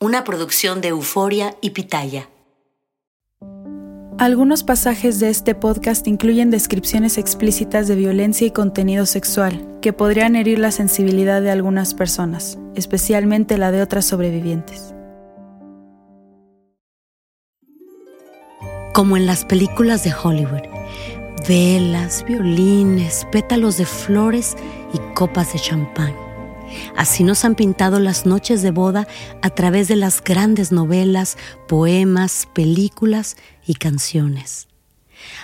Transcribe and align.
Una 0.00 0.22
producción 0.22 0.80
de 0.80 0.88
Euforia 0.88 1.56
y 1.60 1.70
Pitaya. 1.70 2.28
Algunos 4.16 4.62
pasajes 4.62 5.18
de 5.18 5.28
este 5.28 5.56
podcast 5.56 6.06
incluyen 6.06 6.52
descripciones 6.52 7.18
explícitas 7.18 7.88
de 7.88 7.96
violencia 7.96 8.46
y 8.46 8.52
contenido 8.52 9.06
sexual 9.06 9.66
que 9.82 9.92
podrían 9.92 10.36
herir 10.36 10.60
la 10.60 10.70
sensibilidad 10.70 11.42
de 11.42 11.50
algunas 11.50 11.94
personas, 11.94 12.60
especialmente 12.76 13.58
la 13.58 13.72
de 13.72 13.82
otras 13.82 14.04
sobrevivientes. 14.04 14.94
Como 18.94 19.16
en 19.16 19.26
las 19.26 19.44
películas 19.44 20.04
de 20.04 20.14
Hollywood, 20.14 20.62
velas, 21.48 22.24
violines, 22.24 23.26
pétalos 23.32 23.78
de 23.78 23.84
flores 23.84 24.56
y 24.94 24.98
copas 25.14 25.52
de 25.54 25.58
champán. 25.58 26.27
Así 26.96 27.24
nos 27.24 27.44
han 27.44 27.54
pintado 27.54 28.00
las 28.00 28.26
noches 28.26 28.62
de 28.62 28.70
boda 28.70 29.06
a 29.42 29.50
través 29.50 29.88
de 29.88 29.96
las 29.96 30.22
grandes 30.22 30.72
novelas, 30.72 31.36
poemas, 31.66 32.48
películas 32.54 33.36
y 33.66 33.74
canciones. 33.74 34.68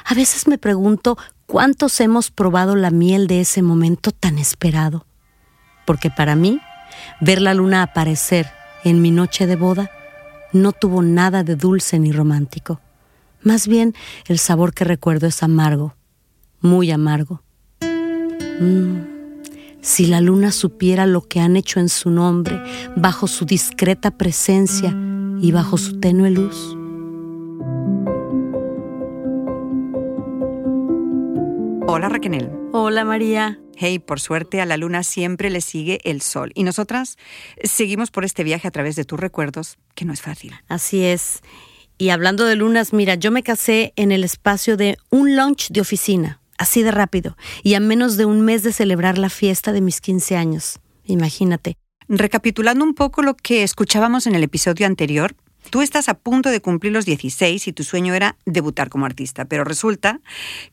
A 0.04 0.14
veces 0.14 0.46
me 0.48 0.58
pregunto 0.58 1.16
cuántos 1.46 2.00
hemos 2.00 2.30
probado 2.30 2.76
la 2.76 2.90
miel 2.90 3.26
de 3.26 3.40
ese 3.40 3.62
momento 3.62 4.10
tan 4.10 4.38
esperado. 4.38 5.06
Porque 5.86 6.10
para 6.10 6.34
mí, 6.36 6.60
ver 7.20 7.40
la 7.40 7.54
luna 7.54 7.82
aparecer 7.82 8.50
en 8.84 9.02
mi 9.02 9.10
noche 9.10 9.46
de 9.46 9.56
boda 9.56 9.90
no 10.52 10.72
tuvo 10.72 11.02
nada 11.02 11.42
de 11.42 11.56
dulce 11.56 11.98
ni 11.98 12.12
romántico. 12.12 12.80
Más 13.42 13.68
bien, 13.68 13.94
el 14.26 14.38
sabor 14.38 14.72
que 14.72 14.84
recuerdo 14.84 15.26
es 15.26 15.42
amargo, 15.42 15.94
muy 16.60 16.90
amargo. 16.90 17.42
Mm. 18.60 19.13
Si 19.84 20.06
la 20.06 20.22
luna 20.22 20.50
supiera 20.50 21.04
lo 21.04 21.20
que 21.20 21.40
han 21.40 21.56
hecho 21.56 21.78
en 21.78 21.90
su 21.90 22.08
nombre, 22.08 22.58
bajo 22.96 23.28
su 23.28 23.44
discreta 23.44 24.16
presencia 24.16 24.96
y 25.42 25.52
bajo 25.52 25.76
su 25.76 26.00
tenue 26.00 26.30
luz. 26.30 26.74
Hola 31.86 32.08
Raquel. 32.08 32.50
Hola 32.72 33.04
María. 33.04 33.60
Hey, 33.76 33.98
por 33.98 34.20
suerte 34.20 34.62
a 34.62 34.66
la 34.66 34.78
luna 34.78 35.02
siempre 35.02 35.50
le 35.50 35.60
sigue 35.60 36.00
el 36.04 36.22
sol. 36.22 36.50
Y 36.54 36.62
nosotras 36.62 37.18
seguimos 37.62 38.10
por 38.10 38.24
este 38.24 38.42
viaje 38.42 38.66
a 38.66 38.70
través 38.70 38.96
de 38.96 39.04
tus 39.04 39.20
recuerdos, 39.20 39.76
que 39.94 40.06
no 40.06 40.14
es 40.14 40.22
fácil. 40.22 40.54
Así 40.66 41.04
es. 41.04 41.42
Y 41.98 42.08
hablando 42.08 42.46
de 42.46 42.56
lunas, 42.56 42.94
mira, 42.94 43.16
yo 43.16 43.30
me 43.30 43.42
casé 43.42 43.92
en 43.96 44.12
el 44.12 44.24
espacio 44.24 44.78
de 44.78 44.96
un 45.10 45.36
lunch 45.36 45.68
de 45.68 45.82
oficina 45.82 46.40
así 46.58 46.82
de 46.82 46.90
rápido, 46.90 47.36
y 47.62 47.74
a 47.74 47.80
menos 47.80 48.16
de 48.16 48.24
un 48.24 48.42
mes 48.42 48.62
de 48.62 48.72
celebrar 48.72 49.18
la 49.18 49.30
fiesta 49.30 49.72
de 49.72 49.80
mis 49.80 50.00
15 50.00 50.36
años. 50.36 50.80
Imagínate. 51.04 51.76
Recapitulando 52.08 52.84
un 52.84 52.94
poco 52.94 53.22
lo 53.22 53.34
que 53.34 53.62
escuchábamos 53.62 54.26
en 54.26 54.34
el 54.34 54.42
episodio 54.42 54.86
anterior, 54.86 55.34
tú 55.70 55.80
estás 55.80 56.08
a 56.08 56.14
punto 56.14 56.50
de 56.50 56.60
cumplir 56.60 56.92
los 56.92 57.06
16 57.06 57.66
y 57.66 57.72
tu 57.72 57.82
sueño 57.84 58.14
era 58.14 58.36
debutar 58.44 58.90
como 58.90 59.06
artista, 59.06 59.46
pero 59.46 59.64
resulta 59.64 60.20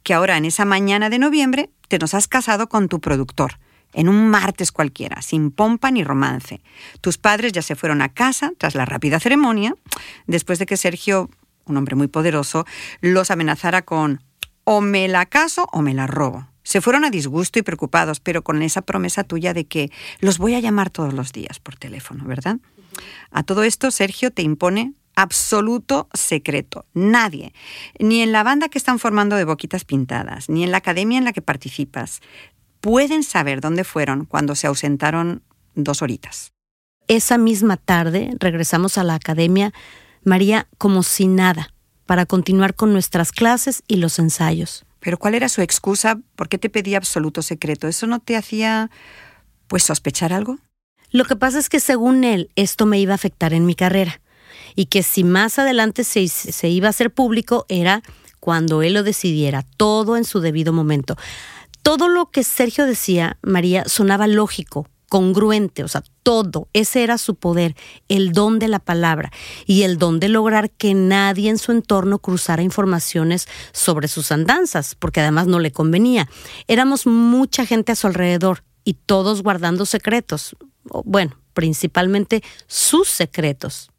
que 0.04 0.14
ahora 0.14 0.38
en 0.38 0.46
esa 0.46 0.66
mañana 0.66 1.10
de 1.10 1.20
noviembre 1.20 1.70
te 1.88 2.00
nos 2.00 2.14
has 2.14 2.28
casado 2.28 2.68
con 2.68 2.90
tu 2.90 3.00
productor 3.00 3.60
en 3.94 4.10
un 4.10 4.30
martes 4.30 4.72
cualquiera, 4.72 5.22
sin 5.22 5.52
pompa 5.52 5.92
ni 5.92 6.04
romance. 6.04 6.62
Tus 7.02 7.18
padres 7.18 7.52
ya 7.54 7.62
se 7.62 7.76
fueron 7.76 8.02
a 8.02 8.10
casa 8.10 8.52
tras 8.58 8.76
la 8.76 8.86
rápida 8.86 9.20
ceremonia, 9.20 9.76
después 10.28 10.60
de 10.60 10.66
que 10.66 10.78
Sergio, 10.78 11.30
un 11.66 11.78
hombre 11.78 11.96
muy 11.96 12.08
poderoso, 12.08 12.66
los 13.02 13.32
amenazara 13.32 13.84
con 13.84 14.22
o 14.64 14.82
me 14.82 15.08
la 15.08 15.26
caso 15.26 15.68
o 15.72 15.82
me 15.82 15.94
la 15.94 16.08
robo. 16.08 16.48
Se 16.64 16.82
fueron 16.82 17.06
a 17.06 17.10
disgusto 17.10 17.60
y 17.60 17.64
preocupados, 17.64 18.20
pero 18.20 18.44
con 18.44 18.62
esa 18.62 18.82
promesa 18.82 19.24
tuya 19.24 19.54
de 19.54 19.66
que 19.66 19.92
los 20.20 20.38
voy 20.38 20.54
a 20.54 20.60
llamar 20.60 20.90
todos 20.90 21.14
los 21.14 21.32
días 21.32 21.60
por 21.60 21.76
teléfono, 21.76 22.26
¿verdad? 22.26 22.58
A 23.32 23.44
todo 23.44 23.64
esto, 23.64 23.90
Sergio 23.90 24.32
te 24.32 24.44
impone 24.44 24.94
absoluto 25.16 26.08
secreto. 26.14 26.86
Nadie, 26.94 27.54
ni 28.00 28.22
en 28.22 28.32
la 28.32 28.44
banda 28.44 28.70
que 28.70 28.78
están 28.78 29.00
formando 29.00 29.36
de 29.36 29.44
Boquitas 29.44 29.86
Pintadas, 29.86 30.50
ni 30.50 30.64
en 30.64 30.72
la 30.72 30.78
academia 30.78 31.18
en 31.18 31.26
la 31.26 31.34
que 31.34 31.42
participas, 31.42 32.22
pueden 32.80 33.24
saber 33.24 33.62
dónde 33.62 33.84
fueron 33.84 34.26
cuando 34.26 34.56
se 34.56 34.68
ausentaron 34.68 35.44
dos 35.76 36.02
horitas. 36.02 36.54
Esa 37.08 37.38
misma 37.38 37.78
tarde 37.78 38.32
regresamos 38.40 38.98
a 38.98 39.04
la 39.04 39.16
academia, 39.16 39.74
María, 40.24 40.68
como 40.78 41.04
si 41.04 41.28
nada 41.28 41.74
para 42.12 42.26
continuar 42.26 42.76
con 42.76 42.92
nuestras 42.92 43.32
clases 43.32 43.84
y 43.88 43.96
los 43.96 44.20
ensayos. 44.20 44.84
Pero 45.00 45.18
¿cuál 45.18 45.34
era 45.34 45.48
su 45.48 45.62
excusa? 45.62 46.20
¿Por 46.36 46.50
qué 46.50 46.58
te 46.58 46.70
pedía 46.70 46.98
absoluto 46.98 47.42
secreto? 47.42 47.88
¿Eso 47.88 48.06
no 48.06 48.20
te 48.20 48.36
hacía, 48.36 48.92
pues, 49.68 49.84
sospechar 49.84 50.34
algo? 50.34 50.58
Lo 51.12 51.24
que 51.24 51.38
pasa 51.38 51.58
es 51.58 51.70
que 51.70 51.80
según 51.80 52.26
él, 52.26 52.50
esto 52.58 52.86
me 52.86 53.00
iba 53.00 53.14
a 53.14 53.16
afectar 53.16 53.54
en 53.54 53.66
mi 53.66 53.76
carrera. 53.76 54.20
Y 54.76 54.88
que 54.88 55.04
si 55.04 55.24
más 55.24 55.58
adelante 55.58 56.04
se, 56.04 56.28
se 56.28 56.68
iba 56.68 56.88
a 56.88 56.90
hacer 56.90 57.14
público 57.14 57.66
era 57.70 58.04
cuando 58.42 58.82
él 58.82 58.96
lo 58.96 59.04
decidiera, 59.04 59.64
todo 59.78 60.18
en 60.18 60.26
su 60.26 60.42
debido 60.42 60.74
momento. 60.74 61.16
Todo 61.82 62.10
lo 62.10 62.30
que 62.30 62.44
Sergio 62.44 62.86
decía, 62.86 63.38
María, 63.42 63.86
sonaba 63.88 64.28
lógico, 64.28 64.86
congruente, 65.12 65.84
o 65.84 65.90
sea, 65.90 66.06
todo. 66.24 66.70
Ese 66.72 67.04
era 67.04 67.18
su 67.18 67.36
poder, 67.36 67.76
el 68.08 68.32
don 68.32 68.60
de 68.60 68.70
la 68.70 68.80
palabra 68.80 69.30
y 69.66 69.82
el 69.82 69.98
don 69.98 70.22
de 70.22 70.30
lograr 70.30 70.72
que 70.72 70.94
nadie 70.94 71.50
en 71.50 71.58
su 71.58 71.74
entorno 71.74 72.20
cruzara 72.20 72.62
informaciones 72.62 73.50
sobre 73.74 74.08
sus 74.08 74.32
andanzas, 74.32 74.96
porque 74.96 75.20
además 75.20 75.48
no 75.48 75.60
le 75.60 75.74
convenía. 75.74 76.30
Éramos 76.70 77.08
mucha 77.08 77.66
gente 77.66 77.92
a 77.92 77.96
su 77.96 78.08
alrededor 78.08 78.64
y 78.86 78.94
todos 78.94 79.44
guardando 79.44 79.86
secretos. 79.86 80.56
Bueno, 81.04 81.38
principalmente 81.54 82.42
sus 82.68 83.10
secretos 83.10 83.91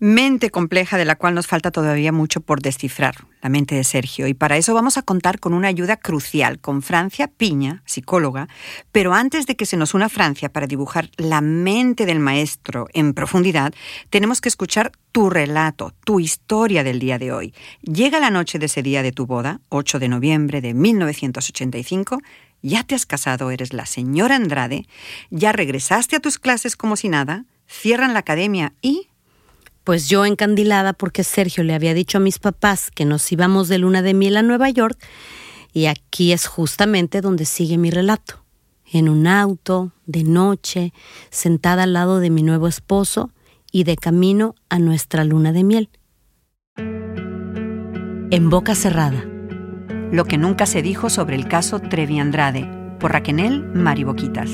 mente 0.00 0.50
compleja 0.50 0.96
de 0.96 1.04
la 1.04 1.16
cual 1.16 1.34
nos 1.34 1.46
falta 1.46 1.70
todavía 1.70 2.12
mucho 2.12 2.40
por 2.40 2.62
descifrar, 2.62 3.16
la 3.42 3.48
mente 3.48 3.74
de 3.74 3.84
Sergio. 3.84 4.28
Y 4.28 4.34
para 4.34 4.56
eso 4.56 4.74
vamos 4.74 4.96
a 4.96 5.02
contar 5.02 5.40
con 5.40 5.54
una 5.54 5.68
ayuda 5.68 5.96
crucial, 5.96 6.60
con 6.60 6.82
Francia 6.82 7.28
Piña, 7.28 7.82
psicóloga. 7.84 8.48
Pero 8.92 9.14
antes 9.14 9.46
de 9.46 9.56
que 9.56 9.66
se 9.66 9.76
nos 9.76 9.94
una 9.94 10.08
Francia 10.08 10.48
para 10.48 10.66
dibujar 10.66 11.10
la 11.16 11.40
mente 11.40 12.06
del 12.06 12.20
maestro 12.20 12.86
en 12.92 13.12
profundidad, 13.12 13.74
tenemos 14.10 14.40
que 14.40 14.48
escuchar 14.48 14.92
tu 15.10 15.30
relato, 15.30 15.92
tu 16.04 16.20
historia 16.20 16.84
del 16.84 17.00
día 17.00 17.18
de 17.18 17.32
hoy. 17.32 17.54
Llega 17.82 18.20
la 18.20 18.30
noche 18.30 18.58
de 18.58 18.66
ese 18.66 18.82
día 18.82 19.02
de 19.02 19.12
tu 19.12 19.26
boda, 19.26 19.60
8 19.68 19.98
de 19.98 20.08
noviembre 20.08 20.60
de 20.60 20.74
1985. 20.74 22.20
Ya 22.62 22.84
te 22.84 22.94
has 22.94 23.06
casado, 23.06 23.50
eres 23.50 23.72
la 23.72 23.86
señora 23.86 24.36
Andrade, 24.36 24.86
ya 25.30 25.52
regresaste 25.52 26.16
a 26.16 26.20
tus 26.20 26.38
clases 26.38 26.76
como 26.76 26.96
si 26.96 27.08
nada, 27.08 27.44
cierran 27.68 28.12
la 28.12 28.20
academia 28.20 28.72
y 28.80 29.08
Pues 29.88 30.06
yo 30.06 30.26
encandilada 30.26 30.92
porque 30.92 31.24
Sergio 31.24 31.64
le 31.64 31.72
había 31.72 31.94
dicho 31.94 32.18
a 32.18 32.20
mis 32.20 32.38
papás 32.38 32.90
que 32.90 33.06
nos 33.06 33.32
íbamos 33.32 33.68
de 33.68 33.78
luna 33.78 34.02
de 34.02 34.12
miel 34.12 34.36
a 34.36 34.42
Nueva 34.42 34.68
York, 34.68 35.02
y 35.72 35.86
aquí 35.86 36.32
es 36.32 36.46
justamente 36.46 37.22
donde 37.22 37.46
sigue 37.46 37.78
mi 37.78 37.90
relato. 37.90 38.44
En 38.92 39.08
un 39.08 39.26
auto, 39.26 39.92
de 40.04 40.24
noche, 40.24 40.92
sentada 41.30 41.84
al 41.84 41.94
lado 41.94 42.20
de 42.20 42.28
mi 42.28 42.42
nuevo 42.42 42.68
esposo 42.68 43.30
y 43.72 43.84
de 43.84 43.96
camino 43.96 44.56
a 44.68 44.78
nuestra 44.78 45.24
luna 45.24 45.52
de 45.52 45.64
miel. 45.64 45.88
En 46.76 48.50
boca 48.50 48.74
cerrada. 48.74 49.24
Lo 50.12 50.26
que 50.26 50.36
nunca 50.36 50.66
se 50.66 50.82
dijo 50.82 51.08
sobre 51.08 51.34
el 51.34 51.48
caso 51.48 51.80
Trevi 51.80 52.18
Andrade, 52.18 52.70
por 53.00 53.12
Raquenel 53.12 53.64
Mariboquitas. 53.72 54.50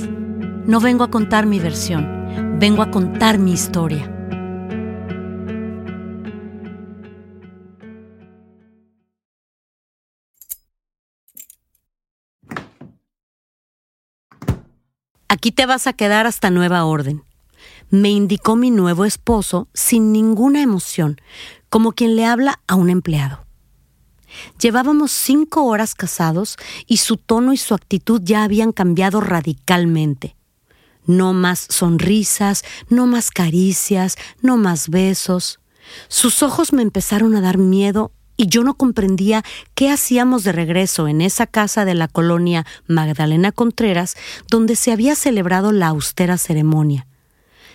No 0.65 0.79
vengo 0.79 1.03
a 1.03 1.11
contar 1.11 1.47
mi 1.47 1.59
versión, 1.59 2.57
vengo 2.61 2.83
a 2.83 2.93
contar 2.93 3.39
mi 3.39 3.53
historia. 3.53 4.14
Aquí 15.29 15.53
te 15.53 15.67
vas 15.67 15.87
a 15.87 15.93
quedar 15.93 16.27
hasta 16.27 16.51
nueva 16.51 16.85
orden. 16.85 17.25
Me 17.91 18.11
indicó 18.11 18.57
mi 18.57 18.71
nuevo 18.71 19.05
esposo 19.05 19.69
sin 19.75 20.13
ninguna 20.13 20.63
emoción, 20.63 21.21
como 21.69 21.93
quien 21.93 22.17
le 22.17 22.27
habla 22.27 22.61
a 22.67 22.75
un 22.75 22.91
empleado. 22.91 23.45
Llevábamos 24.61 25.13
cinco 25.13 25.65
horas 25.65 25.95
casados 25.95 26.57
y 26.87 26.99
su 26.99 27.17
tono 27.17 27.53
y 27.53 27.57
su 27.57 27.75
actitud 27.75 28.21
ya 28.25 28.43
habían 28.43 28.73
cambiado 28.73 29.21
radicalmente. 29.21 30.37
No 31.07 31.33
más 31.33 31.67
sonrisas, 31.69 32.65
no 32.89 33.07
más 33.07 33.31
caricias, 33.31 34.17
no 34.41 34.57
más 34.57 34.89
besos. 34.89 35.61
Sus 36.09 36.43
ojos 36.43 36.73
me 36.73 36.83
empezaron 36.83 37.37
a 37.37 37.41
dar 37.41 37.59
miedo 37.59 38.13
y 38.37 38.49
yo 38.49 38.65
no 38.65 38.75
comprendía 38.75 39.45
qué 39.75 39.91
hacíamos 39.91 40.45
de 40.45 40.53
regreso 40.53 41.09
en 41.09 41.21
esa 41.21 41.47
casa 41.47 41.85
de 41.85 41.95
la 41.95 42.09
colonia 42.09 42.67
Magdalena 42.87 43.53
Contreras, 43.53 44.17
donde 44.49 44.77
se 44.77 44.93
había 44.93 45.15
celebrado 45.15 45.73
la 45.73 45.89
austera 45.89 46.39
ceremonia. 46.39 47.07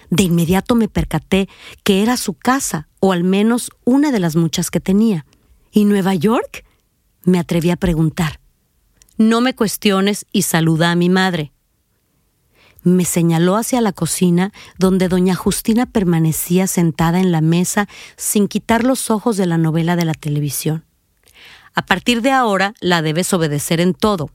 De 0.10 0.24
inmediato 0.24 0.76
me 0.76 0.88
percaté 0.88 1.48
que 1.84 2.02
era 2.02 2.18
su 2.18 2.34
casa, 2.34 2.88
o 3.00 3.12
al 3.12 3.24
menos 3.24 3.72
una 3.86 4.12
de 4.12 4.20
las 4.20 4.36
muchas 4.36 4.72
que 4.72 4.80
tenía. 4.80 5.26
¿Y 5.72 5.86
Nueva 5.86 6.16
York? 6.16 6.66
me 7.24 7.38
atreví 7.38 7.70
a 7.70 7.76
preguntar. 7.76 8.40
No 9.18 9.42
me 9.42 9.54
cuestiones 9.54 10.26
y 10.32 10.44
saluda 10.44 10.92
a 10.92 10.96
mi 10.96 11.10
madre. 11.10 11.52
Me 12.84 13.04
señaló 13.06 13.58
hacia 13.58 13.82
la 13.82 13.92
cocina, 13.92 14.54
donde 14.78 15.10
doña 15.10 15.36
Justina 15.36 15.86
permanecía 15.86 16.66
sentada 16.68 17.20
en 17.20 17.32
la 17.32 17.42
mesa 17.42 17.88
sin 18.16 18.48
quitar 18.48 18.84
los 18.84 19.10
ojos 19.10 19.38
de 19.38 19.46
la 19.46 19.58
novela 19.58 19.96
de 19.96 20.06
la 20.06 20.14
televisión. 20.14 20.86
A 21.76 21.86
partir 21.86 22.22
de 22.22 22.32
ahora 22.32 22.74
la 22.80 23.02
debes 23.02 23.34
obedecer 23.34 23.82
en 23.82 23.94
todo. 23.94 24.30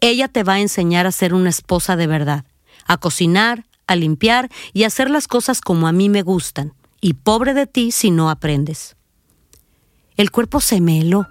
Ella 0.00 0.28
te 0.28 0.42
va 0.42 0.54
a 0.54 0.60
enseñar 0.60 1.06
a 1.06 1.12
ser 1.12 1.34
una 1.34 1.50
esposa 1.50 1.96
de 1.96 2.06
verdad, 2.06 2.44
a 2.86 2.96
cocinar, 2.96 3.64
a 3.86 3.96
limpiar 3.96 4.50
y 4.72 4.84
hacer 4.84 5.10
las 5.10 5.28
cosas 5.28 5.60
como 5.60 5.86
a 5.86 5.92
mí 5.92 6.08
me 6.08 6.22
gustan. 6.22 6.72
Y 7.00 7.14
pobre 7.14 7.52
de 7.52 7.66
ti 7.66 7.90
si 7.90 8.10
no 8.10 8.30
aprendes. 8.30 8.96
El 10.16 10.30
cuerpo 10.30 10.60
se 10.60 10.80
me 10.80 11.00
heló, 11.00 11.26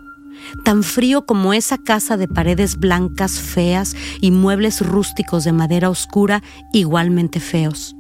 tan 0.63 0.83
frío 0.83 1.25
como 1.25 1.53
esa 1.53 1.77
casa 1.77 2.17
de 2.17 2.27
paredes 2.27 2.77
blancas 2.77 3.39
feas 3.39 3.95
y 4.19 4.31
muebles 4.31 4.81
rústicos 4.85 5.43
de 5.43 5.51
madera 5.51 5.89
oscura 5.89 6.43
igualmente 6.73 7.39
feos. 7.39 7.95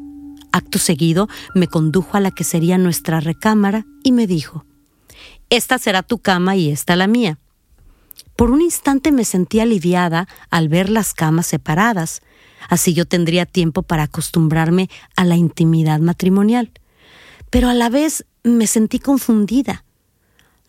Acto 0.51 0.79
seguido 0.79 1.29
me 1.55 1.67
condujo 1.67 2.17
a 2.17 2.19
la 2.19 2.31
que 2.31 2.43
sería 2.43 2.77
nuestra 2.77 3.19
recámara 3.19 3.85
y 4.03 4.11
me 4.11 4.27
dijo, 4.27 4.65
Esta 5.49 5.77
será 5.77 6.03
tu 6.03 6.19
cama 6.19 6.55
y 6.55 6.69
esta 6.69 6.95
la 6.95 7.07
mía. 7.07 7.37
Por 8.35 8.51
un 8.51 8.61
instante 8.61 9.11
me 9.11 9.25
sentí 9.25 9.59
aliviada 9.59 10.27
al 10.49 10.67
ver 10.67 10.89
las 10.89 11.13
camas 11.13 11.47
separadas, 11.47 12.21
Así 12.69 12.93
yo 12.93 13.05
tendría 13.05 13.45
tiempo 13.45 13.83
para 13.83 14.03
acostumbrarme 14.03 14.89
a 15.15 15.25
la 15.25 15.35
intimidad 15.35 15.99
matrimonial. 15.99 16.71
Pero 17.49 17.69
a 17.69 17.73
la 17.73 17.89
vez 17.89 18.25
me 18.43 18.67
sentí 18.67 18.99
confundida. 18.99 19.83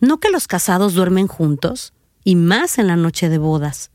¿No 0.03 0.19
que 0.19 0.29
los 0.31 0.47
casados 0.47 0.95
duermen 0.95 1.27
juntos? 1.27 1.93
Y 2.25 2.35
más 2.35 2.77
en 2.77 2.87
la 2.87 2.97
noche 2.97 3.29
de 3.29 3.37
bodas. 3.37 3.89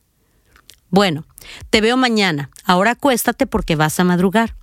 Bueno, 0.89 1.27
te 1.69 1.83
veo 1.83 1.99
mañana. 1.99 2.49
Ahora 2.65 2.93
acuéstate 2.93 3.47
porque 3.47 3.77
vas 3.77 4.01
a 4.01 4.05
madrugar. 4.05 4.57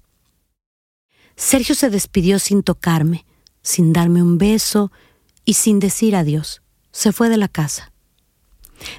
Sergio 1.36 1.76
se 1.76 1.92
despidió 1.92 2.40
sin 2.40 2.64
tocarme, 2.64 3.28
sin 3.62 3.94
darme 3.94 4.24
un 4.24 4.40
beso 4.40 4.92
y 5.46 5.54
sin 5.54 5.78
decir 5.78 6.16
adiós. 6.16 6.64
Se 6.92 7.12
fue 7.12 7.30
de 7.30 7.38
la 7.38 7.48
casa. 7.48 7.92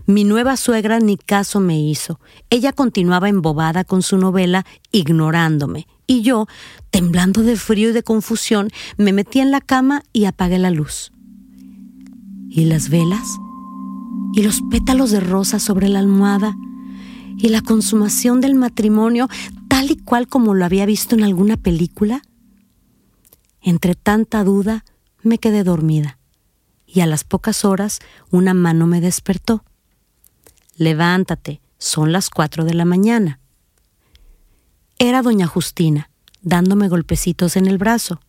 Mi 0.06 0.22
nueva 0.22 0.56
suegra 0.56 1.00
ni 1.00 1.16
caso 1.16 1.58
me 1.58 1.81
hizo. 1.81 2.20
Ella 2.48 2.72
continuaba 2.72 3.28
embobada 3.28 3.82
con 3.82 4.02
su 4.02 4.19
novela, 4.19 4.64
ignorándome. 4.93 5.88
Y 6.06 6.22
yo, 6.22 6.46
temblando 6.90 7.43
de 7.43 7.56
frío 7.56 7.88
y 7.88 7.93
de 7.93 8.04
confusión, 8.04 8.70
me 8.96 9.12
metí 9.12 9.40
en 9.40 9.50
la 9.50 9.60
cama 9.60 10.04
y 10.12 10.26
apagué 10.26 10.60
la 10.60 10.70
luz. 10.70 11.10
¿Y 12.48 12.64
las 12.66 12.88
velas? 12.88 13.38
¿Y 14.32 14.43
los 14.43 14.62
pétalos 14.70 15.10
de 15.10 15.20
rosa 15.20 15.58
sobre 15.58 15.88
la 15.88 15.98
almohada? 15.98 16.56
¿Y 17.38 17.48
la 17.48 17.60
consumación 17.60 18.40
del 18.40 18.54
matrimonio 18.54 19.28
tal 19.69 19.90
y 19.90 19.96
cual 19.96 20.28
como 20.28 20.54
lo 20.54 20.64
había 20.64 20.87
visto 20.87 21.14
en 21.14 21.22
alguna 21.22 21.56
película? 21.56 22.22
Entre 23.60 23.94
tanta 23.94 24.44
duda, 24.44 24.84
me 25.22 25.38
quedé 25.38 25.64
dormida 25.64 26.19
y 26.87 27.00
a 27.00 27.06
las 27.06 27.25
pocas 27.25 27.64
horas 27.64 27.98
una 28.31 28.54
mano 28.54 28.87
me 28.87 29.00
despertó. 29.00 29.64
Levántate, 30.76 31.60
son 31.78 32.12
las 32.12 32.31
cuatro 32.31 32.64
de 32.64 32.75
la 32.75 32.84
mañana. 32.84 33.40
Era 34.98 35.20
doña 35.20 35.46
Justina, 35.46 36.10
dándome 36.40 36.88
golpecitos 36.88 37.56
en 37.56 37.66
el 37.66 37.76
brazo. 37.76 38.20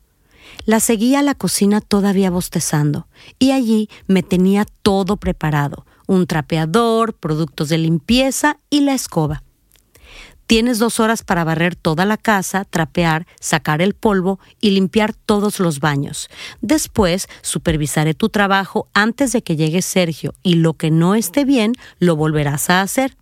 La 0.65 0.79
seguía 0.79 1.19
a 1.19 1.23
la 1.23 1.35
cocina 1.35 1.81
todavía 1.81 2.29
bostezando, 2.29 3.07
y 3.39 3.51
allí 3.51 3.89
me 4.07 4.23
tenía 4.23 4.65
todo 4.81 5.17
preparado, 5.17 5.85
un 6.07 6.27
trapeador, 6.27 7.13
productos 7.13 7.69
de 7.69 7.77
limpieza 7.77 8.59
y 8.69 8.81
la 8.81 8.93
escoba. 8.93 9.43
Tienes 10.47 10.79
dos 10.79 11.01
horas 11.01 11.23
para 11.23 11.43
barrer 11.43 11.75
toda 11.75 12.05
la 12.05 12.15
casa, 12.15 12.63
trapear, 12.63 13.27
sacar 13.37 13.81
el 13.81 13.93
polvo 13.95 14.39
y 14.61 14.71
limpiar 14.71 15.13
todos 15.13 15.59
los 15.59 15.81
baños. 15.81 16.29
Después 16.61 17.27
supervisaré 17.41 18.13
tu 18.13 18.29
trabajo 18.29 18.87
antes 18.93 19.33
de 19.33 19.43
que 19.43 19.57
llegue 19.57 19.81
Sergio 19.81 20.33
y 20.43 20.55
lo 20.55 20.75
que 20.75 20.89
no 20.89 21.15
esté 21.15 21.43
bien 21.43 21.73
lo 21.99 22.15
volverás 22.15 22.69
a 22.69 22.81
hacer. 22.81 23.17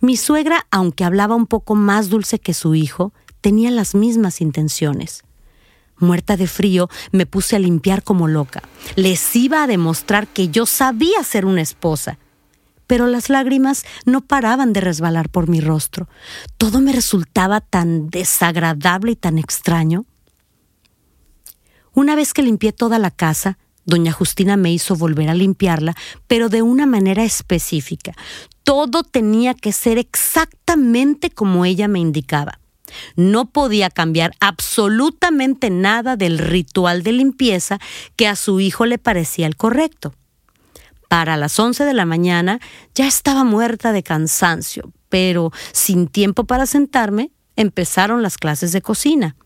Mi 0.00 0.16
suegra, 0.16 0.66
aunque 0.70 1.04
hablaba 1.04 1.34
un 1.34 1.46
poco 1.46 1.74
más 1.74 2.08
dulce 2.08 2.38
que 2.38 2.54
su 2.54 2.74
hijo, 2.74 3.12
tenía 3.42 3.70
las 3.70 3.94
mismas 3.94 4.40
intenciones. 4.40 5.24
Muerta 5.98 6.36
de 6.36 6.46
frío, 6.46 6.88
me 7.12 7.26
puse 7.26 7.56
a 7.56 7.58
limpiar 7.58 8.02
como 8.02 8.28
loca. 8.28 8.62
Les 8.96 9.34
iba 9.36 9.62
a 9.62 9.66
demostrar 9.66 10.26
que 10.28 10.48
yo 10.48 10.66
sabía 10.66 11.22
ser 11.24 11.44
una 11.44 11.62
esposa 11.62 12.18
pero 12.88 13.06
las 13.06 13.28
lágrimas 13.28 13.84
no 14.06 14.22
paraban 14.22 14.72
de 14.72 14.80
resbalar 14.80 15.28
por 15.28 15.46
mi 15.48 15.60
rostro. 15.60 16.08
Todo 16.56 16.80
me 16.80 16.92
resultaba 16.92 17.60
tan 17.60 18.08
desagradable 18.08 19.12
y 19.12 19.16
tan 19.16 19.38
extraño. 19.38 20.06
Una 21.92 22.16
vez 22.16 22.32
que 22.32 22.42
limpié 22.42 22.72
toda 22.72 22.98
la 22.98 23.10
casa, 23.10 23.58
doña 23.84 24.10
Justina 24.12 24.56
me 24.56 24.72
hizo 24.72 24.96
volver 24.96 25.28
a 25.28 25.34
limpiarla, 25.34 25.94
pero 26.26 26.48
de 26.48 26.62
una 26.62 26.86
manera 26.86 27.24
específica. 27.24 28.12
Todo 28.64 29.02
tenía 29.02 29.52
que 29.54 29.72
ser 29.72 29.98
exactamente 29.98 31.30
como 31.30 31.66
ella 31.66 31.88
me 31.88 31.98
indicaba. 31.98 32.58
No 33.16 33.46
podía 33.46 33.90
cambiar 33.90 34.32
absolutamente 34.40 35.70
nada 35.70 36.16
del 36.16 36.38
ritual 36.38 37.02
de 37.02 37.12
limpieza 37.12 37.78
que 38.16 38.28
a 38.28 38.36
su 38.36 38.60
hijo 38.60 38.86
le 38.86 38.98
parecía 38.98 39.46
el 39.46 39.56
correcto. 39.56 40.14
Para 41.08 41.36
las 41.36 41.58
11 41.58 41.84
de 41.84 41.94
la 41.94 42.04
mañana 42.04 42.60
ya 42.94 43.06
estaba 43.06 43.42
muerta 43.44 43.92
de 43.92 44.02
cansancio, 44.02 44.92
pero 45.08 45.52
sin 45.72 46.06
tiempo 46.06 46.44
para 46.44 46.66
sentarme, 46.66 47.30
empezaron 47.56 48.22
las 48.22 48.36
clases 48.36 48.72
de 48.72 48.82
cocina. 48.82 49.36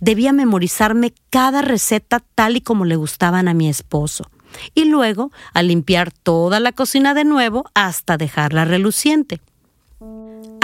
Debía 0.00 0.32
memorizarme 0.32 1.14
cada 1.30 1.62
receta 1.62 2.22
tal 2.34 2.56
y 2.56 2.60
como 2.60 2.84
le 2.84 2.96
gustaban 2.96 3.48
a 3.48 3.54
mi 3.54 3.68
esposo, 3.68 4.30
y 4.74 4.84
luego 4.84 5.32
a 5.52 5.62
limpiar 5.62 6.12
toda 6.12 6.60
la 6.60 6.72
cocina 6.72 7.14
de 7.14 7.24
nuevo 7.24 7.64
hasta 7.74 8.16
dejarla 8.16 8.64
reluciente. 8.64 9.40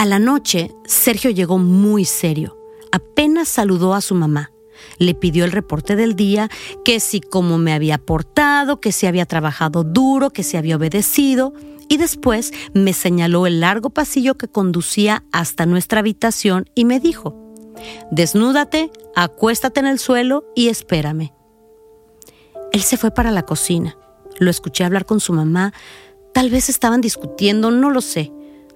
A 0.02 0.04
la 0.04 0.18
noche, 0.18 0.74
Sergio 0.84 1.30
llegó 1.30 1.58
muy 1.58 2.04
serio. 2.04 2.58
Apenas 2.90 3.46
saludó 3.46 3.94
a 3.94 4.00
su 4.00 4.16
mamá. 4.16 4.50
Le 4.98 5.14
pidió 5.14 5.44
el 5.44 5.52
reporte 5.52 5.94
del 5.94 6.16
día, 6.16 6.50
que 6.84 6.98
si 6.98 7.20
cómo 7.20 7.56
me 7.56 7.72
había 7.72 7.98
portado, 7.98 8.80
que 8.80 8.90
si 8.90 9.06
había 9.06 9.26
trabajado 9.26 9.84
duro, 9.84 10.30
que 10.30 10.42
si 10.42 10.56
había 10.56 10.74
obedecido, 10.74 11.54
y 11.88 11.98
después 11.98 12.52
me 12.74 12.94
señaló 12.94 13.46
el 13.46 13.60
largo 13.60 13.90
pasillo 13.90 14.36
que 14.36 14.48
conducía 14.48 15.22
hasta 15.30 15.66
nuestra 15.66 16.00
habitación 16.00 16.68
y 16.74 16.84
me 16.84 16.98
dijo, 16.98 17.36
Desnúdate, 18.10 18.90
acuéstate 19.14 19.78
en 19.78 19.86
el 19.86 20.00
suelo 20.00 20.44
y 20.56 20.66
espérame. 20.66 21.32
Él 22.72 22.82
se 22.82 22.96
fue 22.96 23.12
para 23.12 23.30
la 23.30 23.42
cocina. 23.42 23.96
Lo 24.40 24.50
escuché 24.50 24.82
hablar 24.82 25.06
con 25.06 25.20
su 25.20 25.32
mamá. 25.32 25.72
Tal 26.34 26.50
vez 26.50 26.68
estaban 26.68 27.00
discutiendo, 27.00 27.70
no 27.70 27.88
lo 27.88 28.00
sé. 28.00 28.32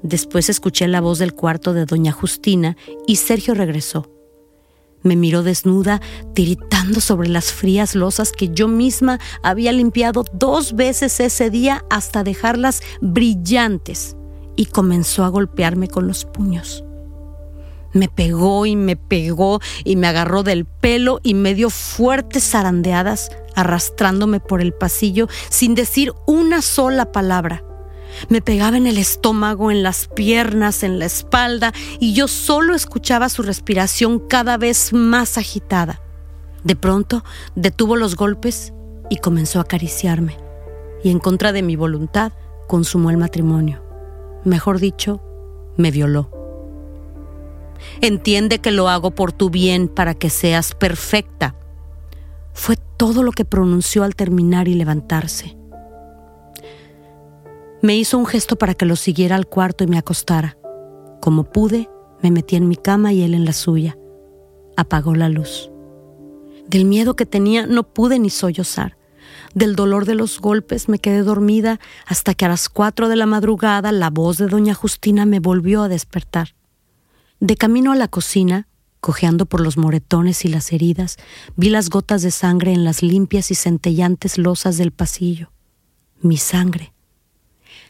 Después 0.06 0.48
escuché 0.48 0.86
la 0.86 1.00
voz 1.00 1.18
del 1.18 1.34
cuarto 1.34 1.72
de 1.72 1.84
doña 1.84 2.12
Justina 2.12 2.76
y 3.08 3.16
Sergio 3.16 3.54
regresó. 3.54 4.08
Me 5.02 5.16
miró 5.16 5.42
desnuda, 5.42 6.00
tiritando 6.32 7.00
sobre 7.00 7.28
las 7.28 7.52
frías 7.52 7.96
losas 7.96 8.30
que 8.30 8.50
yo 8.50 8.68
misma 8.68 9.18
había 9.42 9.72
limpiado 9.72 10.24
dos 10.32 10.76
veces 10.76 11.18
ese 11.18 11.50
día 11.50 11.84
hasta 11.90 12.22
dejarlas 12.22 12.82
brillantes, 13.00 14.16
y 14.54 14.66
comenzó 14.66 15.24
a 15.24 15.28
golpearme 15.28 15.88
con 15.88 16.06
los 16.06 16.24
puños. 16.24 16.84
Me 17.92 18.08
pegó 18.08 18.64
y 18.64 18.76
me 18.76 18.94
pegó 18.94 19.58
y 19.82 19.96
me 19.96 20.06
agarró 20.06 20.44
del 20.44 20.66
pelo 20.66 21.18
y 21.24 21.34
me 21.34 21.52
dio 21.54 21.68
fuertes 21.68 22.48
zarandeadas, 22.48 23.30
arrastrándome 23.56 24.38
por 24.38 24.60
el 24.60 24.72
pasillo 24.72 25.26
sin 25.50 25.74
decir 25.74 26.12
una 26.28 26.62
sola 26.62 27.10
palabra. 27.10 27.64
Me 28.28 28.40
pegaba 28.40 28.76
en 28.76 28.86
el 28.86 28.98
estómago, 28.98 29.70
en 29.70 29.82
las 29.82 30.08
piernas, 30.08 30.82
en 30.82 30.98
la 30.98 31.06
espalda, 31.06 31.72
y 32.00 32.14
yo 32.14 32.28
solo 32.28 32.74
escuchaba 32.74 33.28
su 33.28 33.42
respiración 33.42 34.18
cada 34.18 34.56
vez 34.56 34.92
más 34.92 35.38
agitada. 35.38 36.00
De 36.64 36.76
pronto 36.76 37.24
detuvo 37.54 37.96
los 37.96 38.16
golpes 38.16 38.72
y 39.10 39.18
comenzó 39.18 39.58
a 39.58 39.62
acariciarme, 39.62 40.36
y 41.04 41.10
en 41.10 41.18
contra 41.18 41.52
de 41.52 41.62
mi 41.62 41.76
voluntad 41.76 42.32
consumó 42.66 43.10
el 43.10 43.16
matrimonio. 43.16 43.82
Mejor 44.44 44.80
dicho, 44.80 45.20
me 45.76 45.90
violó. 45.90 46.30
Entiende 48.00 48.58
que 48.58 48.70
lo 48.70 48.88
hago 48.88 49.10
por 49.10 49.32
tu 49.32 49.50
bien 49.50 49.88
para 49.88 50.14
que 50.14 50.30
seas 50.30 50.74
perfecta. 50.74 51.54
Fue 52.52 52.76
todo 52.96 53.22
lo 53.22 53.32
que 53.32 53.44
pronunció 53.44 54.02
al 54.02 54.14
terminar 54.16 54.68
y 54.68 54.74
levantarse. 54.74 55.56
Me 57.82 57.96
hizo 57.96 58.16
un 58.16 58.26
gesto 58.26 58.56
para 58.56 58.74
que 58.74 58.86
lo 58.86 58.96
siguiera 58.96 59.36
al 59.36 59.46
cuarto 59.46 59.84
y 59.84 59.86
me 59.86 59.98
acostara. 59.98 60.56
Como 61.20 61.44
pude, 61.44 61.90
me 62.22 62.30
metí 62.30 62.56
en 62.56 62.68
mi 62.68 62.76
cama 62.76 63.12
y 63.12 63.22
él 63.22 63.34
en 63.34 63.44
la 63.44 63.52
suya. 63.52 63.98
Apagó 64.76 65.14
la 65.14 65.28
luz. 65.28 65.70
Del 66.68 66.84
miedo 66.86 67.16
que 67.16 67.26
tenía 67.26 67.66
no 67.66 67.82
pude 67.82 68.18
ni 68.18 68.30
sollozar. 68.30 68.96
Del 69.54 69.76
dolor 69.76 70.06
de 70.06 70.14
los 70.14 70.40
golpes 70.40 70.88
me 70.88 70.98
quedé 70.98 71.22
dormida 71.22 71.78
hasta 72.06 72.34
que 72.34 72.44
a 72.44 72.48
las 72.48 72.68
cuatro 72.68 73.08
de 73.08 73.16
la 73.16 73.26
madrugada 73.26 73.92
la 73.92 74.10
voz 74.10 74.38
de 74.38 74.48
doña 74.48 74.74
Justina 74.74 75.26
me 75.26 75.40
volvió 75.40 75.82
a 75.82 75.88
despertar. 75.88 76.54
De 77.40 77.56
camino 77.56 77.92
a 77.92 77.96
la 77.96 78.08
cocina, 78.08 78.68
cojeando 79.00 79.46
por 79.46 79.60
los 79.60 79.76
moretones 79.76 80.44
y 80.44 80.48
las 80.48 80.72
heridas, 80.72 81.16
vi 81.56 81.68
las 81.68 81.90
gotas 81.90 82.22
de 82.22 82.30
sangre 82.30 82.72
en 82.72 82.84
las 82.84 83.02
limpias 83.02 83.50
y 83.50 83.54
centellantes 83.54 84.38
losas 84.38 84.78
del 84.78 84.92
pasillo. 84.92 85.52
Mi 86.20 86.38
sangre. 86.38 86.95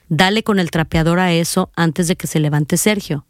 Dale 0.08 0.42
con 0.42 0.58
el 0.58 0.70
trapeador 0.70 1.18
a 1.18 1.32
eso 1.32 1.70
antes 1.74 2.08
de 2.08 2.16
que 2.16 2.26
se 2.26 2.40
levante 2.40 2.76
Sergio, 2.76 3.26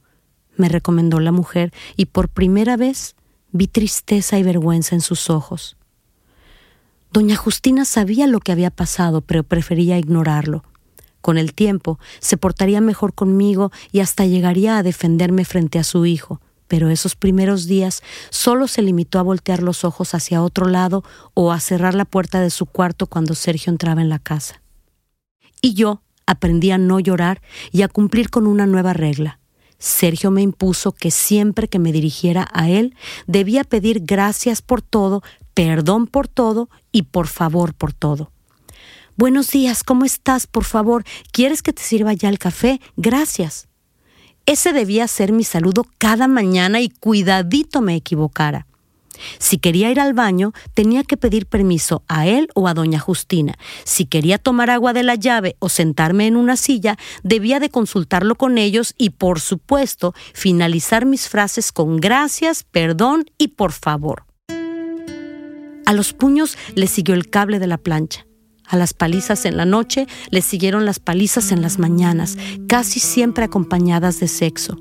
me 0.56 0.68
recomendó 0.68 1.20
la 1.20 1.32
mujer, 1.32 1.72
y 1.96 2.06
por 2.06 2.28
primera 2.28 2.76
vez 2.76 3.14
vi 3.52 3.68
tristeza 3.68 4.38
y 4.38 4.42
vergüenza 4.42 4.94
en 4.94 5.00
sus 5.00 5.30
ojos. 5.30 5.76
Doña 7.12 7.36
Justina 7.36 7.84
sabía 7.84 8.26
lo 8.26 8.40
que 8.40 8.52
había 8.52 8.70
pasado, 8.70 9.20
pero 9.20 9.42
prefería 9.42 9.98
ignorarlo. 9.98 10.64
Con 11.20 11.38
el 11.38 11.54
tiempo 11.54 11.98
se 12.20 12.36
portaría 12.36 12.80
mejor 12.80 13.14
conmigo 13.14 13.72
y 13.90 14.00
hasta 14.00 14.26
llegaría 14.26 14.78
a 14.78 14.82
defenderme 14.82 15.44
frente 15.44 15.78
a 15.78 15.84
su 15.84 16.06
hijo, 16.06 16.40
pero 16.68 16.90
esos 16.90 17.16
primeros 17.16 17.66
días 17.66 18.02
solo 18.30 18.68
se 18.68 18.82
limitó 18.82 19.18
a 19.18 19.22
voltear 19.22 19.62
los 19.62 19.84
ojos 19.84 20.14
hacia 20.14 20.42
otro 20.42 20.66
lado 20.66 21.04
o 21.34 21.52
a 21.52 21.60
cerrar 21.60 21.94
la 21.94 22.04
puerta 22.04 22.40
de 22.40 22.50
su 22.50 22.66
cuarto 22.66 23.06
cuando 23.06 23.34
Sergio 23.34 23.70
entraba 23.70 24.02
en 24.02 24.08
la 24.08 24.18
casa. 24.18 24.62
Y 25.62 25.74
yo, 25.74 26.02
aprendí 26.26 26.70
a 26.70 26.78
no 26.78 27.00
llorar 27.00 27.40
y 27.72 27.82
a 27.82 27.88
cumplir 27.88 28.30
con 28.30 28.46
una 28.46 28.66
nueva 28.66 28.92
regla. 28.92 29.40
Sergio 29.78 30.30
me 30.30 30.42
impuso 30.42 30.92
que 30.92 31.10
siempre 31.10 31.68
que 31.68 31.78
me 31.78 31.92
dirigiera 31.92 32.48
a 32.52 32.68
él 32.68 32.94
debía 33.26 33.64
pedir 33.64 34.00
gracias 34.04 34.62
por 34.62 34.82
todo, 34.82 35.22
perdón 35.54 36.06
por 36.06 36.28
todo 36.28 36.68
y 36.92 37.02
por 37.02 37.26
favor 37.26 37.74
por 37.74 37.92
todo. 37.92 38.32
Buenos 39.16 39.50
días, 39.50 39.82
¿cómo 39.82 40.04
estás? 40.04 40.46
Por 40.46 40.64
favor, 40.64 41.04
¿quieres 41.32 41.62
que 41.62 41.72
te 41.72 41.82
sirva 41.82 42.12
ya 42.12 42.28
el 42.28 42.38
café? 42.38 42.80
Gracias. 42.96 43.68
Ese 44.44 44.72
debía 44.72 45.08
ser 45.08 45.32
mi 45.32 45.42
saludo 45.42 45.86
cada 45.98 46.28
mañana 46.28 46.80
y 46.80 46.88
cuidadito 46.88 47.80
me 47.80 47.96
equivocara. 47.96 48.66
Si 49.38 49.58
quería 49.58 49.90
ir 49.90 50.00
al 50.00 50.14
baño, 50.14 50.52
tenía 50.74 51.04
que 51.04 51.16
pedir 51.16 51.46
permiso 51.46 52.02
a 52.08 52.26
él 52.26 52.48
o 52.54 52.68
a 52.68 52.74
doña 52.74 52.98
Justina. 52.98 53.54
Si 53.84 54.06
quería 54.06 54.38
tomar 54.38 54.70
agua 54.70 54.92
de 54.92 55.02
la 55.02 55.14
llave 55.14 55.56
o 55.58 55.68
sentarme 55.68 56.26
en 56.26 56.36
una 56.36 56.56
silla, 56.56 56.96
debía 57.22 57.60
de 57.60 57.70
consultarlo 57.70 58.34
con 58.36 58.58
ellos 58.58 58.94
y, 58.98 59.10
por 59.10 59.40
supuesto, 59.40 60.14
finalizar 60.34 61.06
mis 61.06 61.28
frases 61.28 61.72
con 61.72 61.98
gracias, 61.98 62.64
perdón 62.64 63.26
y 63.38 63.48
por 63.48 63.72
favor. 63.72 64.24
A 65.86 65.92
los 65.92 66.12
puños 66.12 66.58
le 66.74 66.88
siguió 66.88 67.14
el 67.14 67.30
cable 67.30 67.58
de 67.60 67.68
la 67.68 67.78
plancha. 67.78 68.26
A 68.66 68.76
las 68.76 68.92
palizas 68.92 69.44
en 69.44 69.56
la 69.56 69.64
noche 69.64 70.08
le 70.30 70.42
siguieron 70.42 70.84
las 70.84 70.98
palizas 70.98 71.52
en 71.52 71.62
las 71.62 71.78
mañanas, 71.78 72.36
casi 72.66 72.98
siempre 72.98 73.44
acompañadas 73.44 74.18
de 74.18 74.26
sexo. 74.26 74.76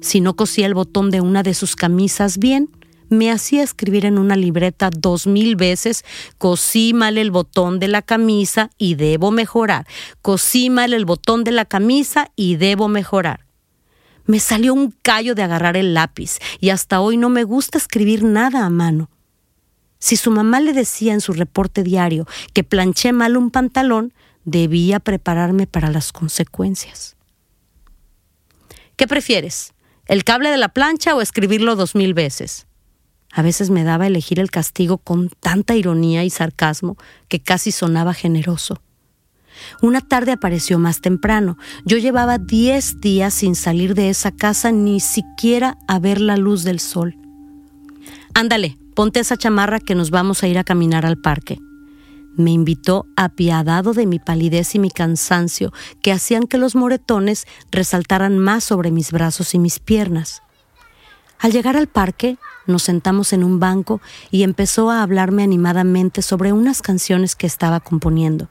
Si 0.00 0.22
no 0.22 0.34
cosía 0.34 0.64
el 0.64 0.72
botón 0.72 1.10
de 1.10 1.20
una 1.20 1.42
de 1.42 1.52
sus 1.52 1.76
camisas 1.76 2.38
bien, 2.38 2.70
me 3.10 3.30
hacía 3.30 3.62
escribir 3.62 4.06
en 4.06 4.18
una 4.18 4.36
libreta 4.36 4.88
dos 4.90 5.26
mil 5.26 5.56
veces, 5.56 6.04
cosí 6.38 6.94
mal 6.94 7.18
el 7.18 7.30
botón 7.30 7.78
de 7.78 7.88
la 7.88 8.00
camisa 8.00 8.70
y 8.78 8.94
debo 8.94 9.30
mejorar, 9.30 9.86
cosí 10.22 10.70
mal 10.70 10.94
el 10.94 11.04
botón 11.04 11.44
de 11.44 11.50
la 11.50 11.66
camisa 11.66 12.30
y 12.36 12.56
debo 12.56 12.88
mejorar. 12.88 13.46
Me 14.24 14.38
salió 14.38 14.72
un 14.72 14.94
callo 15.02 15.34
de 15.34 15.42
agarrar 15.42 15.76
el 15.76 15.92
lápiz 15.92 16.38
y 16.60 16.70
hasta 16.70 17.00
hoy 17.00 17.16
no 17.16 17.28
me 17.28 17.44
gusta 17.44 17.78
escribir 17.78 18.22
nada 18.22 18.64
a 18.64 18.70
mano. 18.70 19.10
Si 19.98 20.16
su 20.16 20.30
mamá 20.30 20.60
le 20.60 20.72
decía 20.72 21.12
en 21.12 21.20
su 21.20 21.32
reporte 21.32 21.82
diario 21.82 22.26
que 22.54 22.64
planché 22.64 23.12
mal 23.12 23.36
un 23.36 23.50
pantalón, 23.50 24.14
debía 24.44 25.00
prepararme 25.00 25.66
para 25.66 25.90
las 25.90 26.12
consecuencias. 26.12 27.16
¿Qué 28.96 29.06
prefieres? 29.06 29.74
¿El 30.06 30.24
cable 30.24 30.50
de 30.50 30.56
la 30.56 30.68
plancha 30.68 31.14
o 31.14 31.20
escribirlo 31.20 31.76
dos 31.76 31.94
mil 31.94 32.14
veces? 32.14 32.66
A 33.32 33.42
veces 33.42 33.70
me 33.70 33.84
daba 33.84 34.06
elegir 34.06 34.40
el 34.40 34.50
castigo 34.50 34.98
con 34.98 35.28
tanta 35.28 35.74
ironía 35.74 36.24
y 36.24 36.30
sarcasmo 36.30 36.96
que 37.28 37.40
casi 37.40 37.70
sonaba 37.72 38.12
generoso. 38.14 38.82
Una 39.82 40.00
tarde 40.00 40.32
apareció 40.32 40.78
más 40.78 41.00
temprano. 41.00 41.56
Yo 41.84 41.98
llevaba 41.98 42.38
diez 42.38 43.00
días 43.00 43.34
sin 43.34 43.54
salir 43.54 43.94
de 43.94 44.10
esa 44.10 44.32
casa 44.32 44.72
ni 44.72 45.00
siquiera 45.00 45.78
a 45.86 45.98
ver 45.98 46.20
la 46.20 46.36
luz 46.36 46.64
del 46.64 46.80
sol. 46.80 47.16
Ándale, 48.34 48.78
ponte 48.94 49.20
esa 49.20 49.36
chamarra 49.36 49.80
que 49.80 49.94
nos 49.94 50.10
vamos 50.10 50.42
a 50.42 50.48
ir 50.48 50.58
a 50.58 50.64
caminar 50.64 51.04
al 51.04 51.18
parque. 51.18 51.58
Me 52.36 52.52
invitó 52.52 53.06
apiadado 53.16 53.92
de 53.92 54.06
mi 54.06 54.18
palidez 54.18 54.74
y 54.74 54.78
mi 54.78 54.90
cansancio 54.90 55.72
que 56.02 56.12
hacían 56.12 56.46
que 56.46 56.58
los 56.58 56.74
moretones 56.74 57.46
resaltaran 57.70 58.38
más 58.38 58.64
sobre 58.64 58.90
mis 58.90 59.12
brazos 59.12 59.54
y 59.54 59.58
mis 59.58 59.78
piernas. 59.78 60.42
Al 61.40 61.52
llegar 61.52 61.76
al 61.76 61.86
parque, 61.86 62.36
nos 62.66 62.82
sentamos 62.82 63.32
en 63.32 63.44
un 63.44 63.58
banco 63.58 64.00
y 64.30 64.42
empezó 64.42 64.90
a 64.90 65.02
hablarme 65.02 65.42
animadamente 65.42 66.20
sobre 66.20 66.52
unas 66.52 66.82
canciones 66.82 67.34
que 67.34 67.46
estaba 67.46 67.80
componiendo. 67.80 68.48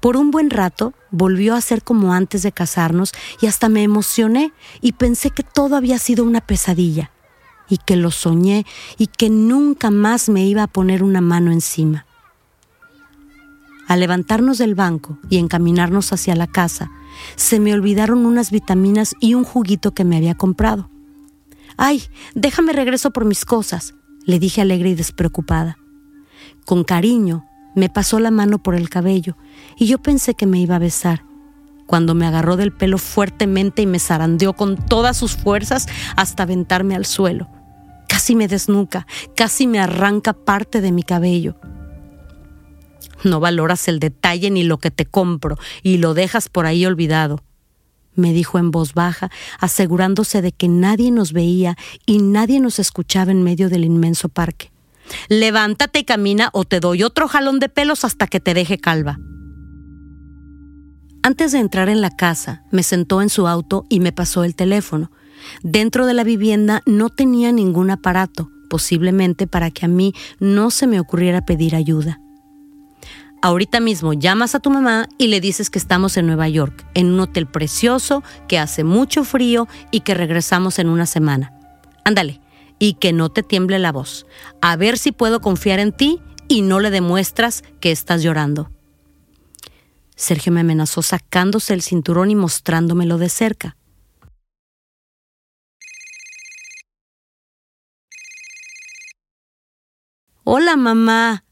Por 0.00 0.16
un 0.16 0.30
buen 0.30 0.50
rato 0.50 0.94
volvió 1.10 1.54
a 1.54 1.60
ser 1.60 1.82
como 1.82 2.14
antes 2.14 2.42
de 2.42 2.52
casarnos 2.52 3.12
y 3.40 3.46
hasta 3.46 3.68
me 3.68 3.82
emocioné 3.82 4.52
y 4.80 4.92
pensé 4.92 5.30
que 5.30 5.42
todo 5.42 5.76
había 5.76 5.98
sido 5.98 6.24
una 6.24 6.40
pesadilla 6.40 7.10
y 7.68 7.78
que 7.78 7.96
lo 7.96 8.10
soñé 8.10 8.66
y 8.98 9.06
que 9.06 9.30
nunca 9.30 9.90
más 9.90 10.28
me 10.28 10.46
iba 10.46 10.62
a 10.62 10.66
poner 10.66 11.02
una 11.02 11.20
mano 11.20 11.52
encima. 11.52 12.06
Al 13.86 14.00
levantarnos 14.00 14.56
del 14.56 14.74
banco 14.74 15.18
y 15.28 15.36
encaminarnos 15.36 16.12
hacia 16.12 16.34
la 16.34 16.46
casa, 16.46 16.90
se 17.36 17.60
me 17.60 17.74
olvidaron 17.74 18.24
unas 18.24 18.50
vitaminas 18.50 19.14
y 19.20 19.34
un 19.34 19.44
juguito 19.44 19.92
que 19.92 20.04
me 20.04 20.16
había 20.16 20.34
comprado. 20.34 20.88
Ay, 21.76 22.02
déjame 22.34 22.72
regreso 22.72 23.10
por 23.10 23.24
mis 23.24 23.44
cosas, 23.44 23.94
le 24.24 24.38
dije 24.38 24.60
alegre 24.60 24.90
y 24.90 24.94
despreocupada. 24.94 25.78
Con 26.64 26.84
cariño 26.84 27.44
me 27.74 27.88
pasó 27.88 28.20
la 28.20 28.30
mano 28.30 28.62
por 28.62 28.74
el 28.74 28.88
cabello 28.88 29.36
y 29.76 29.86
yo 29.86 29.98
pensé 29.98 30.34
que 30.34 30.46
me 30.46 30.58
iba 30.58 30.76
a 30.76 30.80
besar, 30.80 31.24
cuando 31.86 32.14
me 32.14 32.26
agarró 32.26 32.56
del 32.56 32.72
pelo 32.72 32.98
fuertemente 32.98 33.82
y 33.82 33.86
me 33.86 33.98
zarandeó 33.98 34.54
con 34.54 34.76
todas 34.76 35.16
sus 35.16 35.36
fuerzas 35.36 35.86
hasta 36.16 36.44
aventarme 36.44 36.94
al 36.94 37.04
suelo. 37.04 37.48
Casi 38.08 38.36
me 38.36 38.48
desnuca, 38.48 39.06
casi 39.34 39.66
me 39.66 39.80
arranca 39.80 40.32
parte 40.32 40.80
de 40.80 40.92
mi 40.92 41.02
cabello. 41.02 41.56
No 43.24 43.40
valoras 43.40 43.88
el 43.88 43.98
detalle 43.98 44.50
ni 44.50 44.62
lo 44.62 44.78
que 44.78 44.90
te 44.90 45.06
compro 45.06 45.56
y 45.82 45.98
lo 45.98 46.14
dejas 46.14 46.48
por 46.48 46.66
ahí 46.66 46.86
olvidado 46.86 47.42
me 48.14 48.32
dijo 48.32 48.58
en 48.58 48.70
voz 48.70 48.94
baja, 48.94 49.30
asegurándose 49.58 50.42
de 50.42 50.52
que 50.52 50.68
nadie 50.68 51.10
nos 51.10 51.32
veía 51.32 51.76
y 52.06 52.18
nadie 52.18 52.60
nos 52.60 52.78
escuchaba 52.78 53.32
en 53.32 53.42
medio 53.42 53.68
del 53.68 53.84
inmenso 53.84 54.28
parque. 54.28 54.70
Levántate 55.28 56.00
y 56.00 56.04
camina 56.04 56.50
o 56.52 56.64
te 56.64 56.80
doy 56.80 57.02
otro 57.02 57.28
jalón 57.28 57.58
de 57.58 57.68
pelos 57.68 58.04
hasta 58.04 58.26
que 58.26 58.40
te 58.40 58.54
deje 58.54 58.78
calva. 58.78 59.18
Antes 61.22 61.52
de 61.52 61.58
entrar 61.58 61.88
en 61.88 62.00
la 62.00 62.10
casa, 62.10 62.64
me 62.70 62.82
sentó 62.82 63.22
en 63.22 63.30
su 63.30 63.48
auto 63.48 63.86
y 63.88 64.00
me 64.00 64.12
pasó 64.12 64.44
el 64.44 64.54
teléfono. 64.54 65.10
Dentro 65.62 66.06
de 66.06 66.14
la 66.14 66.24
vivienda 66.24 66.82
no 66.86 67.08
tenía 67.08 67.50
ningún 67.50 67.90
aparato, 67.90 68.50
posiblemente 68.68 69.46
para 69.46 69.70
que 69.70 69.86
a 69.86 69.88
mí 69.88 70.14
no 70.38 70.70
se 70.70 70.86
me 70.86 71.00
ocurriera 71.00 71.44
pedir 71.44 71.76
ayuda. 71.76 72.20
Ahorita 73.44 73.78
mismo 73.78 74.14
llamas 74.14 74.54
a 74.54 74.58
tu 74.58 74.70
mamá 74.70 75.06
y 75.18 75.26
le 75.26 75.38
dices 75.38 75.68
que 75.68 75.78
estamos 75.78 76.16
en 76.16 76.26
Nueva 76.26 76.48
York, 76.48 76.86
en 76.94 77.12
un 77.12 77.20
hotel 77.20 77.46
precioso, 77.46 78.22
que 78.48 78.58
hace 78.58 78.84
mucho 78.84 79.22
frío 79.22 79.68
y 79.90 80.00
que 80.00 80.14
regresamos 80.14 80.78
en 80.78 80.88
una 80.88 81.04
semana. 81.04 81.52
Ándale, 82.04 82.40
y 82.78 82.94
que 82.94 83.12
no 83.12 83.28
te 83.28 83.42
tiemble 83.42 83.78
la 83.78 83.92
voz. 83.92 84.24
A 84.62 84.76
ver 84.76 84.96
si 84.96 85.12
puedo 85.12 85.42
confiar 85.42 85.78
en 85.78 85.92
ti 85.92 86.22
y 86.48 86.62
no 86.62 86.80
le 86.80 86.88
demuestras 86.88 87.64
que 87.80 87.92
estás 87.92 88.22
llorando. 88.22 88.70
Sergio 90.16 90.50
me 90.50 90.60
amenazó 90.60 91.02
sacándose 91.02 91.74
el 91.74 91.82
cinturón 91.82 92.30
y 92.30 92.36
mostrándomelo 92.36 93.18
de 93.18 93.28
cerca. 93.28 93.76
Hola, 100.44 100.76
mamá. 100.76 101.44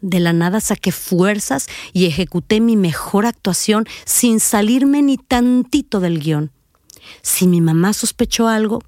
De 0.00 0.20
la 0.20 0.32
nada 0.32 0.60
saqué 0.60 0.92
fuerzas 0.92 1.68
y 1.92 2.06
ejecuté 2.06 2.60
mi 2.60 2.76
mejor 2.76 3.26
actuación 3.26 3.86
sin 4.04 4.40
salirme 4.40 5.02
ni 5.02 5.18
tantito 5.18 6.00
del 6.00 6.20
guion. 6.20 6.50
Si 7.22 7.46
mi 7.46 7.60
mamá 7.60 7.92
sospechó 7.92 8.48
algo, 8.48 8.82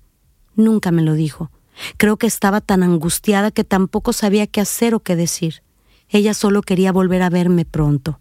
nunca 0.54 0.90
me 0.90 1.02
lo 1.02 1.14
dijo. 1.14 1.50
Creo 1.96 2.16
que 2.16 2.26
estaba 2.26 2.60
tan 2.60 2.82
angustiada 2.82 3.50
que 3.50 3.64
tampoco 3.64 4.12
sabía 4.12 4.46
qué 4.46 4.60
hacer 4.60 4.94
o 4.94 5.00
qué 5.00 5.16
decir. 5.16 5.62
Ella 6.08 6.34
solo 6.34 6.62
quería 6.62 6.92
volver 6.92 7.22
a 7.22 7.30
verme 7.30 7.64
pronto. 7.64 8.20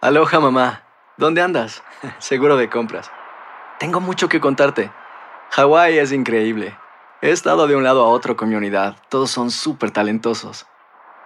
Aloha, 0.00 0.40
mamá. 0.40 0.82
¿Dónde 1.16 1.40
andas? 1.40 1.82
Seguro 2.18 2.56
de 2.56 2.68
compras. 2.68 3.10
Tengo 3.78 4.00
mucho 4.00 4.28
que 4.28 4.40
contarte. 4.40 4.90
Hawái 5.50 5.98
es 5.98 6.12
increíble. 6.12 6.76
He 7.22 7.30
estado 7.30 7.66
de 7.66 7.76
un 7.76 7.84
lado 7.84 8.04
a 8.04 8.08
otro 8.08 8.36
con 8.36 8.48
mi 8.48 8.54
unidad. 8.54 8.96
Todos 9.08 9.30
son 9.30 9.50
súper 9.50 9.90
talentosos. 9.90 10.66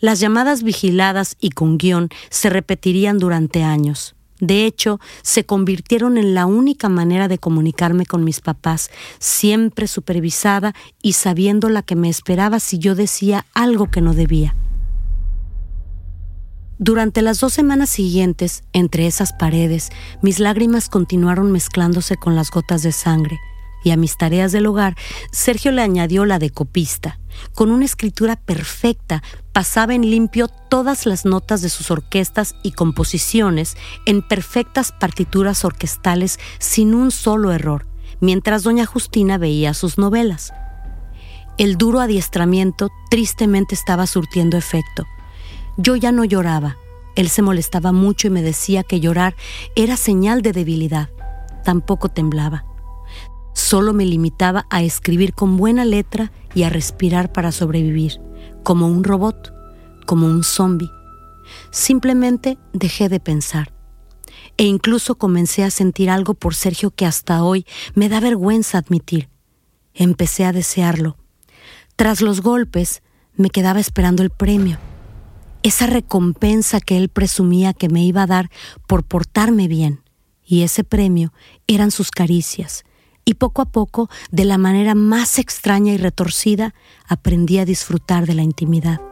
Las 0.00 0.20
llamadas 0.20 0.62
vigiladas 0.62 1.36
y 1.40 1.50
con 1.50 1.76
guion 1.76 2.08
se 2.30 2.50
repetirían 2.50 3.18
durante 3.18 3.64
años. 3.64 4.14
De 4.40 4.64
hecho, 4.64 5.00
se 5.22 5.44
convirtieron 5.44 6.16
en 6.16 6.34
la 6.34 6.46
única 6.46 6.88
manera 6.88 7.26
de 7.26 7.38
comunicarme 7.38 8.06
con 8.06 8.22
mis 8.22 8.40
papás, 8.40 8.90
siempre 9.18 9.88
supervisada 9.88 10.74
y 11.02 11.14
sabiendo 11.14 11.68
la 11.68 11.82
que 11.82 11.96
me 11.96 12.08
esperaba 12.08 12.60
si 12.60 12.78
yo 12.78 12.94
decía 12.94 13.46
algo 13.54 13.90
que 13.90 14.00
no 14.00 14.14
debía. 14.14 14.54
Durante 16.78 17.22
las 17.22 17.40
dos 17.40 17.52
semanas 17.52 17.90
siguientes, 17.90 18.62
entre 18.72 19.08
esas 19.08 19.32
paredes, 19.32 19.88
mis 20.22 20.38
lágrimas 20.38 20.88
continuaron 20.88 21.50
mezclándose 21.50 22.16
con 22.16 22.36
las 22.36 22.52
gotas 22.52 22.84
de 22.84 22.92
sangre 22.92 23.40
y 23.82 23.90
a 23.90 23.96
mis 23.96 24.16
tareas 24.16 24.52
del 24.52 24.66
hogar, 24.66 24.96
Sergio 25.32 25.72
le 25.72 25.82
añadió 25.82 26.24
la 26.24 26.38
de 26.38 26.50
copista. 26.50 27.18
Con 27.54 27.70
una 27.70 27.84
escritura 27.84 28.36
perfecta, 28.36 29.22
pasaba 29.58 29.96
en 29.96 30.08
limpio 30.08 30.46
todas 30.46 31.04
las 31.04 31.24
notas 31.24 31.62
de 31.62 31.68
sus 31.68 31.90
orquestas 31.90 32.54
y 32.62 32.70
composiciones 32.70 33.76
en 34.06 34.22
perfectas 34.22 34.92
partituras 34.92 35.64
orquestales 35.64 36.38
sin 36.60 36.94
un 36.94 37.10
solo 37.10 37.50
error, 37.50 37.84
mientras 38.20 38.62
doña 38.62 38.86
Justina 38.86 39.36
veía 39.36 39.74
sus 39.74 39.98
novelas. 39.98 40.52
El 41.56 41.76
duro 41.76 41.98
adiestramiento 41.98 42.88
tristemente 43.10 43.74
estaba 43.74 44.06
surtiendo 44.06 44.56
efecto. 44.56 45.06
Yo 45.76 45.96
ya 45.96 46.12
no 46.12 46.22
lloraba. 46.22 46.76
Él 47.16 47.28
se 47.28 47.42
molestaba 47.42 47.90
mucho 47.90 48.28
y 48.28 48.30
me 48.30 48.42
decía 48.42 48.84
que 48.84 49.00
llorar 49.00 49.34
era 49.74 49.96
señal 49.96 50.40
de 50.40 50.52
debilidad. 50.52 51.08
Tampoco 51.64 52.08
temblaba. 52.08 52.64
Solo 53.54 53.92
me 53.92 54.06
limitaba 54.06 54.66
a 54.70 54.84
escribir 54.84 55.34
con 55.34 55.56
buena 55.56 55.84
letra 55.84 56.30
y 56.54 56.62
a 56.62 56.70
respirar 56.70 57.32
para 57.32 57.50
sobrevivir, 57.50 58.20
como 58.62 58.88
un 58.88 59.04
robot, 59.04 59.54
como 60.06 60.26
un 60.26 60.44
zombie. 60.44 60.90
Simplemente 61.70 62.58
dejé 62.72 63.08
de 63.08 63.20
pensar. 63.20 63.72
E 64.56 64.64
incluso 64.64 65.16
comencé 65.16 65.64
a 65.64 65.70
sentir 65.70 66.10
algo 66.10 66.34
por 66.34 66.54
Sergio 66.54 66.90
que 66.90 67.06
hasta 67.06 67.44
hoy 67.44 67.64
me 67.94 68.08
da 68.08 68.20
vergüenza 68.20 68.78
admitir. 68.78 69.28
Empecé 69.94 70.44
a 70.44 70.52
desearlo. 70.52 71.16
Tras 71.96 72.20
los 72.20 72.40
golpes, 72.40 73.02
me 73.34 73.50
quedaba 73.50 73.80
esperando 73.80 74.22
el 74.22 74.30
premio. 74.30 74.78
Esa 75.62 75.86
recompensa 75.86 76.80
que 76.80 76.96
él 76.96 77.08
presumía 77.08 77.72
que 77.72 77.88
me 77.88 78.04
iba 78.04 78.22
a 78.22 78.26
dar 78.26 78.50
por 78.86 79.04
portarme 79.04 79.68
bien. 79.68 80.02
Y 80.44 80.62
ese 80.62 80.82
premio 80.82 81.32
eran 81.66 81.90
sus 81.90 82.10
caricias, 82.10 82.84
y 83.28 83.34
poco 83.34 83.60
a 83.60 83.66
poco, 83.66 84.08
de 84.30 84.46
la 84.46 84.56
manera 84.56 84.94
más 84.94 85.38
extraña 85.38 85.92
y 85.92 85.98
retorcida, 85.98 86.74
aprendí 87.06 87.58
a 87.58 87.66
disfrutar 87.66 88.24
de 88.24 88.32
la 88.32 88.40
intimidad. 88.40 89.02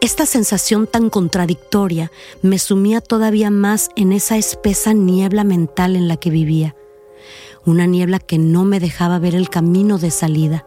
Esta 0.00 0.26
sensación 0.26 0.88
tan 0.88 1.08
contradictoria 1.08 2.10
me 2.42 2.58
sumía 2.58 3.00
todavía 3.00 3.48
más 3.48 3.90
en 3.94 4.10
esa 4.10 4.36
espesa 4.38 4.92
niebla 4.92 5.44
mental 5.44 5.94
en 5.94 6.08
la 6.08 6.16
que 6.16 6.30
vivía, 6.30 6.74
una 7.64 7.86
niebla 7.86 8.18
que 8.18 8.38
no 8.38 8.64
me 8.64 8.80
dejaba 8.80 9.20
ver 9.20 9.36
el 9.36 9.50
camino 9.50 9.98
de 9.98 10.10
salida. 10.10 10.66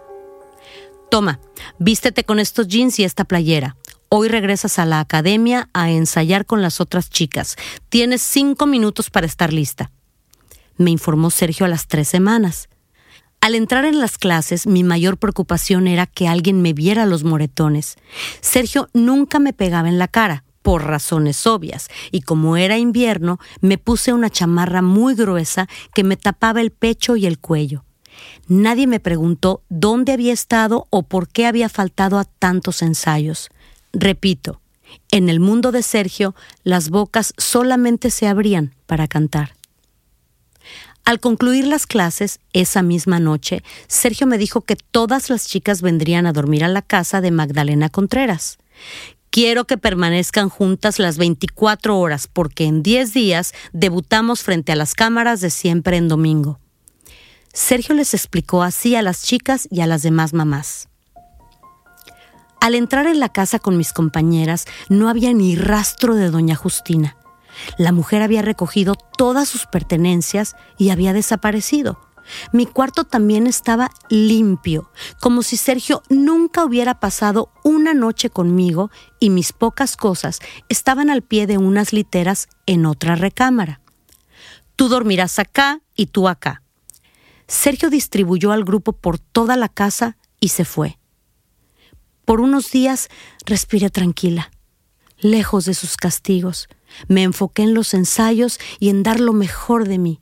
Toma, 1.12 1.42
vístete 1.78 2.24
con 2.24 2.40
estos 2.40 2.70
jeans 2.70 3.00
y 3.00 3.04
esta 3.04 3.26
playera. 3.26 3.76
Hoy 4.08 4.30
regresas 4.30 4.80
a 4.80 4.86
la 4.86 5.02
academia 5.02 5.68
a 5.74 5.92
ensayar 5.92 6.46
con 6.46 6.62
las 6.62 6.80
otras 6.80 7.10
chicas. 7.10 7.58
Tienes 7.90 8.22
cinco 8.22 8.66
minutos 8.66 9.10
para 9.10 9.26
estar 9.26 9.52
lista 9.52 9.92
me 10.80 10.90
informó 10.90 11.30
Sergio 11.30 11.68
a 11.68 11.70
las 11.70 11.88
tres 11.88 12.08
semanas. 12.08 12.70
Al 13.42 13.54
entrar 13.54 13.86
en 13.86 14.00
las 14.00 14.18
clases, 14.18 14.66
mi 14.66 14.84
mayor 14.84 15.18
preocupación 15.18 15.88
era 15.88 16.08
que 16.08 16.28
alguien 16.28 16.62
me 16.62 16.74
viera 16.74 17.06
los 17.06 17.24
moretones. 17.24 17.96
Sergio 18.42 18.90
nunca 18.94 19.40
me 19.40 19.54
pegaba 19.54 19.88
en 19.88 20.00
la 20.00 20.08
cara, 20.08 20.44
por 20.62 20.86
razones 20.86 21.48
obvias, 21.48 21.88
y 22.12 22.22
como 22.22 22.58
era 22.58 22.78
invierno, 22.78 23.40
me 23.62 23.78
puse 23.78 24.14
una 24.14 24.30
chamarra 24.30 24.82
muy 24.82 25.16
gruesa 25.16 25.68
que 25.94 26.04
me 26.04 26.18
tapaba 26.18 26.60
el 26.60 26.72
pecho 26.72 27.16
y 27.16 27.26
el 27.26 27.40
cuello. 27.40 27.86
Nadie 28.48 28.88
me 28.88 29.00
preguntó 29.00 29.64
dónde 29.70 30.12
había 30.12 30.34
estado 30.34 30.88
o 30.90 31.04
por 31.04 31.30
qué 31.30 31.46
había 31.46 31.70
faltado 31.70 32.20
a 32.20 32.26
tantos 32.26 32.82
ensayos. 32.82 33.50
Repito, 33.94 34.60
en 35.12 35.30
el 35.30 35.40
mundo 35.40 35.72
de 35.72 35.84
Sergio, 35.84 36.36
las 36.64 36.90
bocas 36.90 37.34
solamente 37.38 38.10
se 38.10 38.28
abrían 38.28 38.76
para 38.86 39.08
cantar. 39.08 39.59
Al 41.06 41.20
concluir 41.20 41.66
las 41.66 41.88
clases, 41.88 42.40
esa 42.54 42.84
misma 42.84 43.20
noche, 43.20 43.64
Sergio 43.88 44.28
me 44.28 44.38
dijo 44.38 44.62
que 44.62 44.76
todas 44.76 45.30
las 45.30 45.48
chicas 45.48 45.82
vendrían 45.82 46.26
a 46.26 46.34
dormir 46.34 46.64
a 46.64 46.68
la 46.68 46.82
casa 46.82 47.22
de 47.22 47.32
Magdalena 47.32 47.90
Contreras. 47.90 48.58
Quiero 49.32 49.66
que 49.66 49.78
permanezcan 49.78 50.50
juntas 50.50 50.98
las 50.98 51.18
24 51.18 51.98
horas 52.00 52.28
porque 52.28 52.66
en 52.66 52.82
10 52.82 53.14
días 53.14 53.54
debutamos 53.74 54.42
frente 54.42 54.72
a 54.72 54.76
las 54.76 54.96
cámaras 54.96 55.40
de 55.42 55.50
siempre 55.50 55.98
en 55.98 56.08
domingo. 56.08 56.60
Sergio 57.54 57.94
les 57.96 58.14
explicó 58.14 58.64
así 58.64 58.96
a 58.96 59.02
las 59.02 59.24
chicas 59.24 59.68
y 59.70 59.82
a 59.82 59.88
las 59.88 60.02
demás 60.02 60.34
mamás. 60.34 60.90
Al 62.60 62.76
entrar 62.76 63.08
en 63.08 63.20
la 63.20 63.30
casa 63.30 63.60
con 63.60 63.78
mis 63.78 63.94
compañeras 63.94 64.66
no 64.90 65.10
había 65.10 65.32
ni 65.34 65.56
rastro 65.56 66.16
de 66.16 66.30
doña 66.30 66.56
Justina. 66.56 67.16
La 67.78 67.92
mujer 67.92 68.22
había 68.22 68.42
recogido 68.42 68.96
todas 68.96 69.48
sus 69.48 69.66
pertenencias 69.66 70.56
y 70.78 70.90
había 70.90 71.14
desaparecido. 71.14 72.00
Mi 72.52 72.66
cuarto 72.66 73.06
también 73.06 73.48
estaba 73.48 73.90
limpio, 74.10 74.92
como 75.20 75.42
si 75.42 75.58
Sergio 75.58 76.04
nunca 76.10 76.64
hubiera 76.64 77.00
pasado 77.00 77.52
una 77.64 77.94
noche 77.94 78.30
conmigo 78.30 78.92
y 79.20 79.30
mis 79.30 79.52
pocas 79.52 79.98
cosas 79.98 80.40
estaban 80.70 81.10
al 81.10 81.24
pie 81.24 81.48
de 81.48 81.58
unas 81.58 81.92
literas 81.92 82.48
en 82.66 82.86
otra 82.86 83.16
recámara. 83.16 83.82
Tú 84.76 84.90
dormirás 84.90 85.40
acá 85.40 85.82
y 85.96 86.08
tú 86.08 86.28
acá. 86.28 86.64
Sergio 87.48 87.90
distribuyó 87.90 88.52
al 88.52 88.64
grupo 88.64 88.94
por 88.94 89.18
toda 89.18 89.58
la 89.58 89.70
casa 89.70 90.18
y 90.40 90.50
se 90.50 90.66
fue. 90.66 91.00
Por 92.26 92.42
unos 92.42 92.72
días 92.72 93.10
respiré 93.46 93.90
tranquila, 93.90 94.52
lejos 95.18 95.66
de 95.66 95.74
sus 95.74 95.98
castigos. 95.98 96.70
Me 97.08 97.24
enfoqué 97.24 97.64
en 97.64 97.74
los 97.74 97.94
ensayos 97.94 98.60
y 98.80 98.90
en 98.90 99.04
dar 99.04 99.20
lo 99.20 99.34
mejor 99.34 99.88
de 99.88 99.98
mí. 99.98 100.20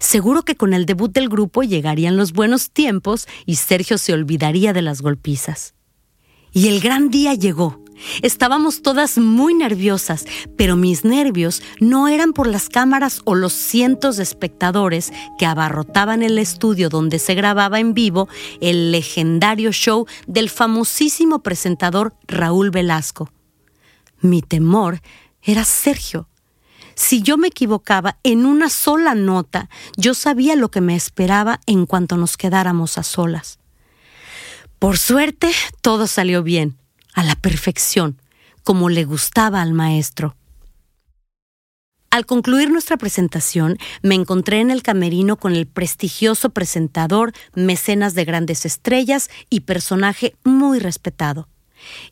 Seguro 0.00 0.42
que 0.42 0.56
con 0.56 0.72
el 0.72 0.86
debut 0.86 1.12
del 1.12 1.28
grupo 1.28 1.62
llegarían 1.62 2.16
los 2.16 2.32
buenos 2.32 2.70
tiempos 2.70 3.26
y 3.44 3.56
Sergio 3.56 3.98
se 3.98 4.12
olvidaría 4.12 4.72
de 4.72 4.82
las 4.82 5.02
golpizas. 5.02 5.74
Y 6.52 6.68
el 6.68 6.80
gran 6.80 7.10
día 7.10 7.34
llegó. 7.34 7.82
Estábamos 8.22 8.82
todas 8.82 9.18
muy 9.18 9.54
nerviosas, 9.54 10.24
pero 10.56 10.76
mis 10.76 11.04
nervios 11.04 11.62
no 11.80 12.08
eran 12.08 12.32
por 12.32 12.46
las 12.46 12.68
cámaras 12.68 13.20
o 13.24 13.34
los 13.34 13.52
cientos 13.52 14.16
de 14.16 14.24
espectadores 14.24 15.12
que 15.38 15.46
abarrotaban 15.46 16.22
el 16.22 16.38
estudio 16.38 16.88
donde 16.88 17.18
se 17.18 17.34
grababa 17.34 17.80
en 17.80 17.94
vivo 17.94 18.28
el 18.60 18.90
legendario 18.90 19.72
show 19.72 20.06
del 20.26 20.50
famosísimo 20.50 21.42
presentador 21.42 22.14
Raúl 22.26 22.70
Velasco. 22.70 23.30
Mi 24.20 24.42
temor 24.42 25.00
era 25.44 25.64
Sergio. 25.64 26.28
Si 26.94 27.22
yo 27.22 27.36
me 27.36 27.48
equivocaba 27.48 28.18
en 28.22 28.46
una 28.46 28.68
sola 28.70 29.14
nota, 29.14 29.68
yo 29.96 30.14
sabía 30.14 30.56
lo 30.56 30.70
que 30.70 30.80
me 30.80 30.94
esperaba 30.94 31.60
en 31.66 31.86
cuanto 31.86 32.16
nos 32.16 32.36
quedáramos 32.36 32.98
a 32.98 33.02
solas. 33.02 33.58
Por 34.78 34.98
suerte, 34.98 35.50
todo 35.80 36.06
salió 36.06 36.42
bien, 36.42 36.76
a 37.14 37.24
la 37.24 37.34
perfección, 37.36 38.20
como 38.62 38.88
le 38.88 39.04
gustaba 39.04 39.60
al 39.60 39.72
maestro. 39.72 40.36
Al 42.10 42.26
concluir 42.26 42.70
nuestra 42.70 42.96
presentación, 42.96 43.76
me 44.02 44.14
encontré 44.14 44.60
en 44.60 44.70
el 44.70 44.84
camerino 44.84 45.36
con 45.36 45.56
el 45.56 45.66
prestigioso 45.66 46.50
presentador, 46.50 47.32
mecenas 47.54 48.14
de 48.14 48.24
grandes 48.24 48.64
estrellas 48.64 49.30
y 49.50 49.60
personaje 49.60 50.36
muy 50.44 50.78
respetado. 50.78 51.48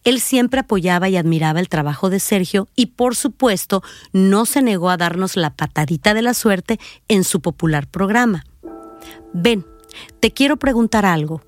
Él 0.04 0.20
siempre 0.20 0.60
apoyaba 0.60 1.08
y 1.08 1.16
admiraba 1.16 1.60
el 1.60 1.68
trabajo 1.68 2.10
de 2.10 2.20
Sergio 2.20 2.68
y, 2.76 2.86
por 2.86 3.16
supuesto, 3.16 3.82
no 4.12 4.46
se 4.46 4.62
negó 4.62 4.90
a 4.90 4.96
darnos 4.96 5.36
la 5.36 5.54
patadita 5.54 6.14
de 6.14 6.22
la 6.22 6.34
suerte 6.34 6.78
en 7.08 7.24
su 7.24 7.40
popular 7.40 7.86
programa. 7.86 8.44
Ven, 9.32 9.66
te 10.20 10.32
quiero 10.32 10.56
preguntar 10.56 11.06
algo, 11.06 11.42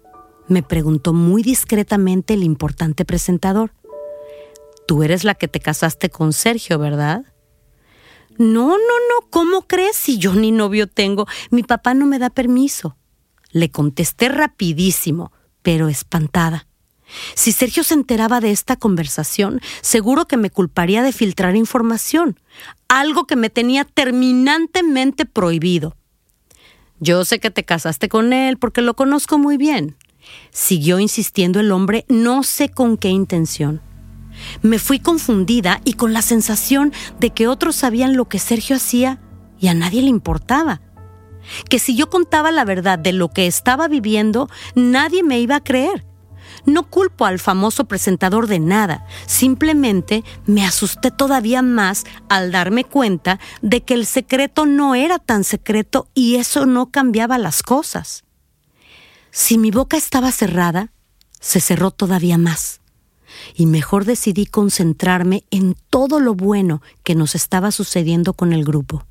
me 0.49 0.63
preguntó 0.63 1.13
muy 1.13 1.43
discretamente 1.43 2.35
el 2.35 2.43
importante 2.43 3.05
presentador. 3.05 3.73
Tú 4.87 5.03
eres 5.03 5.25
la 5.25 5.35
que 5.35 5.49
te 5.49 5.61
casaste 5.61 6.11
con 6.11 6.33
Sergio, 6.33 6.79
¿verdad? 6.79 7.25
No, 8.37 8.71
no, 8.71 8.77
no, 8.77 9.31
¿cómo 9.31 9.67
crees 9.67 9.97
si 9.97 10.19
yo 10.19 10.35
ni 10.35 10.51
novio 10.51 10.87
tengo? 10.89 11.27
Mi 11.51 11.63
papá 11.63 11.95
no 11.95 12.05
me 12.05 12.19
da 12.19 12.31
permiso. 12.31 12.97
Le 13.51 13.71
contesté 13.71 14.29
rapidísimo, 14.29 15.33
pero 15.63 15.89
espantada. 15.89 16.67
Si 17.35 17.53
Sergio 17.53 17.85
se 17.85 17.95
enteraba 17.95 18.41
de 18.41 18.51
esta 18.51 18.77
conversación, 18.77 19.61
seguro 19.81 20.27
que 20.27 20.37
me 20.37 20.51
culparía 20.51 21.03
de 21.03 21.13
filtrar 21.13 21.57
información, 21.57 22.39
algo 22.89 23.27
que 23.27 23.37
me 23.37 23.51
tenía 23.51 23.85
terminantemente 23.85 25.27
prohibido. 25.27 25.97
Yo 27.01 27.25
sé 27.25 27.41
que 27.41 27.51
te 27.51 27.65
casaste 27.65 28.09
con 28.09 28.33
él 28.33 28.57
porque 28.57 28.83
lo 28.83 28.95
conozco 28.95 29.39
muy 29.39 29.57
bien. 29.57 29.97
Siguió 30.51 30.99
insistiendo 30.99 31.61
el 31.61 31.73
hombre, 31.73 32.05
no 32.09 32.43
sé 32.43 32.71
con 32.71 32.97
qué 32.97 33.09
intención. 33.09 33.83
Me 34.63 34.79
fui 34.79 34.99
confundida 34.99 35.81
y 35.85 35.95
con 35.95 36.13
la 36.13 36.23
sensación 36.23 36.93
de 37.21 37.31
que 37.31 37.47
otros 37.47 37.77
sabían 37.77 38.17
lo 38.17 38.27
que 38.27 38.39
Sergio 38.39 38.77
hacía 38.77 39.21
y 39.61 39.69
a 39.69 39.75
nadie 39.75 40.03
le 40.03 40.09
importaba. 40.09 40.81
Que 41.69 41.79
si 41.79 41.95
yo 41.95 42.09
contaba 42.09 42.51
la 42.51 42.65
verdad 42.65 42.99
de 42.99 43.13
lo 43.13 43.29
que 43.29 43.47
estaba 43.47 43.87
viviendo, 43.87 44.49
nadie 44.75 45.23
me 45.23 45.41
iba 45.41 45.57
a 45.57 45.65
creer 45.65 46.05
no 46.67 46.89
culpo 46.91 47.27
al 47.27 47.39
famoso 47.39 47.85
presentador 47.87 48.47
de 48.47 48.59
nada, 48.59 49.07
simplemente 49.27 50.25
me 50.47 50.65
asusté 50.65 51.11
todavía 51.11 51.63
más 51.63 52.05
al 52.29 52.53
darme 52.53 52.85
cuenta 52.85 53.41
de 53.63 53.83
que 53.83 53.95
el 53.95 54.07
secreto 54.07 54.67
no 54.67 54.95
era 54.95 55.19
tan 55.19 55.45
secreto 55.45 56.09
y 56.15 56.37
eso 56.37 56.67
no 56.67 56.91
cambiaba 56.91 57.39
las 57.39 57.63
cosas. 57.63 58.25
Si 59.31 59.59
mi 59.59 59.71
boca 59.71 59.97
estaba 59.97 60.31
cerrada, 60.31 60.93
se 61.41 61.61
cerró 61.61 61.91
todavía 61.91 62.39
más. 62.39 62.81
Y 63.55 63.67
mejor 63.67 64.05
decidí 64.05 64.47
concentrarme 64.47 65.45
en 65.51 65.77
todo 65.91 66.21
lo 66.21 66.35
bueno 66.35 66.83
que 67.03 67.15
nos 67.15 67.35
estaba 67.35 67.73
sucediendo 67.73 68.35
con 68.35 68.53
el 68.53 68.65
grupo. 68.65 69.05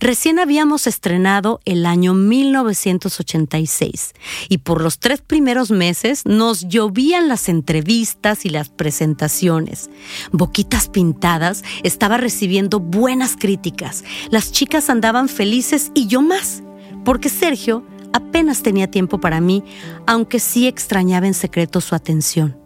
Recién 0.00 0.38
habíamos 0.38 0.86
estrenado 0.86 1.60
el 1.66 1.84
año 1.84 2.14
1986 2.14 4.14
y 4.48 4.58
por 4.58 4.80
los 4.80 4.98
tres 4.98 5.20
primeros 5.20 5.70
meses 5.70 6.24
nos 6.24 6.66
llovían 6.66 7.28
las 7.28 7.50
entrevistas 7.50 8.46
y 8.46 8.48
las 8.48 8.70
presentaciones. 8.70 9.90
Boquitas 10.32 10.88
Pintadas 10.88 11.62
estaba 11.82 12.16
recibiendo 12.16 12.80
buenas 12.80 13.36
críticas. 13.38 14.02
Las 14.30 14.52
chicas 14.52 14.88
andaban 14.88 15.28
felices 15.28 15.92
y 15.94 16.06
yo 16.06 16.22
más, 16.22 16.62
porque 17.04 17.28
Sergio 17.28 17.84
apenas 18.14 18.62
tenía 18.62 18.90
tiempo 18.90 19.20
para 19.20 19.42
mí, 19.42 19.62
aunque 20.06 20.40
sí 20.40 20.66
extrañaba 20.66 21.26
en 21.26 21.34
secreto 21.34 21.82
su 21.82 21.94
atención. 21.94 22.58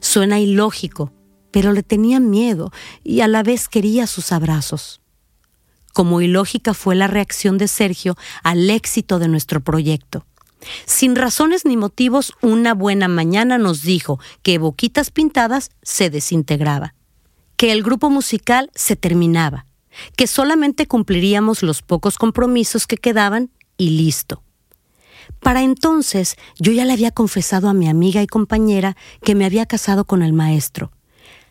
Suena 0.00 0.40
ilógico, 0.40 1.12
pero 1.52 1.72
le 1.72 1.84
tenía 1.84 2.18
miedo 2.18 2.72
y 3.04 3.20
a 3.20 3.28
la 3.28 3.44
vez 3.44 3.68
quería 3.68 4.08
sus 4.08 4.32
abrazos 4.32 5.00
como 5.98 6.20
ilógica 6.20 6.74
fue 6.74 6.94
la 6.94 7.08
reacción 7.08 7.58
de 7.58 7.66
Sergio 7.66 8.16
al 8.44 8.70
éxito 8.70 9.18
de 9.18 9.26
nuestro 9.26 9.60
proyecto. 9.60 10.24
Sin 10.86 11.16
razones 11.16 11.64
ni 11.64 11.76
motivos, 11.76 12.34
una 12.40 12.72
buena 12.72 13.08
mañana 13.08 13.58
nos 13.58 13.82
dijo 13.82 14.20
que 14.44 14.58
Boquitas 14.58 15.10
Pintadas 15.10 15.70
se 15.82 16.08
desintegraba, 16.08 16.94
que 17.56 17.72
el 17.72 17.82
grupo 17.82 18.10
musical 18.10 18.70
se 18.76 18.94
terminaba, 18.94 19.66
que 20.14 20.28
solamente 20.28 20.86
cumpliríamos 20.86 21.64
los 21.64 21.82
pocos 21.82 22.16
compromisos 22.16 22.86
que 22.86 22.98
quedaban 22.98 23.50
y 23.76 23.90
listo. 23.90 24.44
Para 25.40 25.62
entonces 25.62 26.36
yo 26.60 26.70
ya 26.70 26.84
le 26.84 26.92
había 26.92 27.10
confesado 27.10 27.68
a 27.68 27.74
mi 27.74 27.88
amiga 27.88 28.22
y 28.22 28.28
compañera 28.28 28.96
que 29.24 29.34
me 29.34 29.44
había 29.44 29.66
casado 29.66 30.04
con 30.04 30.22
el 30.22 30.32
maestro. 30.32 30.92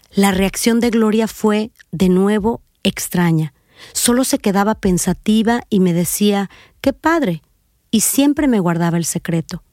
La 0.09 0.31
reacción 0.31 0.79
de 0.79 0.89
Gloria 0.89 1.27
fue, 1.27 1.71
de 1.91 2.07
nuevo, 2.07 2.61
extraña. 2.83 3.53
Solo 3.93 4.23
se 4.23 4.39
quedaba 4.39 4.75
pensativa 4.75 5.61
y 5.69 5.79
me 5.79 5.93
decía, 5.93 6.49
qué 6.81 6.93
padre, 6.93 7.41
y 7.91 8.01
siempre 8.01 8.47
me 8.47 8.59
guardaba 8.59 8.97
el 8.97 9.05
secreto. 9.05 9.63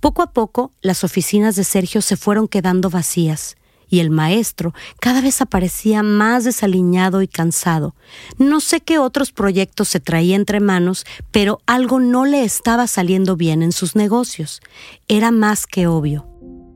Poco 0.00 0.22
a 0.22 0.32
poco 0.32 0.72
las 0.82 1.04
oficinas 1.04 1.56
de 1.56 1.64
Sergio 1.64 2.02
se 2.02 2.16
fueron 2.16 2.48
quedando 2.48 2.90
vacías 2.90 3.56
y 3.90 3.98
el 3.98 4.10
maestro 4.10 4.72
cada 5.00 5.20
vez 5.20 5.40
aparecía 5.42 6.02
más 6.02 6.44
desaliñado 6.44 7.22
y 7.22 7.28
cansado. 7.28 7.94
No 8.38 8.60
sé 8.60 8.80
qué 8.80 8.98
otros 8.98 9.32
proyectos 9.32 9.88
se 9.88 10.00
traía 10.00 10.36
entre 10.36 10.60
manos, 10.60 11.04
pero 11.32 11.60
algo 11.66 11.98
no 11.98 12.24
le 12.24 12.44
estaba 12.44 12.86
saliendo 12.86 13.36
bien 13.36 13.62
en 13.62 13.72
sus 13.72 13.96
negocios. 13.96 14.60
Era 15.08 15.32
más 15.32 15.66
que 15.66 15.88
obvio. 15.88 16.26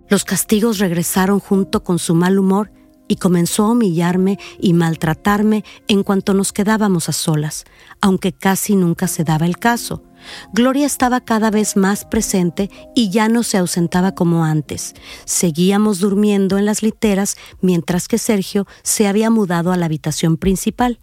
Los 0.09 0.25
castigos 0.25 0.79
regresaron 0.79 1.38
junto 1.38 1.85
con 1.85 1.99
su 1.99 2.14
mal 2.14 2.38
humor 2.38 2.71
y 3.09 3.17
comenzó 3.17 3.64
a 3.64 3.71
humillarme 3.71 4.38
y 4.59 4.73
maltratarme 4.73 5.64
en 5.88 6.03
cuanto 6.03 6.35
nos 6.35 6.53
quedábamos 6.53 7.09
a 7.09 7.12
solas, 7.12 7.64
aunque 8.01 8.33
casi 8.33 8.77
nunca 8.77 9.09
se 9.09 9.25
daba 9.25 9.47
el 9.47 9.59
caso. 9.59 10.03
Gloria 10.53 10.87
estaba 10.87 11.21
cada 11.21 11.51
vez 11.51 11.77
más 11.77 12.05
presente 12.05 12.71
y 12.95 13.11
ya 13.11 13.29
no 13.29 13.43
se 13.43 13.59
ausentaba 13.59 14.14
como 14.14 14.45
antes. 14.45 14.95
Seguíamos 15.25 16.01
durmiendo 16.01 16.57
en 16.57 16.64
las 16.64 16.83
literas 16.83 17.37
mientras 17.61 18.09
que 18.09 18.19
Sergio 18.19 18.67
se 18.83 19.07
había 19.07 19.31
mudado 19.31 19.73
a 19.73 19.77
la 19.77 19.87
habitación 19.87 20.37
principal. 20.37 20.99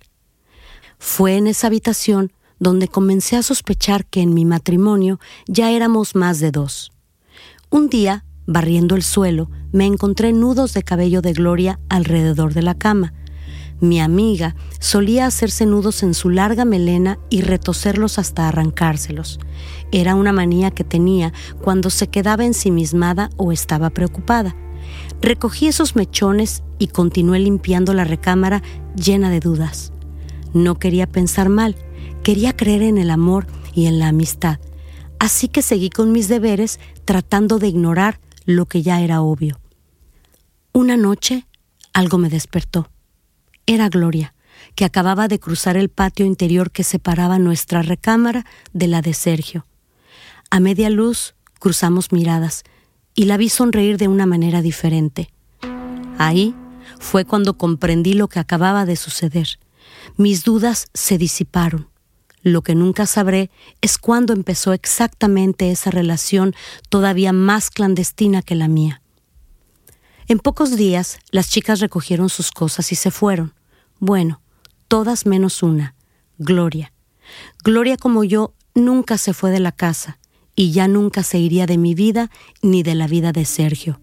Fue 0.98 1.36
en 1.36 1.48
esa 1.48 1.68
habitación 1.68 2.32
donde 2.60 2.88
comencé 2.88 3.36
a 3.38 3.44
sospechar 3.44 4.06
que 4.06 4.22
en 4.22 4.34
mi 4.34 4.46
matrimonio 4.46 5.20
ya 5.48 5.72
éramos 5.72 6.16
más 6.16 6.40
de 6.40 6.52
dos. 6.52 6.92
Un 7.72 7.90
día, 7.90 8.24
barriendo 8.48 8.96
el 8.96 9.04
suelo, 9.04 9.50
me 9.72 9.86
encontré 9.86 10.34
nudos 10.34 10.74
de 10.74 10.84
cabello 10.84 11.22
de 11.22 11.34
Gloria 11.34 11.80
alrededor 11.90 12.54
de 12.54 12.62
la 12.62 12.76
cama. 12.76 13.14
Mi 13.80 14.00
amiga 14.00 14.56
solía 14.80 15.26
hacerse 15.26 15.66
nudos 15.66 16.04
en 16.04 16.14
su 16.14 16.30
larga 16.30 16.66
melena 16.66 17.18
y 17.30 17.42
retocerlos 17.42 18.20
hasta 18.20 18.48
arrancárselos. 18.48 19.40
Era 19.92 20.14
una 20.14 20.32
manía 20.32 20.70
que 20.70 20.84
tenía 20.84 21.34
cuando 21.62 21.90
se 21.90 22.08
quedaba 22.08 22.46
ensimismada 22.46 23.32
o 23.38 23.52
estaba 23.52 23.90
preocupada. 23.90 24.56
Recogí 25.22 25.68
esos 25.68 25.96
mechones 25.96 26.64
y 26.78 26.88
continué 26.88 27.40
limpiando 27.40 27.94
la 27.94 28.04
recámara 28.04 28.62
llena 28.96 29.30
de 29.32 29.40
dudas. 29.40 29.94
No 30.54 30.78
quería 30.78 31.08
pensar 31.08 31.50
mal, 31.50 31.76
quería 32.24 32.56
creer 32.56 32.84
en 32.84 32.98
el 32.98 33.10
amor 33.10 33.48
y 33.74 33.88
en 33.88 34.00
la 34.00 34.10
amistad. 34.10 34.60
Así 35.18 35.48
que 35.48 35.62
seguí 35.62 35.90
con 35.90 36.12
mis 36.12 36.28
deberes 36.28 36.80
tratando 37.06 37.58
de 37.58 37.68
ignorar 37.68 38.20
lo 38.56 38.66
que 38.66 38.82
ya 38.82 39.02
era 39.02 39.22
obvio. 39.22 39.60
Una 40.74 40.98
noche 40.98 41.46
algo 41.94 42.18
me 42.18 42.30
despertó. 42.30 42.90
Era 43.66 43.90
Gloria, 43.90 44.34
que 44.76 44.86
acababa 44.86 45.28
de 45.28 45.40
cruzar 45.40 45.78
el 45.78 45.90
patio 45.90 46.26
interior 46.26 46.72
que 46.72 46.84
separaba 46.84 47.40
nuestra 47.40 47.82
recámara 47.82 48.46
de 48.74 48.88
la 48.88 49.02
de 49.02 49.14
Sergio. 49.14 49.66
A 50.50 50.60
media 50.60 50.90
luz 50.90 51.36
cruzamos 51.60 52.12
miradas 52.12 52.64
y 53.14 53.26
la 53.26 53.38
vi 53.38 53.50
sonreír 53.50 53.98
de 53.98 54.08
una 54.08 54.26
manera 54.26 54.62
diferente. 54.62 55.30
Ahí 56.18 56.56
fue 57.00 57.26
cuando 57.26 57.58
comprendí 57.58 58.14
lo 58.14 58.28
que 58.28 58.40
acababa 58.40 58.86
de 58.86 58.96
suceder. 58.96 59.60
Mis 60.18 60.44
dudas 60.44 60.88
se 60.94 61.18
disiparon. 61.18 61.91
Lo 62.44 62.62
que 62.64 62.76
nunca 62.76 63.06
sabré 63.06 63.52
es 63.82 63.98
cuándo 63.98 64.34
empezó 64.34 64.74
exactamente 64.74 65.72
esa 65.72 65.92
relación 65.92 66.56
todavía 66.90 67.34
más 67.34 67.70
clandestina 67.70 68.42
que 68.42 68.56
la 68.56 68.68
mía. 68.68 69.02
En 70.28 70.40
pocos 70.40 70.76
días 70.76 71.20
las 71.32 71.50
chicas 71.50 71.80
recogieron 71.80 72.30
sus 72.30 72.52
cosas 72.52 72.92
y 72.92 72.96
se 72.96 73.12
fueron. 73.12 73.54
Bueno, 74.00 74.42
todas 74.88 75.26
menos 75.26 75.62
una, 75.62 75.96
Gloria. 76.38 76.94
Gloria 77.64 77.98
como 77.98 78.24
yo 78.24 78.54
nunca 78.74 79.18
se 79.18 79.34
fue 79.34 79.52
de 79.52 79.60
la 79.60 79.72
casa 79.72 80.20
y 80.56 80.72
ya 80.72 80.88
nunca 80.88 81.24
se 81.24 81.38
iría 81.38 81.66
de 81.66 81.78
mi 81.78 81.94
vida 81.94 82.32
ni 82.62 82.84
de 82.84 82.96
la 82.96 83.08
vida 83.08 83.32
de 83.32 83.46
Sergio. 83.46 84.02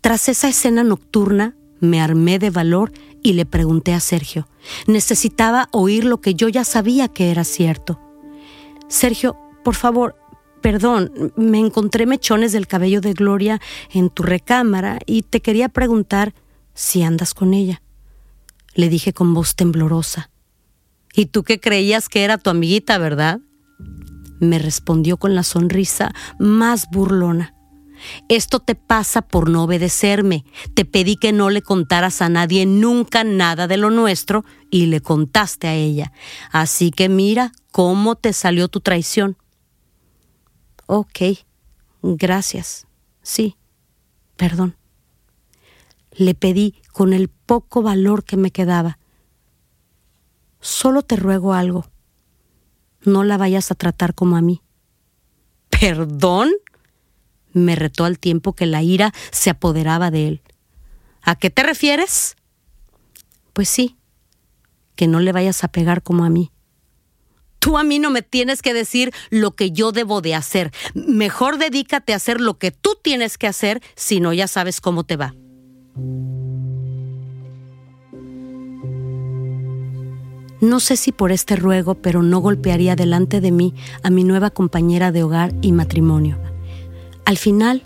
Tras 0.00 0.28
esa 0.28 0.48
escena 0.48 0.84
nocturna, 0.84 1.56
me 1.82 2.00
armé 2.00 2.38
de 2.38 2.50
valor 2.50 2.92
y 3.22 3.32
le 3.32 3.44
pregunté 3.44 3.92
a 3.92 4.00
Sergio. 4.00 4.48
Necesitaba 4.86 5.68
oír 5.72 6.04
lo 6.04 6.20
que 6.20 6.34
yo 6.34 6.48
ya 6.48 6.64
sabía 6.64 7.08
que 7.08 7.30
era 7.30 7.42
cierto. 7.42 8.00
Sergio, 8.88 9.36
por 9.64 9.74
favor, 9.74 10.16
perdón, 10.60 11.32
me 11.36 11.58
encontré 11.58 12.06
mechones 12.06 12.52
del 12.52 12.68
cabello 12.68 13.00
de 13.00 13.14
Gloria 13.14 13.60
en 13.92 14.10
tu 14.10 14.22
recámara 14.22 15.00
y 15.06 15.22
te 15.22 15.40
quería 15.40 15.68
preguntar 15.68 16.34
si 16.72 17.02
andas 17.02 17.34
con 17.34 17.52
ella. 17.52 17.82
Le 18.74 18.88
dije 18.88 19.12
con 19.12 19.34
voz 19.34 19.56
temblorosa. 19.56 20.30
¿Y 21.14 21.26
tú 21.26 21.42
qué 21.42 21.58
creías 21.58 22.08
que 22.08 22.22
era 22.22 22.38
tu 22.38 22.48
amiguita, 22.48 22.96
verdad? 22.96 23.40
Me 24.38 24.60
respondió 24.60 25.16
con 25.16 25.34
la 25.34 25.42
sonrisa 25.42 26.14
más 26.38 26.88
burlona. 26.90 27.54
Esto 28.28 28.60
te 28.60 28.74
pasa 28.74 29.22
por 29.22 29.50
no 29.50 29.64
obedecerme. 29.64 30.44
Te 30.74 30.84
pedí 30.84 31.16
que 31.16 31.32
no 31.32 31.50
le 31.50 31.62
contaras 31.62 32.22
a 32.22 32.28
nadie 32.28 32.66
nunca 32.66 33.24
nada 33.24 33.66
de 33.66 33.76
lo 33.76 33.90
nuestro 33.90 34.44
y 34.70 34.86
le 34.86 35.00
contaste 35.00 35.68
a 35.68 35.74
ella. 35.74 36.12
Así 36.50 36.90
que 36.90 37.08
mira 37.08 37.52
cómo 37.70 38.16
te 38.16 38.32
salió 38.32 38.68
tu 38.68 38.80
traición. 38.80 39.36
Ok, 40.86 41.20
gracias. 42.02 42.86
Sí, 43.22 43.56
perdón. 44.36 44.76
Le 46.12 46.34
pedí 46.34 46.74
con 46.92 47.12
el 47.12 47.28
poco 47.28 47.82
valor 47.82 48.24
que 48.24 48.36
me 48.36 48.50
quedaba. 48.50 48.98
Solo 50.60 51.02
te 51.02 51.16
ruego 51.16 51.54
algo. 51.54 51.86
No 53.04 53.24
la 53.24 53.36
vayas 53.36 53.70
a 53.70 53.74
tratar 53.74 54.14
como 54.14 54.36
a 54.36 54.40
mí. 54.40 54.62
¿Perdón? 55.70 56.50
Me 57.52 57.76
retó 57.76 58.04
al 58.04 58.18
tiempo 58.18 58.54
que 58.54 58.66
la 58.66 58.82
ira 58.82 59.12
se 59.30 59.50
apoderaba 59.50 60.10
de 60.10 60.28
él. 60.28 60.42
¿A 61.22 61.36
qué 61.36 61.50
te 61.50 61.62
refieres? 61.62 62.36
Pues 63.52 63.68
sí, 63.68 63.96
que 64.96 65.06
no 65.06 65.20
le 65.20 65.32
vayas 65.32 65.64
a 65.64 65.68
pegar 65.68 66.02
como 66.02 66.24
a 66.24 66.30
mí. 66.30 66.50
Tú 67.58 67.78
a 67.78 67.84
mí 67.84 68.00
no 68.00 68.10
me 68.10 68.22
tienes 68.22 68.60
que 68.60 68.74
decir 68.74 69.12
lo 69.30 69.52
que 69.52 69.70
yo 69.70 69.92
debo 69.92 70.20
de 70.20 70.34
hacer. 70.34 70.72
Mejor 70.94 71.58
dedícate 71.58 72.12
a 72.12 72.16
hacer 72.16 72.40
lo 72.40 72.58
que 72.58 72.72
tú 72.72 72.96
tienes 73.00 73.38
que 73.38 73.46
hacer 73.46 73.80
si 73.94 74.18
no 74.18 74.32
ya 74.32 74.48
sabes 74.48 74.80
cómo 74.80 75.04
te 75.04 75.16
va. 75.16 75.34
No 80.60 80.80
sé 80.80 80.96
si 80.96 81.12
por 81.12 81.32
este 81.32 81.56
ruego, 81.56 81.94
pero 81.96 82.22
no 82.22 82.38
golpearía 82.38 82.96
delante 82.96 83.40
de 83.40 83.50
mí 83.50 83.74
a 84.02 84.10
mi 84.10 84.22
nueva 84.24 84.50
compañera 84.50 85.10
de 85.10 85.22
hogar 85.24 85.52
y 85.60 85.72
matrimonio. 85.72 86.51
Al 87.24 87.38
final, 87.38 87.82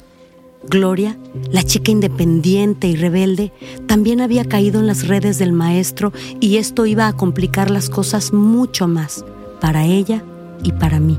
Gloria, 0.69 1.17
la 1.51 1.63
chica 1.63 1.93
independiente 1.93 2.89
y 2.89 2.97
rebelde, 2.97 3.53
también 3.87 4.21
había 4.21 4.45
caído 4.45 4.81
en 4.81 4.87
las 4.87 5.07
redes 5.07 5.39
del 5.39 5.53
maestro 5.53 6.13
y 6.41 6.57
esto 6.57 6.87
iba 6.87 7.07
a 7.07 7.13
complicar 7.13 7.71
las 7.71 7.89
cosas 7.89 8.33
mucho 8.33 8.89
más 8.89 9.25
para 9.61 9.85
ella 9.85 10.25
y 10.63 10.73
para 10.73 10.99
mí, 10.99 11.19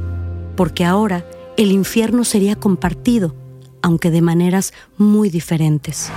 porque 0.55 0.83
ahora 0.83 1.25
el 1.55 1.71
infierno 1.71 2.23
sería 2.23 2.55
compartido, 2.55 3.35
aunque 3.81 4.11
de 4.11 4.21
maneras 4.21 4.73
muy 4.97 5.29
diferentes. 5.29 6.11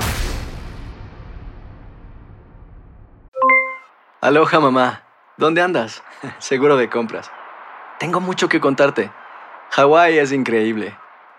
Aloha 4.21 4.61
mamá, 4.61 5.05
¿dónde 5.37 5.63
andas? 5.63 6.03
Seguro 6.39 6.77
de 6.77 6.91
compras. 6.91 7.31
Tengo 7.99 8.21
mucho 8.21 8.49
que 8.49 8.61
contarte. 8.61 9.11
Hawái 9.71 10.19
es 10.19 10.33
increíble. 10.33 10.95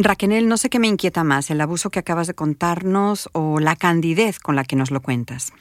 Raquel, 0.00 0.46
no 0.46 0.56
sé 0.56 0.70
qué 0.70 0.78
me 0.78 0.86
inquieta 0.86 1.24
más, 1.24 1.50
el 1.50 1.60
abuso 1.60 1.90
que 1.90 1.98
acabas 1.98 2.28
de 2.28 2.34
contarnos 2.34 3.28
o 3.32 3.58
la 3.58 3.74
candidez 3.74 4.38
con 4.38 4.54
la 4.54 4.62
que 4.62 4.76
nos 4.76 4.92
lo 4.92 5.02
cuentas. 5.02 5.52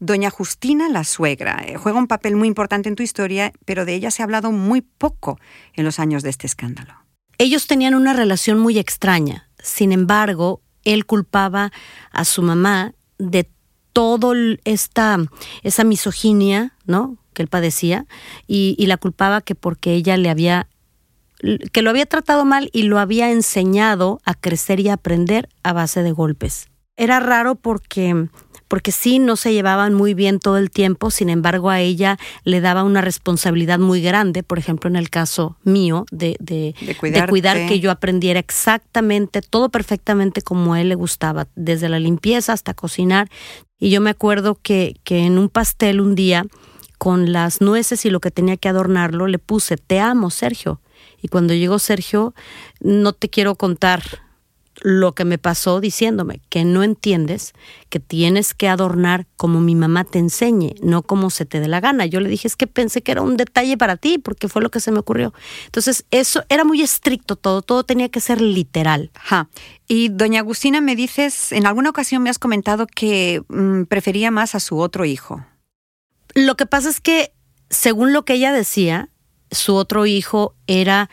Doña 0.00 0.28
Justina, 0.28 0.90
la 0.90 1.02
suegra, 1.02 1.64
eh, 1.66 1.76
juega 1.78 1.98
un 1.98 2.06
papel 2.06 2.36
muy 2.36 2.46
importante 2.46 2.90
en 2.90 2.94
tu 2.94 3.02
historia, 3.02 3.54
pero 3.64 3.86
de 3.86 3.94
ella 3.94 4.10
se 4.10 4.20
ha 4.20 4.24
hablado 4.24 4.52
muy 4.52 4.82
poco 4.82 5.40
en 5.72 5.86
los 5.86 5.98
años 5.98 6.22
de 6.22 6.28
este 6.28 6.46
escándalo. 6.46 6.92
Ellos 7.38 7.66
tenían 7.66 7.94
una 7.94 8.12
relación 8.12 8.58
muy 8.58 8.78
extraña. 8.78 9.48
Sin 9.62 9.92
embargo, 9.92 10.60
él 10.84 11.06
culpaba 11.06 11.72
a 12.12 12.26
su 12.26 12.42
mamá 12.42 12.92
de 13.16 13.48
todo 13.94 14.34
esta, 14.64 15.16
esa 15.62 15.84
misoginia, 15.84 16.74
¿no? 16.84 17.16
Que 17.32 17.40
él 17.40 17.48
padecía 17.48 18.04
y, 18.46 18.76
y 18.78 18.86
la 18.86 18.98
culpaba 18.98 19.40
que 19.40 19.54
porque 19.54 19.94
ella 19.94 20.18
le 20.18 20.28
había 20.28 20.68
que 21.72 21.82
lo 21.82 21.90
había 21.90 22.06
tratado 22.06 22.44
mal 22.44 22.70
y 22.72 22.84
lo 22.84 22.98
había 22.98 23.30
enseñado 23.30 24.20
a 24.24 24.34
crecer 24.34 24.80
y 24.80 24.88
a 24.88 24.94
aprender 24.94 25.48
a 25.62 25.72
base 25.72 26.02
de 26.02 26.12
golpes. 26.12 26.68
Era 26.96 27.20
raro 27.20 27.56
porque 27.56 28.28
porque 28.68 28.92
sí 28.92 29.18
no 29.18 29.36
se 29.36 29.52
llevaban 29.52 29.94
muy 29.94 30.14
bien 30.14 30.40
todo 30.40 30.58
el 30.58 30.70
tiempo, 30.70 31.10
sin 31.10 31.28
embargo 31.28 31.70
a 31.70 31.80
ella 31.80 32.18
le 32.44 32.60
daba 32.60 32.82
una 32.82 33.00
responsabilidad 33.00 33.78
muy 33.78 34.00
grande, 34.02 34.42
por 34.42 34.58
ejemplo 34.58 34.90
en 34.90 34.96
el 34.96 35.10
caso 35.10 35.56
mío, 35.62 36.04
de, 36.10 36.36
de, 36.40 36.74
cuidar 37.28 37.68
que 37.68 37.80
yo 37.80 37.90
aprendiera 37.90 38.40
exactamente, 38.40 39.40
todo 39.40 39.68
perfectamente 39.68 40.42
como 40.42 40.74
a 40.74 40.80
él 40.80 40.88
le 40.88 40.94
gustaba, 40.94 41.46
desde 41.54 41.88
la 41.88 42.00
limpieza 42.00 42.52
hasta 42.52 42.74
cocinar. 42.74 43.28
Y 43.78 43.90
yo 43.90 44.00
me 44.00 44.10
acuerdo 44.10 44.58
que, 44.60 44.96
que 45.04 45.26
en 45.26 45.38
un 45.38 45.48
pastel 45.48 46.00
un 46.00 46.14
día, 46.14 46.44
con 46.98 47.32
las 47.32 47.60
nueces 47.60 48.06
y 48.06 48.10
lo 48.10 48.20
que 48.20 48.30
tenía 48.30 48.56
que 48.56 48.68
adornarlo, 48.68 49.26
le 49.26 49.38
puse, 49.38 49.76
te 49.76 50.00
amo, 50.00 50.30
Sergio. 50.30 50.80
Y 51.22 51.28
cuando 51.28 51.54
llegó 51.54 51.78
Sergio, 51.78 52.34
no 52.80 53.12
te 53.12 53.28
quiero 53.28 53.54
contar 53.54 54.02
lo 54.82 55.14
que 55.14 55.24
me 55.24 55.38
pasó 55.38 55.80
diciéndome 55.80 56.40
que 56.48 56.64
no 56.64 56.82
entiendes 56.82 57.54
que 57.88 58.00
tienes 58.00 58.54
que 58.54 58.68
adornar 58.68 59.26
como 59.36 59.60
mi 59.60 59.74
mamá 59.74 60.04
te 60.04 60.18
enseñe, 60.18 60.74
no 60.82 61.02
como 61.02 61.30
se 61.30 61.46
te 61.46 61.60
dé 61.60 61.68
la 61.68 61.80
gana. 61.80 62.06
Yo 62.06 62.20
le 62.20 62.28
dije, 62.28 62.46
es 62.48 62.56
que 62.56 62.66
pensé 62.66 63.02
que 63.02 63.12
era 63.12 63.22
un 63.22 63.36
detalle 63.36 63.76
para 63.76 63.96
ti, 63.96 64.18
porque 64.18 64.48
fue 64.48 64.62
lo 64.62 64.70
que 64.70 64.80
se 64.80 64.92
me 64.92 64.98
ocurrió. 64.98 65.32
Entonces, 65.66 66.04
eso 66.10 66.44
era 66.48 66.64
muy 66.64 66.82
estricto 66.82 67.36
todo, 67.36 67.62
todo 67.62 67.84
tenía 67.84 68.08
que 68.08 68.20
ser 68.20 68.40
literal. 68.40 69.10
Y 69.88 70.08
doña 70.10 70.40
Agustina, 70.40 70.80
me 70.80 70.96
dices, 70.96 71.52
en 71.52 71.66
alguna 71.66 71.90
ocasión 71.90 72.22
me 72.22 72.30
has 72.30 72.38
comentado 72.38 72.86
que 72.86 73.42
mm, 73.48 73.84
prefería 73.84 74.30
más 74.30 74.54
a 74.54 74.60
su 74.60 74.78
otro 74.78 75.04
hijo. 75.04 75.44
Lo 76.34 76.56
que 76.56 76.66
pasa 76.66 76.90
es 76.90 77.00
que, 77.00 77.32
según 77.70 78.12
lo 78.12 78.24
que 78.24 78.34
ella 78.34 78.52
decía, 78.52 79.08
su 79.50 79.74
otro 79.74 80.06
hijo 80.06 80.54
era 80.66 81.10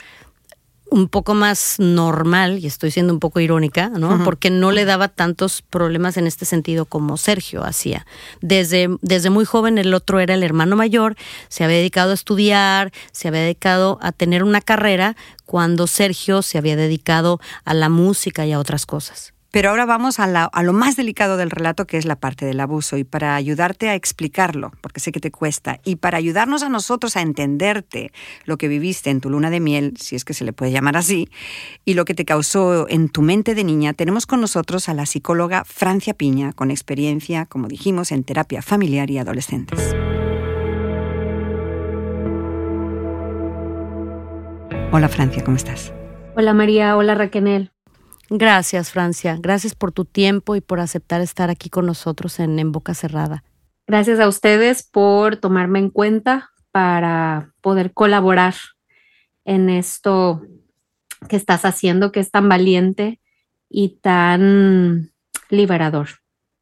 un 0.94 1.10
poco 1.10 1.34
más 1.34 1.78
normal, 1.80 2.60
y 2.60 2.68
estoy 2.68 2.92
siendo 2.92 3.14
un 3.14 3.20
poco 3.20 3.40
irónica, 3.40 3.90
¿no? 3.90 4.24
Porque 4.24 4.52
no 4.52 4.72
le 4.72 4.86
daba 4.86 5.08
tantos 5.08 5.64
problemas 5.64 6.18
en 6.18 6.28
este 6.28 6.46
sentido 6.46 6.86
como 6.86 7.18
Sergio 7.18 7.64
hacía. 7.64 8.06
Desde, 8.42 8.90
desde 9.02 9.32
muy 9.32 9.44
joven 9.44 9.80
el 9.80 9.92
otro 9.96 10.20
era 10.20 10.36
el 10.36 10.44
hermano 10.44 10.76
mayor, 10.76 11.16
se 11.50 11.64
había 11.64 11.78
dedicado 11.78 12.12
a 12.12 12.14
estudiar, 12.14 12.92
se 13.12 13.28
había 13.28 13.42
dedicado 13.42 13.98
a 14.04 14.12
tener 14.12 14.44
una 14.44 14.62
carrera, 14.62 15.16
cuando 15.46 15.88
Sergio 15.88 16.44
se 16.44 16.60
había 16.60 16.76
dedicado 16.76 17.40
a 17.66 17.74
la 17.74 17.90
música 17.90 18.46
y 18.46 18.52
a 18.52 18.60
otras 18.60 18.86
cosas. 18.86 19.34
Pero 19.54 19.70
ahora 19.70 19.86
vamos 19.86 20.20
a, 20.20 20.50
lo 20.64 20.74
más 20.74 20.96
delicado 20.96 21.38
del 21.38 21.52
relato, 21.52 21.86
que 21.86 21.98
es 21.98 22.06
la 22.06 22.16
parte 22.16 22.44
del 22.44 22.60
abuso. 22.60 22.98
Y 22.98 23.04
para 23.04 23.36
ayudarte 23.36 23.88
a 23.88 23.94
explicarlo, 23.94 24.72
porque 24.82 25.00
sé 25.00 25.12
que 25.12 25.20
te 25.20 25.30
cuesta, 25.30 25.80
y 25.86 25.98
para 25.98 26.18
ayudarnos 26.18 26.64
a 26.64 26.70
nosotros 26.70 27.16
a 27.18 27.22
entenderte 27.22 28.12
lo 28.46 28.58
que 28.58 28.68
viviste 28.68 29.12
en 29.12 29.22
tu 29.22 29.30
luna 29.30 29.52
de 29.52 29.60
miel, 29.60 29.94
si 30.00 30.16
es 30.16 30.26
que 30.26 30.34
se 30.34 30.44
le 30.44 30.54
puede 30.54 30.72
llamar 30.72 30.98
así, 30.98 31.30
y 31.86 31.94
lo 31.94 32.04
que 32.04 32.16
te 32.16 32.26
causó 32.26 32.90
en 32.90 33.10
tu 33.10 33.22
mente 33.22 33.54
de 33.54 33.64
niña, 33.64 33.94
tenemos 33.94 34.26
con 34.26 34.42
nosotros 34.42 34.90
a 34.90 34.96
la 34.96 35.06
psicóloga 35.06 35.66
Francia 35.66 36.16
Piña, 36.16 36.54
con 36.54 36.72
experiencia, 36.72 37.46
como 37.46 37.68
dijimos, 37.68 38.12
en 38.12 38.24
terapia 38.24 38.64
familiar 38.64 39.12
y 39.12 39.20
adolescentes. 39.20 39.96
Hola 44.92 45.10
Francia, 45.10 45.44
¿cómo 45.44 45.58
estás? 45.58 45.94
Hola 46.36 46.56
María, 46.56 46.98
hola 46.98 47.14
Raquel. 47.14 47.73
Gracias, 48.36 48.90
Francia. 48.90 49.38
Gracias 49.40 49.76
por 49.76 49.92
tu 49.92 50.06
tiempo 50.06 50.56
y 50.56 50.62
por 50.62 50.80
aceptar 50.80 51.22
estar 51.22 51.52
aquí 51.52 51.70
con 51.70 51.86
nosotros 51.86 52.40
en, 52.40 52.58
en 52.58 52.72
Boca 52.72 52.96
Cerrada. 52.96 53.44
Gracias 53.86 54.20
a 54.20 54.28
ustedes 54.28 54.82
por 54.82 55.38
tomarme 55.38 55.78
en 55.78 55.92
cuenta 55.92 56.50
para 56.72 57.54
poder 57.62 57.94
colaborar 57.94 58.56
en 59.46 59.70
esto 59.70 60.42
que 61.30 61.36
estás 61.36 61.64
haciendo, 61.64 62.12
que 62.12 62.22
es 62.22 62.32
tan 62.32 62.50
valiente 62.50 63.20
y 63.70 64.00
tan 64.02 65.12
liberador 65.50 66.08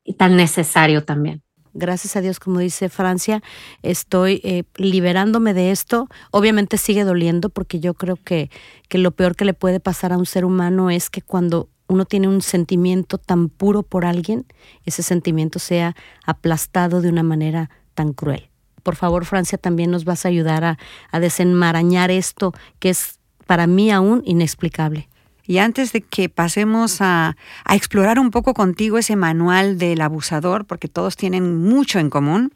y 0.04 0.16
tan 0.16 0.36
necesario 0.36 1.06
también 1.06 1.42
gracias 1.74 2.16
a 2.16 2.22
Dios, 2.22 2.40
como 2.40 2.60
dice 2.60 2.90
Francia, 2.90 3.42
estoy 3.82 4.42
eh, 4.44 4.64
liberándome 4.76 5.54
de 5.54 5.72
esto. 5.72 6.08
Obviamente 6.32 6.78
sigue 6.78 7.04
doliendo 7.04 7.50
porque 7.50 7.80
yo 7.80 7.94
creo 7.94 8.18
que, 8.18 8.50
que 8.90 8.98
lo 8.98 9.12
peor 9.12 9.36
que 9.36 9.46
le 9.46 9.54
puede 9.54 9.80
pasar 9.80 10.14
a 10.14 10.18
un 10.18 10.26
ser 10.26 10.46
humano 10.46 10.90
es 10.90 11.10
que 11.10 11.22
cuando 11.22 11.70
uno 11.88 12.06
tiene 12.06 12.28
un 12.28 12.42
sentimiento 12.42 13.18
tan 13.18 13.50
puro 13.50 13.84
por 13.84 14.06
alguien, 14.06 14.46
ese 14.86 15.04
sentimiento 15.04 15.60
sea 15.60 15.96
aplastado 16.26 17.02
de 17.02 17.10
una 17.10 17.24
manera 17.24 17.70
tan 17.94 18.14
cruel. 18.14 18.50
Por 18.84 18.96
favor, 18.96 19.26
Francia, 19.26 19.58
también 19.58 19.92
nos 19.92 20.06
vas 20.06 20.26
a 20.26 20.30
ayudar 20.30 20.64
a, 20.64 20.78
a 21.12 21.20
desenmarañar 21.20 22.10
esto 22.10 22.54
que 22.80 22.90
es 22.90 23.20
para 23.46 23.68
mí 23.68 23.92
aún 23.92 24.24
inexplicable. 24.26 25.10
Y 25.52 25.58
antes 25.58 25.92
de 25.92 26.00
que 26.00 26.30
pasemos 26.30 27.02
a, 27.02 27.36
explorar 27.70 28.20
un 28.20 28.32
poco 28.32 28.54
contigo 28.54 28.98
ese 28.98 29.18
manual 29.18 29.78
del 29.78 30.00
abusador, 30.00 30.64
porque 30.64 30.88
todos 30.88 31.18
tienen 31.18 31.58
mucho 31.58 32.00
en 32.00 32.10
común, 32.10 32.54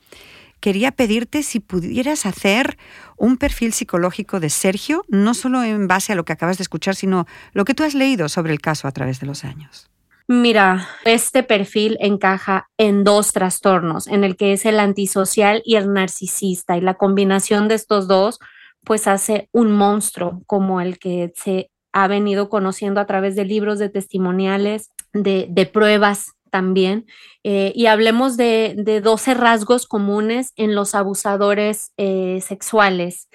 quería 0.62 0.94
pedirte 0.94 1.44
si 1.44 1.60
pudieras 1.60 2.26
hacer 2.26 2.78
un 3.18 3.36
perfil 3.36 3.74
psicológico 3.74 4.40
de 4.40 4.50
Sergio, 4.50 5.04
no 5.10 5.34
solo 5.34 5.62
en 5.62 5.90
base 5.90 6.14
a 6.14 6.16
lo 6.16 6.24
que 6.24 6.32
acabas 6.32 6.58
de 6.58 6.62
escuchar, 6.62 6.96
sino 6.96 7.26
lo 7.52 7.66
que 7.66 7.74
tú 7.74 7.84
has 7.84 7.96
leído 7.96 8.30
sobre 8.30 8.54
el 8.54 8.62
caso 8.62 8.88
a 8.88 8.94
través 8.94 9.20
de 9.20 9.28
los 9.28 9.44
años. 9.44 9.90
Mira, 10.30 10.88
este 11.04 11.44
perfil 11.44 11.98
encaja 12.00 12.70
en 12.78 13.04
dos 13.04 13.34
trastornos, 13.34 14.08
en 14.08 14.24
el 14.24 14.38
que 14.38 14.54
es 14.54 14.66
el 14.66 14.80
antisocial 14.80 15.62
y 15.66 15.76
el 15.76 15.92
narcisista, 15.92 16.78
y 16.78 16.82
la 16.82 16.94
combinación 16.94 17.68
de 17.68 17.76
estos 17.76 18.08
dos 18.08 18.40
pues 18.86 19.08
hace 19.08 19.50
un 19.52 19.72
monstruo 19.72 20.44
como 20.46 20.80
el 20.80 20.98
que 21.00 21.34
se 21.36 21.72
ha 21.96 22.10
venido 22.10 22.50
conociendo 22.50 23.00
a 23.00 23.06
través 23.06 23.38
de 23.38 23.46
libros, 23.46 23.80
de 23.80 23.88
testimoniales, 23.88 24.92
de, 25.14 25.70
pruebas 25.72 26.34
también. 26.52 27.06
Eh, 27.46 27.72
y 27.74 27.86
hablemos 27.86 28.36
de, 28.36 28.76
de, 28.78 29.00
12 29.00 29.34
rasgos 29.34 29.88
comunes 29.88 30.52
en 30.58 30.76
los 30.76 30.94
abusadores 30.94 31.94
eh, 31.96 32.42
sexuales. 32.42 33.30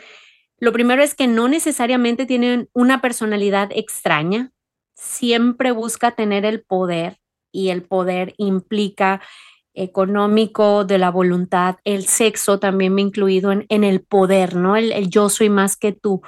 Lo 0.59 0.75
primero 0.75 1.03
es 1.03 1.15
que 1.15 1.27
no 1.27 1.49
necesariamente 1.49 2.27
tienen 2.27 2.69
una 2.75 3.01
personalidad 3.01 3.71
extraña, 3.75 4.53
siempre 4.95 5.73
busca 5.73 6.11
tener 6.11 6.45
el 6.45 6.63
poder 6.63 7.17
y 7.51 7.71
el 7.71 7.83
poder 7.83 8.35
implica 8.37 9.23
económico, 9.73 10.85
de 10.85 10.99
la 10.99 11.11
voluntad, 11.11 11.77
el 11.85 12.05
sexo 12.05 12.59
también 12.59 12.95
me 12.95 13.01
incluido 13.01 13.53
en, 13.53 13.65
en 13.71 13.85
el 13.85 14.03
poder, 14.03 14.55
¿no? 14.55 14.77
el, 14.77 15.09
yo 15.09 15.31
soy 15.31 15.49
más 15.49 15.79
que 15.79 15.93
tú 15.93 16.21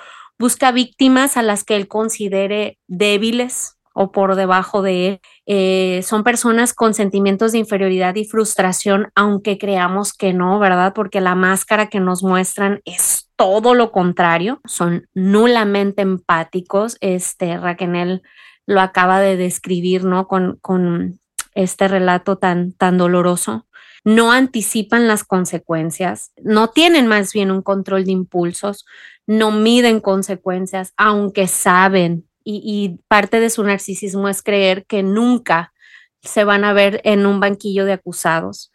busca 0.42 0.72
víctimas 0.72 1.37
a 1.37 1.42
las 1.42 1.62
que 1.62 1.76
él 1.76 1.87
considere 1.87 2.76
débiles 2.88 3.78
o 3.94 4.11
por 4.11 4.35
debajo 4.35 4.83
de 4.83 5.07
él. 5.07 5.20
Eh, 5.46 6.02
son 6.02 6.24
personas 6.24 6.74
con 6.74 6.94
sentimientos 6.94 7.52
de 7.52 7.59
inferioridad 7.59 8.16
y 8.16 8.24
frustración, 8.24 9.12
aunque 9.14 9.57
creamos 9.57 10.12
que 10.12 10.33
no, 10.33 10.59
¿verdad? 10.59 10.94
Porque 10.94 11.20
la 11.20 11.37
máscara 11.37 11.87
que 11.87 12.00
nos 12.00 12.24
muestran 12.24 12.81
es 12.85 13.31
todo 13.37 13.74
lo 13.74 13.92
contrario. 13.92 14.61
Son 14.64 15.07
nulamente 15.14 16.02
empáticos. 16.02 16.96
Este, 17.00 17.57
Raquel 17.57 18.22
lo 18.66 18.81
acaba 18.81 19.20
de 19.20 19.37
describir, 19.37 20.02
¿no? 20.05 20.26
Con, 20.26 20.59
con 20.61 21.20
este 21.55 21.87
relato 21.87 22.37
tan, 22.37 22.72
tan 22.72 22.98
doloroso 22.98 23.68
no 24.04 24.32
anticipan 24.32 25.06
las 25.06 25.24
consecuencias, 25.24 26.32
no 26.42 26.70
tienen 26.70 27.06
más 27.06 27.32
bien 27.32 27.50
un 27.50 27.62
control 27.62 28.04
de 28.04 28.12
impulsos, 28.12 28.84
no 29.26 29.50
miden 29.52 30.00
consecuencias, 30.00 30.92
aunque 30.96 31.46
saben, 31.46 32.26
y, 32.44 32.98
parte 33.08 33.38
de 33.38 33.50
su 33.50 33.62
narcisismo 33.62 34.28
es 34.28 34.42
creer 34.42 34.84
que 34.86 35.02
nunca 35.02 35.72
se 36.22 36.44
van 36.44 36.64
a 36.64 36.72
ver 36.72 37.00
en 37.04 37.26
un 37.26 37.40
banquillo 37.40 37.84
de 37.84 37.92
acusados. 37.92 38.72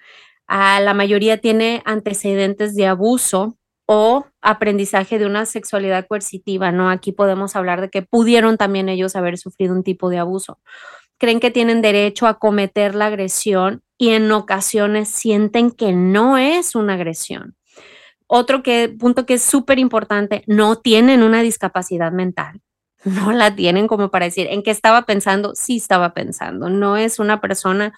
A 0.48 0.80
la 0.80 0.94
mayoría 0.94 1.38
tiene 1.40 1.82
antecedentes 1.86 2.76
de 2.76 2.88
abuso 2.88 3.58
o 3.86 4.26
aprendizaje 4.42 5.20
de 5.20 5.26
una 5.26 5.46
sexualidad 5.46 6.08
coercitiva, 6.08 6.72
¿no? 6.72 6.90
Aquí 6.90 7.12
podemos 7.12 7.56
hablar 7.56 7.82
de 7.82 7.90
que 7.90 8.02
pudieron 8.02 8.58
también 8.58 8.90
ellos 8.90 9.16
haber 9.16 9.38
sufrido 9.38 9.74
un 9.74 9.84
tipo 9.84 10.10
de 10.10 10.20
abuso. 10.20 10.60
Creen 11.18 11.40
que 11.40 11.52
tienen 11.52 11.82
derecho 11.82 12.28
a 12.28 12.40
cometer 12.40 12.96
la 12.96 13.08
agresión 13.08 13.82
y 13.98 14.10
en 14.10 14.32
ocasiones 14.32 15.10
sienten 15.10 15.72
que 15.72 15.92
no 15.92 16.38
es 16.38 16.76
una 16.76 16.94
agresión. 16.94 17.56
Otro 18.28 18.62
que, 18.62 18.90
punto 18.90 19.26
que 19.26 19.36
es 19.36 19.44
súper 19.44 19.80
importante, 19.80 20.44
no 20.48 20.76
tienen 20.76 21.24
una 21.24 21.42
discapacidad 21.42 22.12
mental. 22.12 22.62
No 23.06 23.32
la 23.32 23.56
tienen 23.56 23.88
como 23.88 24.10
para 24.10 24.26
decir, 24.26 24.48
¿en 24.50 24.64
qué 24.64 24.72
estaba 24.72 25.04
pensando? 25.04 25.54
Sí 25.56 25.78
estaba 25.78 26.14
pensando. 26.14 26.70
No 26.70 26.98
es 26.98 27.20
una 27.20 27.40
persona 27.40 27.94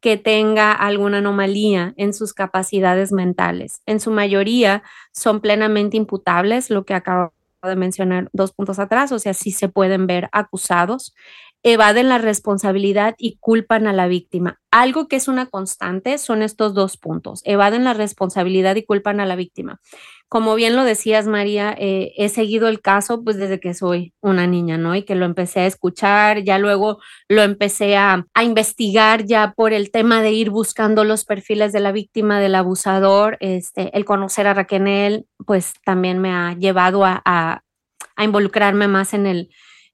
que 0.00 0.16
tenga 0.16 0.72
alguna 0.72 1.18
anomalía 1.18 1.94
en 1.96 2.12
sus 2.12 2.34
capacidades 2.34 3.12
mentales. 3.12 3.82
En 3.86 4.00
su 4.00 4.10
mayoría 4.10 4.82
son 5.12 5.40
plenamente 5.40 5.96
imputables, 5.96 6.70
lo 6.70 6.84
que 6.84 6.94
acabo 6.94 7.32
de 7.62 7.76
mencionar 7.76 8.28
dos 8.32 8.52
puntos 8.52 8.80
atrás, 8.80 9.12
o 9.12 9.20
sea, 9.20 9.32
sí 9.32 9.52
se 9.52 9.68
pueden 9.68 10.08
ver 10.08 10.28
acusados. 10.32 11.14
Evaden 11.62 12.08
la 12.08 12.18
responsabilidad 12.18 13.14
y 13.18 13.36
culpan 13.38 13.86
a 13.86 13.92
la 13.92 14.08
víctima. 14.08 14.58
Algo 14.70 15.06
que 15.06 15.16
es 15.16 15.28
una 15.28 15.46
constante 15.46 16.18
son 16.18 16.42
estos 16.42 16.74
dos 16.74 16.96
puntos, 16.96 17.42
evaden 17.44 17.84
la 17.84 17.94
responsabilidad 17.94 18.74
y 18.76 18.84
culpan 18.84 19.20
a 19.20 19.26
la 19.26 19.36
víctima. 19.36 19.80
Como 20.28 20.54
bien 20.54 20.76
lo 20.76 20.84
decías, 20.84 21.26
María, 21.26 21.76
eh, 21.78 22.14
he 22.16 22.30
seguido 22.30 22.68
el 22.68 22.80
caso 22.80 23.22
pues 23.22 23.36
desde 23.36 23.60
que 23.60 23.74
soy 23.74 24.14
una 24.22 24.46
niña, 24.46 24.78
¿no? 24.78 24.96
Y 24.96 25.02
que 25.02 25.14
lo 25.14 25.26
empecé 25.26 25.60
a 25.60 25.66
escuchar, 25.66 26.42
ya 26.42 26.58
luego 26.58 26.98
lo 27.28 27.42
empecé 27.42 27.96
a, 27.96 28.24
investigar 28.42 29.24
ya 29.24 29.52
por 29.54 29.74
el 29.74 29.90
tema 29.90 30.22
de 30.22 30.32
ir 30.32 30.48
buscando 30.48 31.04
los 31.04 31.26
perfiles 31.26 31.72
de 31.72 31.80
la 31.80 31.92
víctima, 31.92 32.40
del 32.40 32.54
abusador, 32.54 33.36
este, 33.40 33.96
el 33.96 34.06
conocer 34.06 34.46
a 34.46 34.54
Raquel, 34.54 35.26
pues 35.46 35.74
también 35.84 36.18
me 36.18 36.32
ha 36.32 36.54
llevado 36.54 37.04
a, 37.04 37.22
a 37.24 38.24
involucrarme 38.24 38.88
más 38.88 39.12
en 39.12 39.26
el, 39.26 39.50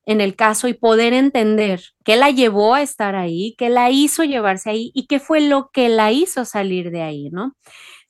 en 0.08 0.22
el 0.22 0.36
caso 0.36 0.68
y 0.68 0.72
poder 0.72 1.12
entender 1.12 1.82
qué 2.02 2.16
la 2.16 2.30
llevó 2.30 2.74
a 2.74 2.80
estar 2.80 3.14
ahí, 3.14 3.54
qué 3.58 3.68
la 3.68 3.90
hizo 3.90 4.24
llevarse 4.24 4.70
ahí 4.70 4.90
y 4.94 5.06
qué 5.06 5.20
fue 5.20 5.42
lo 5.42 5.68
que 5.70 5.90
la 5.90 6.12
hizo 6.12 6.46
salir 6.46 6.90
de 6.90 7.02
ahí, 7.02 7.28
¿no? 7.30 7.52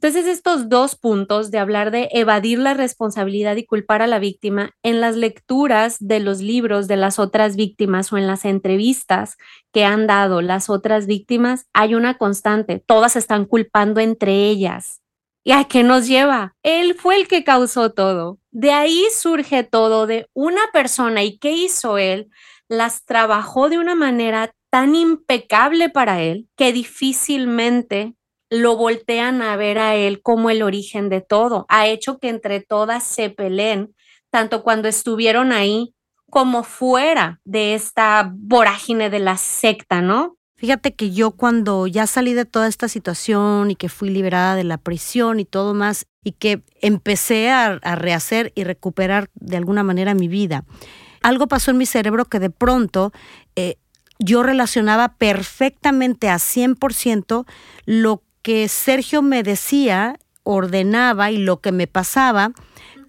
Entonces, 0.01 0.27
estos 0.27 0.69
dos 0.69 0.95
puntos 0.95 1.51
de 1.51 1.59
hablar 1.59 1.91
de 1.91 2.09
evadir 2.13 2.61
la 2.61 2.73
responsabilidad 2.73 3.57
y 3.57 3.67
culpar 3.67 4.01
a 4.01 4.07
la 4.07 4.21
víctima 4.21 4.71
en 4.85 5.01
las 5.01 5.17
lecturas 5.17 5.97
de 5.99 6.21
los 6.21 6.41
libros 6.41 6.87
de 6.87 6.97
las 6.97 7.19
otras 7.19 7.57
víctimas 7.57 8.13
o 8.13 8.17
en 8.17 8.29
las 8.29 8.45
entrevistas 8.45 9.37
que 9.73 9.85
han 9.85 10.07
dado 10.07 10.41
las 10.41 10.71
otras 10.71 11.09
víctimas, 11.09 11.67
hay 11.73 11.97
una 11.97 12.17
constante, 12.17 12.81
todas 12.87 13.17
están 13.17 13.45
culpando 13.45 13.99
entre 14.01 14.47
ellas. 14.49 15.03
¿Y 15.45 15.53
a 15.53 15.65
qué 15.65 15.83
nos 15.83 16.07
lleva? 16.07 16.55
Él 16.63 16.95
fue 16.95 17.17
el 17.17 17.29
que 17.29 17.45
causó 17.45 17.91
todo. 17.93 18.39
De 18.51 18.73
ahí 18.73 19.05
surge 19.13 19.65
todo 19.65 20.07
de 20.07 20.29
una 20.35 20.63
persona 20.73 21.23
y 21.23 21.39
qué 21.39 21.53
hizo 21.53 21.99
él, 21.99 22.29
las 22.69 23.05
trabajó 23.05 23.69
de 23.69 23.79
una 23.79 23.95
manera 23.95 24.53
tan 24.71 24.95
impecable 24.95 25.89
para 25.89 26.23
él 26.23 26.49
que 26.57 26.73
difícilmente 26.73 28.15
lo 28.51 28.77
voltean 28.77 29.43
a 29.43 29.57
ver 29.57 29.79
a 29.79 29.95
él 29.95 30.23
como 30.23 30.51
el 30.51 30.63
origen 30.63 31.09
de 31.09 31.21
todo. 31.21 31.67
Ha 31.69 31.87
hecho 31.87 32.19
que 32.19 32.29
entre 32.29 32.61
todas 32.61 33.05
se 33.05 33.31
peleen, 33.31 33.95
tanto 34.31 34.63
cuando 34.63 34.89
estuvieron 34.89 35.53
ahí 35.53 35.95
como 36.31 36.63
fuera 36.63 37.41
de 37.45 37.75
esta 37.75 38.31
vorágine 38.35 39.11
de 39.11 39.19
la 39.19 39.37
secta, 39.37 40.03
¿no? 40.03 40.38
Fíjate 40.59 40.93
que 40.93 41.13
yo 41.13 41.31
cuando 41.31 41.87
ya 41.87 42.09
salí 42.09 42.35
de 42.35 42.45
toda 42.45 42.67
esta 42.67 42.89
situación 42.89 43.71
y 43.71 43.77
que 43.77 43.89
fui 43.89 44.11
liberada 44.11 44.57
de 44.57 44.65
la 44.65 44.77
prisión 44.77 45.39
y 45.39 45.45
todo 45.45 45.73
más, 45.73 46.07
y 46.25 46.33
que 46.33 46.63
empecé 46.83 47.49
a, 47.51 47.79
rehacer 47.95 48.53
y 48.57 48.65
recuperar 48.65 49.31
de 49.35 49.57
alguna 49.57 49.85
manera 49.85 50.15
mi 50.15 50.27
vida, 50.27 50.65
algo 51.23 51.47
pasó 51.47 51.71
en 51.71 51.79
mi 51.79 51.87
cerebro 51.87 52.25
que 52.25 52.41
de 52.41 52.51
pronto 52.51 53.13
eh, 53.55 53.77
yo 54.19 54.43
relacionaba 54.43 55.15
perfectamente 55.15 56.29
a 56.29 56.39
100% 56.39 57.47
lo 57.87 58.25
que 58.43 58.67
Sergio 58.67 59.23
me 59.23 59.45
decía, 59.45 60.19
ordenaba 60.43 61.31
y 61.31 61.37
lo 61.37 61.61
que 61.61 61.71
me 61.71 61.87
pasaba 61.87 62.51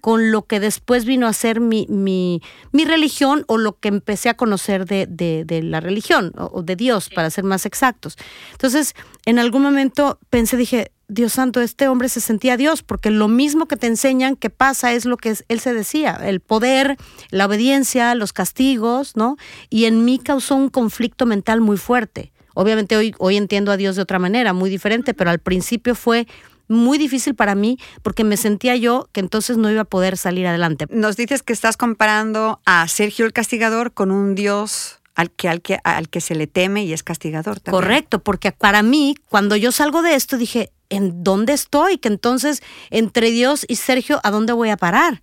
con 0.00 0.30
lo 0.30 0.42
que 0.42 0.60
después 0.60 1.04
vino 1.04 1.26
a 1.26 1.32
ser 1.32 1.60
mi, 1.60 1.86
mi, 1.88 2.42
mi 2.72 2.84
religión 2.84 3.44
o 3.46 3.58
lo 3.58 3.78
que 3.78 3.88
empecé 3.88 4.28
a 4.28 4.36
conocer 4.36 4.86
de, 4.86 5.06
de, 5.06 5.62
la 5.62 5.80
religión 5.80 6.32
o, 6.36 6.62
de 6.62 6.76
Dios, 6.76 7.10
para 7.10 7.30
ser 7.30 7.44
más 7.44 7.66
exactos. 7.66 8.16
Entonces, 8.52 8.94
en 9.26 9.38
algún 9.38 9.62
momento 9.62 10.18
pensé, 10.30 10.56
dije, 10.56 10.92
Dios 11.08 11.32
santo, 11.32 11.60
este 11.60 11.88
hombre 11.88 12.08
se 12.08 12.20
sentía 12.20 12.56
Dios, 12.56 12.82
porque 12.82 13.10
lo 13.10 13.28
mismo 13.28 13.66
que 13.66 13.76
te 13.76 13.88
enseñan 13.88 14.36
que 14.36 14.48
pasa 14.48 14.92
es 14.92 15.04
lo 15.04 15.16
que 15.16 15.34
él 15.48 15.60
se 15.60 15.74
decía, 15.74 16.18
el 16.22 16.40
poder, 16.40 16.96
la 17.30 17.46
obediencia, 17.46 18.14
los 18.14 18.32
castigos, 18.32 19.16
¿no? 19.16 19.36
Y 19.68 19.86
en 19.86 20.04
mí 20.04 20.18
causó 20.18 20.54
un 20.54 20.68
conflicto 20.68 21.26
mental 21.26 21.60
muy 21.60 21.76
fuerte. 21.76 22.32
Obviamente 22.54 22.96
hoy, 22.96 23.14
hoy 23.18 23.36
entiendo 23.36 23.72
a 23.72 23.76
Dios 23.76 23.96
de 23.96 24.02
otra 24.02 24.18
manera, 24.18 24.52
muy 24.52 24.70
diferente, 24.70 25.14
pero 25.14 25.30
al 25.30 25.38
principio 25.38 25.94
fue 25.94 26.26
muy 26.70 26.96
difícil 26.98 27.34
para 27.34 27.54
mí 27.54 27.78
porque 28.02 28.24
me 28.24 28.36
sentía 28.36 28.76
yo 28.76 29.08
que 29.12 29.20
entonces 29.20 29.58
no 29.58 29.70
iba 29.70 29.82
a 29.82 29.84
poder 29.84 30.16
salir 30.16 30.46
adelante. 30.46 30.86
Nos 30.88 31.16
dices 31.16 31.42
que 31.42 31.52
estás 31.52 31.76
comparando 31.76 32.60
a 32.64 32.86
Sergio 32.88 33.26
el 33.26 33.32
Castigador 33.32 33.92
con 33.92 34.10
un 34.10 34.34
Dios 34.34 35.00
al 35.14 35.30
que, 35.30 35.48
al 35.48 35.60
que, 35.60 35.78
al 35.84 36.08
que 36.08 36.20
se 36.20 36.34
le 36.34 36.46
teme 36.46 36.84
y 36.84 36.92
es 36.92 37.02
castigador 37.02 37.60
también. 37.60 37.82
Correcto, 37.82 38.20
porque 38.20 38.52
para 38.52 38.82
mí, 38.82 39.16
cuando 39.28 39.56
yo 39.56 39.72
salgo 39.72 40.00
de 40.00 40.14
esto, 40.14 40.38
dije, 40.38 40.72
¿en 40.88 41.22
dónde 41.22 41.52
estoy? 41.52 41.98
Que 41.98 42.08
entonces, 42.08 42.62
entre 42.90 43.30
Dios 43.30 43.66
y 43.68 43.76
Sergio, 43.76 44.20
¿a 44.22 44.30
dónde 44.30 44.52
voy 44.52 44.70
a 44.70 44.76
parar? 44.76 45.22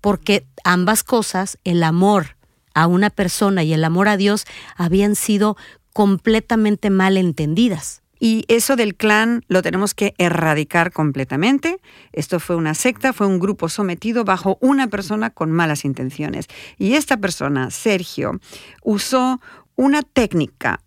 Porque 0.00 0.46
ambas 0.62 1.02
cosas, 1.02 1.58
el 1.64 1.82
amor 1.82 2.36
a 2.74 2.86
una 2.86 3.10
persona 3.10 3.64
y 3.64 3.72
el 3.72 3.82
amor 3.82 4.06
a 4.06 4.16
Dios, 4.16 4.44
habían 4.76 5.16
sido 5.16 5.56
completamente 5.92 6.90
mal 6.90 7.16
entendidas. 7.16 8.02
Y 8.18 8.44
eso 8.48 8.76
del 8.76 8.94
clan 8.94 9.42
lo 9.48 9.62
tenemos 9.62 9.94
que 9.94 10.14
erradicar 10.18 10.92
completamente. 10.92 11.78
Esto 12.12 12.40
fue 12.40 12.56
una 12.56 12.74
secta, 12.74 13.12
fue 13.12 13.26
un 13.26 13.38
grupo 13.38 13.68
sometido 13.68 14.24
bajo 14.24 14.58
una 14.60 14.88
persona 14.88 15.30
con 15.30 15.52
malas 15.52 15.84
intenciones. 15.84 16.46
Y 16.78 16.94
esta 16.94 17.16
persona, 17.16 17.70
Sergio, 17.70 18.40
usó 18.82 19.40
una 19.76 20.02
técnica 20.02 20.80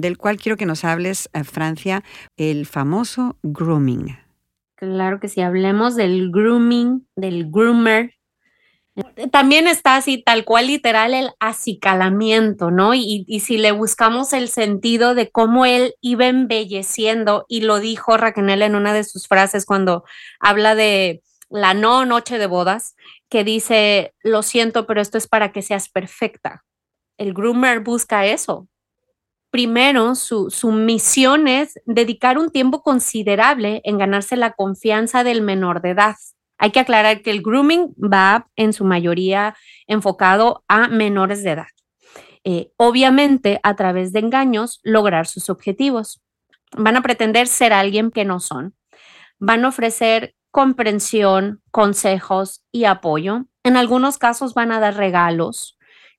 del 0.00 0.18
cual 0.18 0.36
quiero 0.36 0.58
que 0.58 0.66
nos 0.66 0.84
hables, 0.84 1.30
eh, 1.32 1.42
Francia, 1.42 2.04
el 2.36 2.66
famoso 2.66 3.38
grooming. 3.42 4.18
Claro 4.76 5.20
que 5.20 5.28
sí, 5.28 5.40
hablemos 5.40 5.96
del 5.96 6.30
grooming, 6.30 7.06
del 7.16 7.50
groomer, 7.50 8.15
también 9.30 9.66
está 9.68 9.96
así, 9.96 10.22
tal 10.22 10.44
cual 10.44 10.68
literal, 10.68 11.12
el 11.12 11.30
acicalamiento, 11.38 12.70
¿no? 12.70 12.94
Y, 12.94 13.24
si 13.40 13.58
le 13.58 13.72
buscamos 13.72 14.32
el 14.32 14.48
sentido 14.48 15.14
de 15.14 15.30
cómo 15.30 15.66
él 15.66 15.94
iba 16.00 16.26
embelleciendo, 16.26 17.44
y 17.48 17.60
lo 17.60 17.78
dijo 17.78 18.16
Raquel 18.16 18.62
en 18.62 18.74
una 18.74 18.94
de 18.94 19.04
sus 19.04 19.28
frases 19.28 19.66
cuando 19.66 20.04
habla 20.40 20.74
de 20.74 21.22
la 21.50 21.74
no 21.74 22.06
noche 22.06 22.38
de 22.38 22.46
bodas, 22.46 22.96
que 23.28 23.44
dice, 23.44 24.14
lo 24.22 24.42
siento, 24.42 24.86
pero 24.86 25.00
esto 25.00 25.18
es 25.18 25.26
para 25.26 25.52
que 25.52 25.62
seas 25.62 25.88
perfecta. 25.88 26.64
El 27.18 27.34
groomer 27.34 27.80
busca 27.80 28.26
eso. 28.26 28.68
Primero, 29.50 30.14
su, 30.14 30.50
su 30.50 30.72
misión 30.72 31.48
es 31.48 31.80
dedicar 31.86 32.38
un 32.38 32.50
tiempo 32.50 32.82
considerable 32.82 33.80
en 33.84 33.98
ganarse 33.98 34.36
la 34.36 34.52
confianza 34.52 35.24
del 35.24 35.42
menor 35.42 35.82
de 35.82 35.90
edad 35.90 36.16
hay 36.58 36.70
que 36.70 36.80
aclarar 36.80 37.22
que 37.22 37.30
el 37.30 37.42
grooming 37.42 37.94
va 37.94 38.48
en 38.56 38.72
su 38.72 38.84
mayoría 38.84 39.56
enfocado 39.86 40.64
a 40.68 40.88
menores 40.88 41.42
de 41.42 41.52
edad. 41.52 41.66
Eh, 42.44 42.70
obviamente, 42.76 43.60
a 43.62 43.74
través 43.74 44.12
de 44.12 44.20
engaños, 44.20 44.80
lograr 44.82 45.26
sus 45.26 45.50
objetivos. 45.50 46.22
Van 46.76 46.96
a 46.96 47.02
pretender 47.02 47.48
ser 47.48 47.72
alguien 47.72 48.10
que 48.10 48.24
no 48.24 48.40
son. 48.40 48.74
Van 49.38 49.64
a 49.64 49.68
ofrecer 49.68 50.34
comprensión, 50.50 51.60
consejos 51.70 52.64
y 52.72 52.84
apoyo. 52.84 53.46
En 53.62 53.76
algunos 53.76 54.16
casos 54.16 54.54
van 54.54 54.72
a 54.72 54.80
dar 54.80 54.96
regalos, 54.96 55.75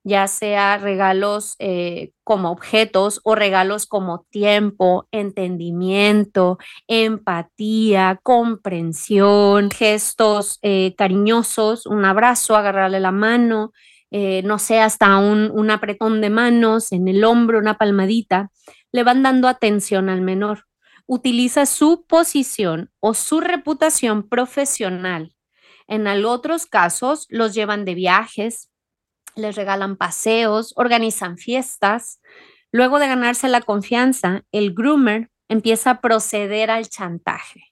ya 0.07 0.29
sea 0.29 0.77
regalos 0.77 1.55
eh, 1.59 2.13
como 2.23 2.49
objetos 2.49 3.19
o 3.25 3.35
regalos 3.35 3.85
como 3.87 4.25
tiempo, 4.29 5.05
entendimiento, 5.11 6.59
empatía, 6.87 8.17
comprensión, 8.23 9.69
gestos 9.69 10.59
eh, 10.61 10.95
cariñosos, 10.97 11.85
un 11.85 12.05
abrazo, 12.05 12.55
agarrarle 12.55 13.01
la 13.01 13.11
mano, 13.11 13.73
eh, 14.09 14.43
no 14.45 14.59
sé, 14.59 14.79
hasta 14.79 15.17
un, 15.17 15.51
un 15.51 15.71
apretón 15.71 16.21
de 16.21 16.29
manos 16.29 16.93
en 16.93 17.09
el 17.09 17.25
hombro, 17.25 17.59
una 17.59 17.77
palmadita, 17.77 18.49
le 18.93 19.03
van 19.03 19.23
dando 19.23 19.49
atención 19.49 20.07
al 20.07 20.21
menor. 20.21 20.67
Utiliza 21.05 21.65
su 21.65 22.05
posición 22.07 22.91
o 23.01 23.13
su 23.13 23.41
reputación 23.41 24.29
profesional. 24.29 25.35
En 25.85 26.07
otros 26.25 26.65
casos 26.65 27.25
los 27.29 27.53
llevan 27.53 27.83
de 27.83 27.95
viajes, 27.95 28.69
les 29.37 29.55
regalan 29.55 29.95
paseos, 29.95 30.73
organizan 30.75 31.37
fiestas. 31.37 32.19
Luego 32.71 32.99
de 32.99 33.07
ganarse 33.07 33.47
la 33.47 33.61
confianza, 33.61 34.43
el 34.51 34.73
groomer 34.73 35.29
empieza 35.47 35.91
a 35.91 36.01
proceder 36.01 36.69
al 36.69 36.87
chantaje 36.89 37.63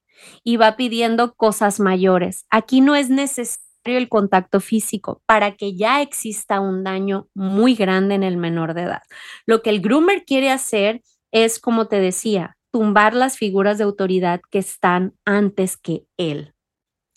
y 0.44 0.58
va 0.58 0.76
pidiendo 0.76 1.34
cosas 1.34 1.80
mayores. 1.80 2.46
Aquí 2.50 2.82
no 2.82 2.96
es 2.96 3.10
necesario 3.10 3.60
el 3.86 4.10
contacto 4.10 4.60
físico 4.62 5.22
para 5.26 5.56
que 5.56 5.76
ya 5.76 6.02
exista 6.02 6.60
un 6.60 6.84
daño 6.84 7.28
muy 7.36 7.76
grande 7.76 8.16
en 8.16 8.24
el 8.24 8.38
menor 8.38 8.74
de 8.74 8.84
edad. 8.84 9.04
Lo 9.46 9.62
que 9.62 9.70
el 9.70 9.82
groomer 9.82 10.24
quiere 10.24 10.50
hacer 10.50 11.02
es, 11.32 11.60
como 11.60 11.88
te 11.88 12.00
decía, 12.00 12.58
tumbar 12.72 13.14
las 13.14 13.38
figuras 13.38 13.78
de 13.78 13.84
autoridad 13.84 14.42
que 14.50 14.60
están 14.60 15.14
antes 15.26 15.78
que 15.78 16.06
él 16.18 16.55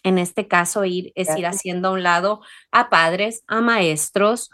en 0.08 0.18
este 0.18 0.48
caso 0.48 0.84
ir, 0.84 1.12
es 1.14 1.28
ir 1.36 1.46
haciendo 1.46 1.88
a 1.88 1.92
un 1.92 2.02
lado 2.02 2.40
a 2.72 2.90
padres, 2.90 3.44
a 3.46 3.60
maestros, 3.60 4.50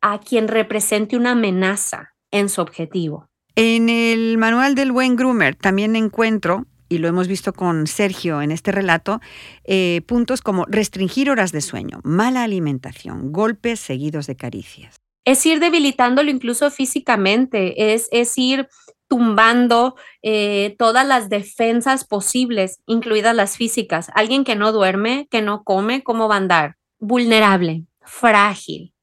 a 0.00 0.20
quien 0.20 0.48
represente 0.48 1.16
una 1.16 1.32
amenaza 1.32 2.14
en 2.30 2.48
su 2.48 2.60
objetivo. 2.60 3.28
En 3.56 3.88
el 3.88 4.36
manual 4.38 4.74
del 4.74 4.92
buen 4.92 5.16
groomer 5.16 5.54
también 5.54 5.94
encuentro, 5.96 6.66
y 6.88 6.98
lo 6.98 7.08
hemos 7.08 7.28
visto 7.28 7.52
con 7.52 7.86
Sergio 7.86 8.42
en 8.42 8.50
este 8.50 8.72
relato, 8.72 9.20
eh, 9.64 10.02
puntos 10.06 10.42
como 10.42 10.64
restringir 10.66 11.30
horas 11.30 11.52
de 11.52 11.60
sueño, 11.60 12.00
mala 12.02 12.42
alimentación, 12.42 13.32
golpes 13.32 13.80
seguidos 13.80 14.26
de 14.26 14.36
caricias. 14.36 14.96
es 15.24 15.46
ir 15.46 15.58
debilitándolo 15.58 16.30
incluso 16.30 16.70
físicamente, 16.70 17.94
es, 17.94 18.08
es 18.12 18.36
ir 18.36 18.68
tumbando 19.08 19.96
eh, 20.22 20.74
todas 20.78 21.06
las 21.06 21.28
defensas 21.28 22.04
posibles, 22.04 22.80
incluidas 22.86 23.34
las 23.34 23.56
físicas. 23.56 24.10
Alguien 24.14 24.44
que 24.44 24.56
no 24.56 24.72
duerme, 24.72 25.28
que 25.30 25.42
no 25.42 25.62
come, 25.64 26.02
¿cómo 26.02 26.28
va 26.28 26.36
a 26.36 26.38
andar? 26.38 26.76
Vulnerable, 26.98 27.84
frágil. 28.02 28.94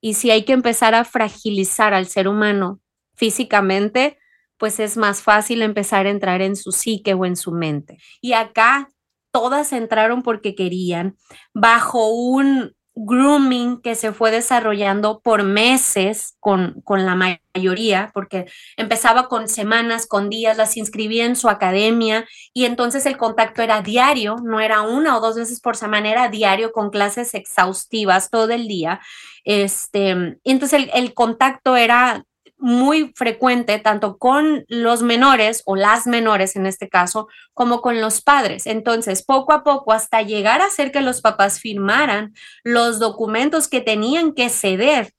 Y 0.00 0.14
si 0.14 0.30
hay 0.30 0.44
que 0.44 0.52
empezar 0.52 0.94
a 0.94 1.04
fragilizar 1.04 1.94
al 1.94 2.06
ser 2.06 2.26
humano 2.26 2.80
físicamente, 3.14 4.18
pues 4.56 4.80
es 4.80 4.96
más 4.96 5.22
fácil 5.22 5.62
empezar 5.62 6.06
a 6.06 6.10
entrar 6.10 6.42
en 6.42 6.56
su 6.56 6.72
psique 6.72 7.14
o 7.14 7.24
en 7.24 7.36
su 7.36 7.52
mente. 7.52 7.98
Y 8.20 8.32
acá 8.32 8.88
todas 9.30 9.72
entraron 9.72 10.22
porque 10.22 10.54
querían, 10.54 11.16
bajo 11.54 12.08
un 12.08 12.74
grooming 12.94 13.80
que 13.80 13.94
se 13.94 14.12
fue 14.12 14.30
desarrollando 14.30 15.20
por 15.20 15.42
meses 15.42 16.36
con, 16.40 16.80
con, 16.82 17.06
la 17.06 17.14
mayoría, 17.14 18.10
porque 18.12 18.46
empezaba 18.76 19.28
con 19.28 19.48
semanas, 19.48 20.06
con 20.06 20.28
días, 20.28 20.56
las 20.56 20.76
inscribía 20.76 21.24
en 21.24 21.36
su 21.36 21.48
academia 21.48 22.26
y 22.52 22.64
entonces 22.64 23.06
el 23.06 23.16
contacto 23.16 23.62
era 23.62 23.82
diario, 23.82 24.36
no 24.42 24.60
era 24.60 24.82
una 24.82 25.16
o 25.16 25.20
dos 25.20 25.36
veces 25.36 25.60
por 25.60 25.76
semana, 25.76 26.10
era 26.10 26.28
diario 26.28 26.72
con 26.72 26.90
clases 26.90 27.34
exhaustivas 27.34 28.30
todo 28.30 28.50
el 28.50 28.66
día. 28.68 29.00
Este, 29.44 30.38
entonces 30.44 30.72
el, 30.72 30.90
el 30.92 31.14
contacto 31.14 31.76
era 31.76 32.24
muy 32.60 33.12
frecuente 33.16 33.78
tanto 33.78 34.18
con 34.18 34.64
los 34.68 35.02
menores 35.02 35.62
o 35.64 35.76
las 35.76 36.06
menores 36.06 36.56
en 36.56 36.66
este 36.66 36.88
caso, 36.88 37.28
como 37.54 37.80
con 37.80 38.00
los 38.00 38.20
padres. 38.20 38.66
Entonces, 38.66 39.24
poco 39.24 39.52
a 39.52 39.64
poco, 39.64 39.92
hasta 39.92 40.22
llegar 40.22 40.60
a 40.60 40.66
hacer 40.66 40.92
que 40.92 41.00
los 41.00 41.20
papás 41.20 41.58
firmaran 41.60 42.34
los 42.62 42.98
documentos 42.98 43.66
que 43.68 43.80
tenían 43.80 44.32
que 44.32 44.48
ceder. 44.48 45.12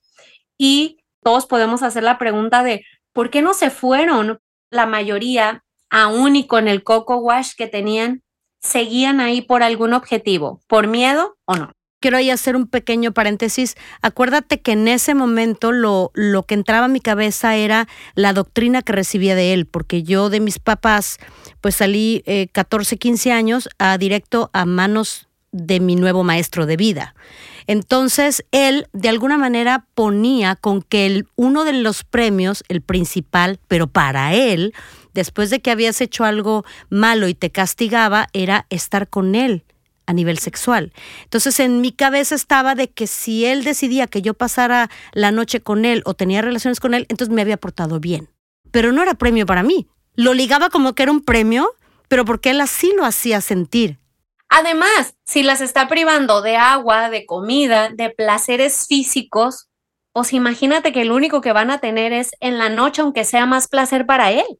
Y 0.57 0.99
todos 1.23 1.47
podemos 1.47 1.83
hacer 1.83 2.03
la 2.03 2.17
pregunta 2.17 2.63
de, 2.63 2.85
¿por 3.13 3.29
qué 3.29 3.41
no 3.41 3.53
se 3.53 3.69
fueron? 3.69 4.39
La 4.69 4.85
mayoría, 4.85 5.63
aún 5.89 6.35
y 6.35 6.47
con 6.47 6.67
el 6.67 6.83
coco 6.83 7.17
wash 7.17 7.53
que 7.57 7.67
tenían, 7.67 8.21
seguían 8.61 9.19
ahí 9.19 9.41
por 9.41 9.63
algún 9.63 9.93
objetivo, 9.93 10.61
por 10.67 10.87
miedo 10.87 11.35
o 11.45 11.55
no 11.55 11.71
quiero 12.01 12.17
ahí 12.17 12.29
hacer 12.29 12.57
un 12.57 12.67
pequeño 12.67 13.13
paréntesis. 13.13 13.75
Acuérdate 14.01 14.59
que 14.59 14.73
en 14.73 14.89
ese 14.89 15.15
momento 15.15 15.71
lo, 15.71 16.11
lo 16.13 16.43
que 16.43 16.55
entraba 16.55 16.85
a 16.85 16.89
mi 16.89 16.99
cabeza 16.99 17.55
era 17.55 17.87
la 18.15 18.33
doctrina 18.33 18.81
que 18.81 18.91
recibía 18.91 19.35
de 19.35 19.53
él, 19.53 19.65
porque 19.65 20.03
yo 20.03 20.29
de 20.29 20.41
mis 20.41 20.59
papás, 20.59 21.19
pues 21.61 21.75
salí 21.75 22.23
14, 22.51 22.95
eh, 22.95 22.97
15 22.97 23.31
años 23.31 23.69
a 23.77 23.97
directo 23.97 24.49
a 24.51 24.65
manos 24.65 25.29
de 25.53 25.79
mi 25.79 25.95
nuevo 25.95 26.23
maestro 26.23 26.65
de 26.65 26.75
vida. 26.75 27.13
Entonces, 27.67 28.43
él 28.51 28.87
de 28.93 29.09
alguna 29.09 29.37
manera 29.37 29.85
ponía 29.93 30.55
con 30.55 30.81
que 30.81 31.05
el, 31.05 31.27
uno 31.35 31.63
de 31.65 31.73
los 31.73 32.03
premios, 32.03 32.63
el 32.67 32.81
principal, 32.81 33.59
pero 33.67 33.87
para 33.87 34.33
él, 34.33 34.73
después 35.13 35.49
de 35.49 35.61
que 35.61 35.71
habías 35.71 36.01
hecho 36.01 36.23
algo 36.23 36.65
malo 36.89 37.27
y 37.27 37.35
te 37.35 37.51
castigaba, 37.51 38.27
era 38.33 38.65
estar 38.69 39.07
con 39.07 39.35
él 39.35 39.63
a 40.11 40.13
nivel 40.13 40.37
sexual. 40.37 40.93
Entonces 41.23 41.59
en 41.59 41.81
mi 41.81 41.91
cabeza 41.91 42.35
estaba 42.35 42.75
de 42.75 42.89
que 42.89 43.07
si 43.07 43.45
él 43.45 43.63
decidía 43.63 44.07
que 44.07 44.21
yo 44.21 44.33
pasara 44.33 44.89
la 45.13 45.31
noche 45.31 45.61
con 45.61 45.85
él 45.85 46.03
o 46.05 46.13
tenía 46.13 46.41
relaciones 46.41 46.79
con 46.79 46.93
él, 46.93 47.05
entonces 47.09 47.33
me 47.33 47.41
había 47.41 47.57
portado 47.57 47.99
bien. 47.99 48.29
Pero 48.71 48.91
no 48.91 49.01
era 49.01 49.15
premio 49.15 49.45
para 49.45 49.63
mí. 49.63 49.87
Lo 50.15 50.33
ligaba 50.33 50.69
como 50.69 50.93
que 50.93 51.03
era 51.03 51.11
un 51.11 51.21
premio, 51.21 51.71
pero 52.07 52.25
porque 52.25 52.51
él 52.51 52.61
así 52.61 52.93
lo 52.95 53.05
hacía 53.05 53.41
sentir. 53.41 53.99
Además, 54.49 55.15
si 55.25 55.43
las 55.43 55.61
está 55.61 55.87
privando 55.87 56.41
de 56.41 56.57
agua, 56.57 57.09
de 57.09 57.25
comida, 57.25 57.89
de 57.89 58.09
placeres 58.09 58.85
físicos, 58.87 59.69
pues 60.11 60.33
imagínate 60.33 60.91
que 60.91 61.05
lo 61.05 61.15
único 61.15 61.39
que 61.39 61.53
van 61.53 61.71
a 61.71 61.79
tener 61.79 62.11
es 62.11 62.31
en 62.41 62.57
la 62.57 62.67
noche, 62.67 63.01
aunque 63.01 63.23
sea 63.23 63.45
más 63.45 63.69
placer 63.69 64.05
para 64.05 64.31
él. 64.31 64.59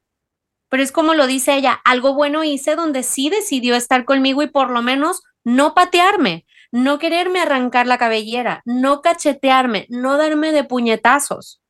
Pero 0.69 0.81
es 0.81 0.93
como 0.93 1.13
lo 1.13 1.27
dice 1.27 1.55
ella, 1.55 1.81
algo 1.83 2.13
bueno 2.13 2.45
hice 2.45 2.77
donde 2.77 3.03
sí 3.03 3.29
decidió 3.29 3.75
estar 3.75 4.05
conmigo 4.05 4.41
y 4.41 4.47
por 4.47 4.69
lo 4.69 4.81
menos 4.81 5.21
no 5.43 5.73
patearme, 5.73 6.45
no 6.71 6.99
quererme 6.99 7.39
arrancar 7.39 7.87
la 7.87 7.97
cabellera, 7.97 8.61
no 8.65 9.01
cachetearme, 9.01 9.87
no 9.89 10.17
darme 10.17 10.51
de 10.51 10.63
puñetazos. 10.63 11.61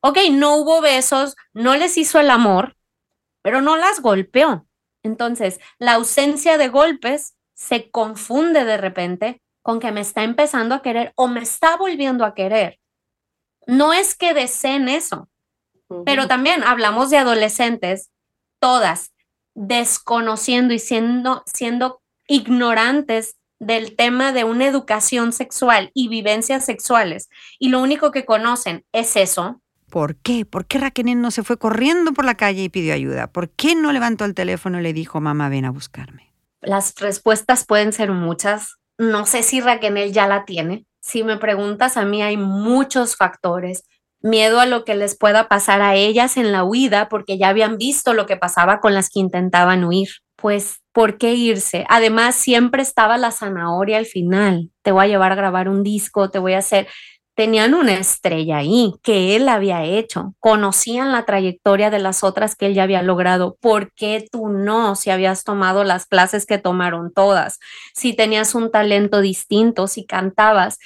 Ok, 0.00 0.18
no 0.30 0.56
hubo 0.56 0.80
besos, 0.80 1.36
no 1.52 1.76
les 1.76 1.96
hizo 1.98 2.20
el 2.20 2.30
amor, 2.30 2.76
pero 3.42 3.60
no 3.60 3.76
las 3.76 4.00
golpeó. 4.00 4.66
Entonces, 5.02 5.60
la 5.78 5.94
ausencia 5.94 6.58
de 6.58 6.68
golpes 6.68 7.36
se 7.54 7.90
confunde 7.90 8.64
de 8.64 8.76
repente 8.76 9.42
con 9.62 9.80
que 9.80 9.92
me 9.92 10.00
está 10.00 10.22
empezando 10.22 10.74
a 10.74 10.82
querer 10.82 11.12
o 11.16 11.28
me 11.28 11.40
está 11.40 11.76
volviendo 11.76 12.24
a 12.24 12.34
querer. 12.34 12.78
No 13.66 13.92
es 13.92 14.14
que 14.14 14.34
deseen 14.34 14.88
eso, 14.88 15.28
pero 16.04 16.26
también 16.26 16.62
hablamos 16.64 17.10
de 17.10 17.18
adolescentes, 17.18 18.10
todas 18.60 19.12
desconociendo 19.54 20.72
y 20.72 20.78
siendo, 20.78 21.42
siendo 21.46 22.00
ignorantes 22.28 23.36
del 23.58 23.96
tema 23.96 24.32
de 24.32 24.44
una 24.44 24.66
educación 24.66 25.32
sexual 25.32 25.90
y 25.94 26.08
vivencias 26.08 26.64
sexuales 26.64 27.28
y 27.58 27.70
lo 27.70 27.80
único 27.80 28.12
que 28.12 28.24
conocen 28.24 28.84
es 28.92 29.16
eso. 29.16 29.60
¿Por 29.90 30.16
qué? 30.16 30.44
¿Por 30.44 30.66
qué 30.66 30.78
Raquel 30.78 31.20
no 31.20 31.30
se 31.30 31.42
fue 31.42 31.58
corriendo 31.58 32.12
por 32.12 32.24
la 32.24 32.36
calle 32.36 32.62
y 32.62 32.68
pidió 32.68 32.94
ayuda? 32.94 33.26
¿Por 33.28 33.50
qué 33.50 33.74
no 33.74 33.90
levantó 33.92 34.26
el 34.26 34.34
teléfono 34.34 34.78
y 34.78 34.82
le 34.82 34.92
dijo, 34.92 35.20
mamá, 35.20 35.48
ven 35.48 35.64
a 35.64 35.70
buscarme? 35.70 36.32
Las 36.60 36.94
respuestas 36.96 37.64
pueden 37.64 37.92
ser 37.92 38.12
muchas. 38.12 38.76
No 38.98 39.24
sé 39.26 39.42
si 39.42 39.60
Raquel 39.60 40.12
ya 40.12 40.28
la 40.28 40.44
tiene. 40.44 40.86
Si 41.00 41.24
me 41.24 41.38
preguntas, 41.38 41.96
a 41.96 42.04
mí 42.04 42.22
hay 42.22 42.36
muchos 42.36 43.16
factores. 43.16 43.84
Miedo 44.20 44.60
a 44.60 44.66
lo 44.66 44.84
que 44.84 44.94
les 44.94 45.16
pueda 45.16 45.48
pasar 45.48 45.80
a 45.80 45.94
ellas 45.94 46.36
en 46.36 46.52
la 46.52 46.64
huida 46.64 47.08
porque 47.08 47.38
ya 47.38 47.48
habían 47.48 47.78
visto 47.78 48.12
lo 48.12 48.26
que 48.26 48.36
pasaba 48.36 48.80
con 48.80 48.92
las 48.92 49.08
que 49.08 49.20
intentaban 49.20 49.84
huir. 49.84 50.08
Pues 50.40 50.82
¿por 50.92 51.18
qué 51.18 51.34
irse? 51.34 51.84
Además, 51.88 52.36
siempre 52.36 52.80
estaba 52.80 53.18
la 53.18 53.32
zanahoria 53.32 53.98
al 53.98 54.06
final. 54.06 54.70
Te 54.82 54.92
voy 54.92 55.06
a 55.06 55.08
llevar 55.08 55.32
a 55.32 55.34
grabar 55.34 55.68
un 55.68 55.82
disco, 55.82 56.30
te 56.30 56.38
voy 56.38 56.52
a 56.52 56.58
hacer. 56.58 56.86
Tenían 57.34 57.74
una 57.74 57.94
estrella 57.94 58.58
ahí 58.58 58.94
que 59.02 59.34
él 59.34 59.48
había 59.48 59.84
hecho. 59.84 60.34
Conocían 60.38 61.10
la 61.10 61.24
trayectoria 61.24 61.90
de 61.90 61.98
las 61.98 62.22
otras 62.22 62.54
que 62.54 62.66
él 62.66 62.74
ya 62.74 62.84
había 62.84 63.02
logrado. 63.02 63.56
¿Por 63.60 63.92
qué 63.94 64.28
tú 64.30 64.48
no? 64.48 64.94
Si 64.94 65.10
habías 65.10 65.42
tomado 65.42 65.82
las 65.82 66.06
clases 66.06 66.46
que 66.46 66.58
tomaron 66.58 67.12
todas, 67.12 67.58
si 67.92 68.14
tenías 68.14 68.54
un 68.54 68.70
talento 68.70 69.20
distinto, 69.20 69.88
si 69.88 70.06
cantabas. 70.06 70.78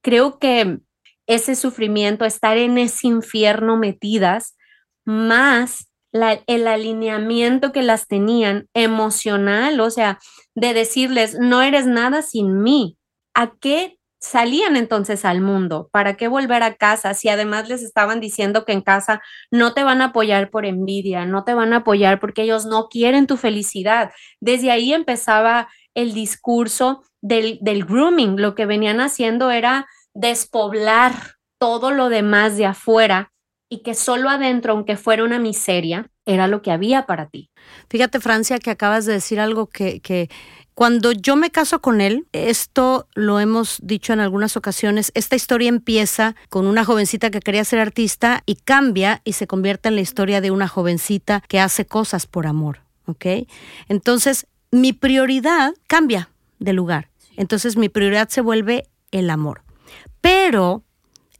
Creo 0.00 0.38
que 0.38 0.78
ese 1.26 1.56
sufrimiento, 1.56 2.24
estar 2.24 2.56
en 2.56 2.78
ese 2.78 3.08
infierno 3.08 3.76
metidas, 3.76 4.56
más 5.04 5.91
el 6.12 6.68
alineamiento 6.68 7.72
que 7.72 7.82
las 7.82 8.06
tenían 8.06 8.68
emocional, 8.74 9.80
o 9.80 9.90
sea, 9.90 10.18
de 10.54 10.74
decirles, 10.74 11.38
no 11.38 11.62
eres 11.62 11.86
nada 11.86 12.22
sin 12.22 12.62
mí. 12.62 12.98
¿A 13.34 13.52
qué 13.60 13.98
salían 14.20 14.76
entonces 14.76 15.24
al 15.24 15.40
mundo? 15.40 15.88
¿Para 15.90 16.16
qué 16.16 16.28
volver 16.28 16.62
a 16.62 16.74
casa? 16.74 17.14
Si 17.14 17.28
además 17.28 17.68
les 17.68 17.82
estaban 17.82 18.20
diciendo 18.20 18.64
que 18.64 18.72
en 18.72 18.82
casa 18.82 19.22
no 19.50 19.72
te 19.72 19.84
van 19.84 20.02
a 20.02 20.06
apoyar 20.06 20.50
por 20.50 20.66
envidia, 20.66 21.24
no 21.24 21.44
te 21.44 21.54
van 21.54 21.72
a 21.72 21.78
apoyar 21.78 22.20
porque 22.20 22.42
ellos 22.42 22.66
no 22.66 22.88
quieren 22.88 23.26
tu 23.26 23.36
felicidad. 23.36 24.12
Desde 24.40 24.70
ahí 24.70 24.92
empezaba 24.92 25.68
el 25.94 26.12
discurso 26.12 27.02
del, 27.22 27.58
del 27.62 27.84
grooming. 27.84 28.40
Lo 28.40 28.54
que 28.54 28.66
venían 28.66 29.00
haciendo 29.00 29.50
era 29.50 29.86
despoblar 30.14 31.12
todo 31.58 31.90
lo 31.90 32.08
demás 32.08 32.56
de 32.56 32.66
afuera 32.66 33.31
y 33.72 33.78
que 33.78 33.94
solo 33.94 34.28
adentro, 34.28 34.74
aunque 34.74 34.98
fuera 34.98 35.24
una 35.24 35.38
miseria, 35.38 36.10
era 36.26 36.46
lo 36.46 36.60
que 36.60 36.72
había 36.72 37.06
para 37.06 37.30
ti. 37.30 37.48
Fíjate, 37.88 38.20
Francia, 38.20 38.58
que 38.58 38.70
acabas 38.70 39.06
de 39.06 39.14
decir 39.14 39.40
algo 39.40 39.66
que, 39.66 40.00
que 40.00 40.28
cuando 40.74 41.12
yo 41.12 41.36
me 41.36 41.50
caso 41.50 41.80
con 41.80 42.02
él, 42.02 42.26
esto 42.32 43.08
lo 43.14 43.40
hemos 43.40 43.78
dicho 43.82 44.12
en 44.12 44.20
algunas 44.20 44.58
ocasiones, 44.58 45.10
esta 45.14 45.36
historia 45.36 45.70
empieza 45.70 46.36
con 46.50 46.66
una 46.66 46.84
jovencita 46.84 47.30
que 47.30 47.40
quería 47.40 47.64
ser 47.64 47.78
artista 47.78 48.42
y 48.44 48.56
cambia 48.56 49.22
y 49.24 49.32
se 49.32 49.46
convierte 49.46 49.88
en 49.88 49.94
la 49.94 50.02
historia 50.02 50.42
de 50.42 50.50
una 50.50 50.68
jovencita 50.68 51.42
que 51.48 51.58
hace 51.58 51.86
cosas 51.86 52.26
por 52.26 52.46
amor, 52.46 52.82
¿ok? 53.06 53.48
Entonces, 53.88 54.46
mi 54.70 54.92
prioridad 54.92 55.72
cambia 55.86 56.28
de 56.58 56.74
lugar. 56.74 57.08
Entonces, 57.38 57.78
mi 57.78 57.88
prioridad 57.88 58.28
se 58.28 58.42
vuelve 58.42 58.84
el 59.12 59.30
amor. 59.30 59.62
Pero 60.20 60.84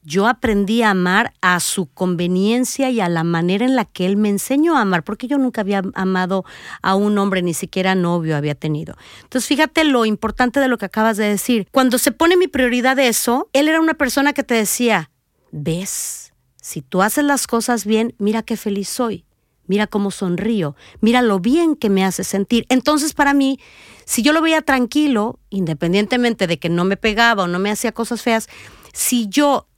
yo 0.04 0.26
aprendí 0.26 0.82
a 0.82 0.90
amar 0.90 1.32
a 1.40 1.60
su 1.60 1.86
conveniencia 1.86 2.90
y 2.90 3.00
a 3.00 3.08
la 3.08 3.24
manera 3.24 3.64
en 3.64 3.76
la 3.76 3.84
que 3.84 4.06
él 4.06 4.16
me 4.16 4.28
enseñó 4.28 4.76
a 4.76 4.80
amar, 4.80 5.04
porque 5.04 5.28
yo 5.28 5.38
nunca 5.38 5.60
había 5.60 5.82
amado 5.94 6.44
a 6.82 6.94
un 6.94 7.16
hombre, 7.18 7.42
ni 7.42 7.54
siquiera 7.54 7.94
novio 7.94 8.36
había 8.36 8.54
tenido. 8.54 8.96
Entonces, 9.22 9.48
fíjate 9.48 9.84
lo 9.84 10.04
importante 10.04 10.60
de 10.60 10.68
lo 10.68 10.78
que 10.78 10.86
acabas 10.86 11.16
de 11.16 11.24
decir. 11.24 11.68
Cuando 11.70 11.98
se 11.98 12.12
pone 12.12 12.36
mi 12.36 12.48
prioridad 12.48 12.98
eso, 12.98 13.48
él 13.52 13.68
era 13.68 13.80
una 13.80 13.94
persona 13.94 14.32
que 14.32 14.42
te 14.42 14.54
decía, 14.54 15.10
ves, 15.52 16.32
si 16.60 16.82
tú 16.82 17.02
haces 17.02 17.24
las 17.24 17.46
cosas 17.46 17.84
bien, 17.84 18.14
mira 18.18 18.42
qué 18.42 18.56
feliz 18.56 18.88
soy. 18.88 19.24
Mira 19.68 19.86
cómo 19.86 20.10
sonrío, 20.10 20.74
mira 21.00 21.22
lo 21.22 21.38
bien 21.38 21.76
que 21.76 21.88
me 21.88 22.04
hace 22.04 22.24
sentir. 22.24 22.66
Entonces, 22.68 23.14
para 23.14 23.32
mí, 23.32 23.60
si 24.04 24.22
yo 24.22 24.32
lo 24.32 24.42
veía 24.42 24.60
tranquilo, 24.60 25.38
independientemente 25.50 26.48
de 26.48 26.58
que 26.58 26.68
no 26.68 26.84
me 26.84 26.96
pegaba 26.96 27.44
o 27.44 27.46
no 27.46 27.60
me 27.60 27.70
hacía 27.70 27.92
cosas 27.92 28.22
feas, 28.22 28.48
si 28.92 29.28
yo 29.28 29.68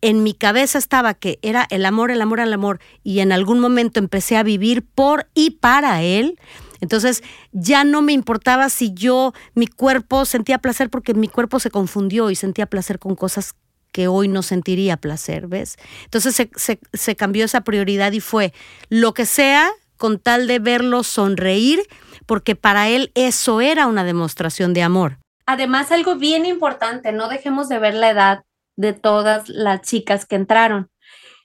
en 0.00 0.22
mi 0.22 0.34
cabeza 0.34 0.78
estaba 0.78 1.14
que 1.14 1.38
era 1.42 1.66
el 1.70 1.84
amor, 1.86 2.10
el 2.10 2.20
amor, 2.22 2.40
el 2.40 2.52
amor, 2.52 2.80
y 3.02 3.20
en 3.20 3.32
algún 3.32 3.60
momento 3.60 3.98
empecé 3.98 4.36
a 4.36 4.42
vivir 4.42 4.84
por 4.84 5.28
y 5.34 5.50
para 5.50 6.02
él, 6.02 6.38
entonces 6.80 7.22
ya 7.52 7.84
no 7.84 8.02
me 8.02 8.12
importaba 8.12 8.68
si 8.68 8.94
yo, 8.94 9.32
mi 9.54 9.66
cuerpo 9.66 10.24
sentía 10.24 10.58
placer 10.58 10.90
porque 10.90 11.14
mi 11.14 11.28
cuerpo 11.28 11.60
se 11.60 11.70
confundió 11.70 12.30
y 12.30 12.36
sentía 12.36 12.66
placer 12.66 12.98
con 12.98 13.16
cosas 13.16 13.54
que 13.92 14.06
hoy 14.06 14.28
no 14.28 14.42
sentiría 14.42 14.96
placer, 14.96 15.48
¿ves? 15.48 15.76
Entonces 16.04 16.34
se, 16.34 16.78
se 16.92 17.16
cambió 17.16 17.44
esa 17.44 17.62
prioridad 17.62 18.12
y 18.12 18.20
fue 18.20 18.52
lo 18.90 19.14
que 19.14 19.26
sea 19.26 19.70
con 19.96 20.18
tal 20.18 20.46
de 20.46 20.60
verlo 20.60 21.02
sonreír, 21.02 21.80
porque 22.26 22.54
para 22.54 22.88
él 22.88 23.10
eso 23.14 23.60
era 23.60 23.86
una 23.86 24.04
demostración 24.04 24.72
de 24.72 24.82
amor. 24.82 25.18
Además, 25.46 25.90
algo 25.90 26.16
bien 26.16 26.46
importante, 26.46 27.10
no 27.10 27.28
dejemos 27.28 27.68
de 27.68 27.78
ver 27.78 27.94
la 27.94 28.10
edad 28.10 28.42
de 28.78 28.92
todas 28.92 29.48
las 29.48 29.82
chicas 29.82 30.24
que 30.24 30.36
entraron. 30.36 30.88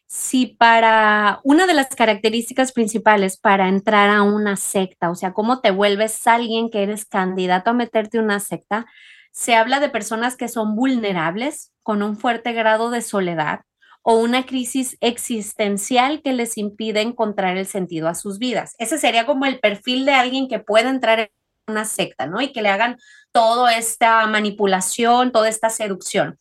Si 0.06 0.46
para 0.46 1.40
una 1.44 1.66
de 1.66 1.74
las 1.74 1.88
características 1.88 2.72
principales 2.72 3.38
para 3.38 3.68
entrar 3.68 4.12
a 4.12 4.22
una 4.22 4.56
secta, 4.56 5.10
o 5.10 5.16
sea, 5.16 5.34
cómo 5.34 5.60
te 5.60 5.72
vuelves 5.72 6.28
alguien 6.28 6.70
que 6.70 6.84
eres 6.84 7.06
candidato 7.06 7.72
a 7.72 7.74
meterte 7.74 8.20
en 8.20 8.26
una 8.26 8.40
secta, 8.40 8.86
se 9.32 9.56
habla 9.56 9.80
de 9.80 9.90
personas 9.90 10.38
que 10.38 10.48
son 10.48 10.76
vulnerables, 10.76 11.72
con 11.82 12.04
un 12.04 12.18
fuerte 12.18 12.54
grado 12.54 12.92
de 12.92 13.02
soledad 13.02 13.62
o 14.04 14.16
una 14.18 14.46
crisis 14.46 14.96
existencial 15.02 16.22
que 16.22 16.34
les 16.34 16.58
impide 16.60 17.02
encontrar 17.02 17.58
el 17.58 17.66
sentido 17.66 18.08
a 18.08 18.16
sus 18.16 18.38
vidas. 18.38 18.76
Ese 18.78 19.00
sería 19.00 19.26
como 19.26 19.46
el 19.46 19.60
perfil 19.60 20.06
de 20.06 20.14
alguien 20.14 20.48
que 20.48 20.60
puede 20.60 20.90
entrar 20.90 21.20
en 21.20 21.30
una 21.68 21.86
secta, 21.86 22.28
¿no? 22.28 22.42
Y 22.42 22.52
que 22.52 22.62
le 22.62 22.70
hagan 22.70 22.98
toda 23.32 23.76
esta 23.76 24.28
manipulación, 24.28 25.32
toda 25.32 25.50
esta 25.50 25.70
seducción. 25.70 26.38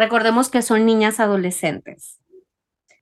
Recordemos 0.00 0.48
que 0.48 0.62
son 0.62 0.86
niñas 0.86 1.20
adolescentes. 1.20 2.18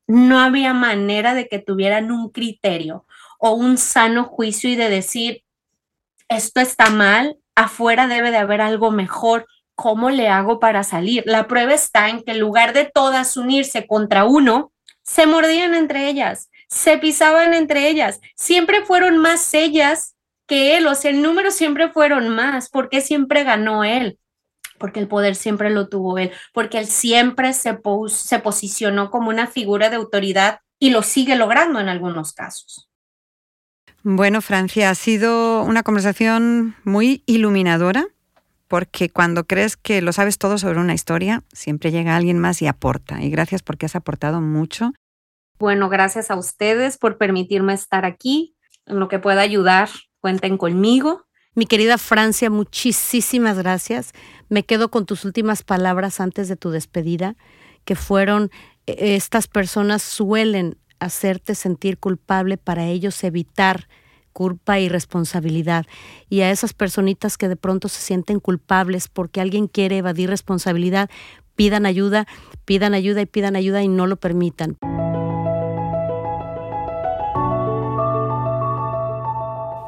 No 0.08 0.40
había 0.40 0.74
manera 0.74 1.32
de 1.32 1.46
que 1.46 1.60
tuvieran 1.60 2.10
un 2.10 2.30
criterio 2.30 3.06
o 3.38 3.52
un 3.52 3.78
sano 3.78 4.24
juicio 4.24 4.68
y 4.68 4.74
de 4.74 4.90
decir, 4.90 5.44
esto 6.28 6.60
está 6.60 6.90
mal, 6.90 7.38
afuera 7.54 8.08
debe 8.08 8.32
de 8.32 8.38
haber 8.38 8.60
algo 8.60 8.90
mejor, 8.90 9.46
¿cómo 9.76 10.10
le 10.10 10.26
hago 10.26 10.58
para 10.58 10.82
salir? 10.82 11.22
La 11.24 11.46
prueba 11.46 11.72
está 11.72 12.08
en 12.08 12.24
que 12.24 12.32
en 12.32 12.40
lugar 12.40 12.72
de 12.72 12.90
todas 12.92 13.36
unirse 13.36 13.86
contra 13.86 14.24
uno, 14.24 14.72
se 15.04 15.24
mordían 15.24 15.74
entre 15.74 16.08
ellas, 16.08 16.50
se 16.66 16.98
pisaban 16.98 17.54
entre 17.54 17.88
ellas, 17.88 18.20
siempre 18.34 18.84
fueron 18.84 19.18
más 19.18 19.54
ellas 19.54 20.16
que 20.48 20.76
él, 20.76 20.88
o 20.88 20.96
sea, 20.96 21.12
el 21.12 21.22
número 21.22 21.52
siempre 21.52 21.90
fueron 21.90 22.28
más, 22.28 22.68
porque 22.68 23.02
siempre 23.02 23.44
ganó 23.44 23.84
él 23.84 24.18
porque 24.78 25.00
el 25.00 25.08
poder 25.08 25.34
siempre 25.34 25.70
lo 25.70 25.88
tuvo 25.88 26.18
él, 26.18 26.30
porque 26.52 26.78
él 26.78 26.86
siempre 26.86 27.52
se, 27.52 27.78
se 28.08 28.38
posicionó 28.38 29.10
como 29.10 29.30
una 29.30 29.46
figura 29.46 29.90
de 29.90 29.96
autoridad 29.96 30.60
y 30.78 30.90
lo 30.90 31.02
sigue 31.02 31.36
logrando 31.36 31.80
en 31.80 31.88
algunos 31.88 32.32
casos. 32.32 32.88
Bueno, 34.02 34.40
Francia, 34.40 34.90
ha 34.90 34.94
sido 34.94 35.62
una 35.64 35.82
conversación 35.82 36.76
muy 36.84 37.22
iluminadora, 37.26 38.06
porque 38.68 39.10
cuando 39.10 39.44
crees 39.44 39.76
que 39.76 40.02
lo 40.02 40.12
sabes 40.12 40.38
todo 40.38 40.58
sobre 40.58 40.78
una 40.78 40.94
historia, 40.94 41.42
siempre 41.52 41.90
llega 41.90 42.16
alguien 42.16 42.38
más 42.38 42.62
y 42.62 42.66
aporta. 42.66 43.22
Y 43.22 43.30
gracias 43.30 43.62
porque 43.62 43.86
has 43.86 43.96
aportado 43.96 44.40
mucho. 44.40 44.92
Bueno, 45.58 45.88
gracias 45.88 46.30
a 46.30 46.36
ustedes 46.36 46.98
por 46.98 47.18
permitirme 47.18 47.72
estar 47.74 48.04
aquí. 48.04 48.54
En 48.86 49.00
lo 49.00 49.08
que 49.08 49.18
pueda 49.18 49.40
ayudar, 49.40 49.88
cuenten 50.20 50.56
conmigo. 50.56 51.26
Mi 51.54 51.66
querida 51.66 51.98
Francia, 51.98 52.50
muchísimas 52.50 53.58
gracias. 53.58 54.12
Me 54.48 54.64
quedo 54.64 54.90
con 54.90 55.06
tus 55.06 55.24
últimas 55.24 55.62
palabras 55.62 56.20
antes 56.20 56.48
de 56.48 56.56
tu 56.56 56.70
despedida, 56.70 57.36
que 57.84 57.94
fueron, 57.94 58.50
e, 58.86 59.14
estas 59.16 59.46
personas 59.46 60.02
suelen 60.02 60.76
hacerte 61.00 61.54
sentir 61.54 61.98
culpable 61.98 62.56
para 62.56 62.86
ellos 62.86 63.22
evitar 63.24 63.88
culpa 64.32 64.78
y 64.78 64.88
responsabilidad. 64.88 65.86
Y 66.28 66.40
a 66.40 66.50
esas 66.50 66.72
personitas 66.72 67.36
que 67.36 67.48
de 67.48 67.56
pronto 67.56 67.88
se 67.88 68.00
sienten 68.00 68.40
culpables 68.40 69.08
porque 69.08 69.40
alguien 69.40 69.66
quiere 69.66 69.98
evadir 69.98 70.30
responsabilidad, 70.30 71.10
pidan 71.56 71.86
ayuda, 71.86 72.26
pidan 72.64 72.94
ayuda 72.94 73.20
y 73.20 73.26
pidan 73.26 73.56
ayuda 73.56 73.82
y 73.82 73.88
no 73.88 74.06
lo 74.06 74.16
permitan. 74.16 74.78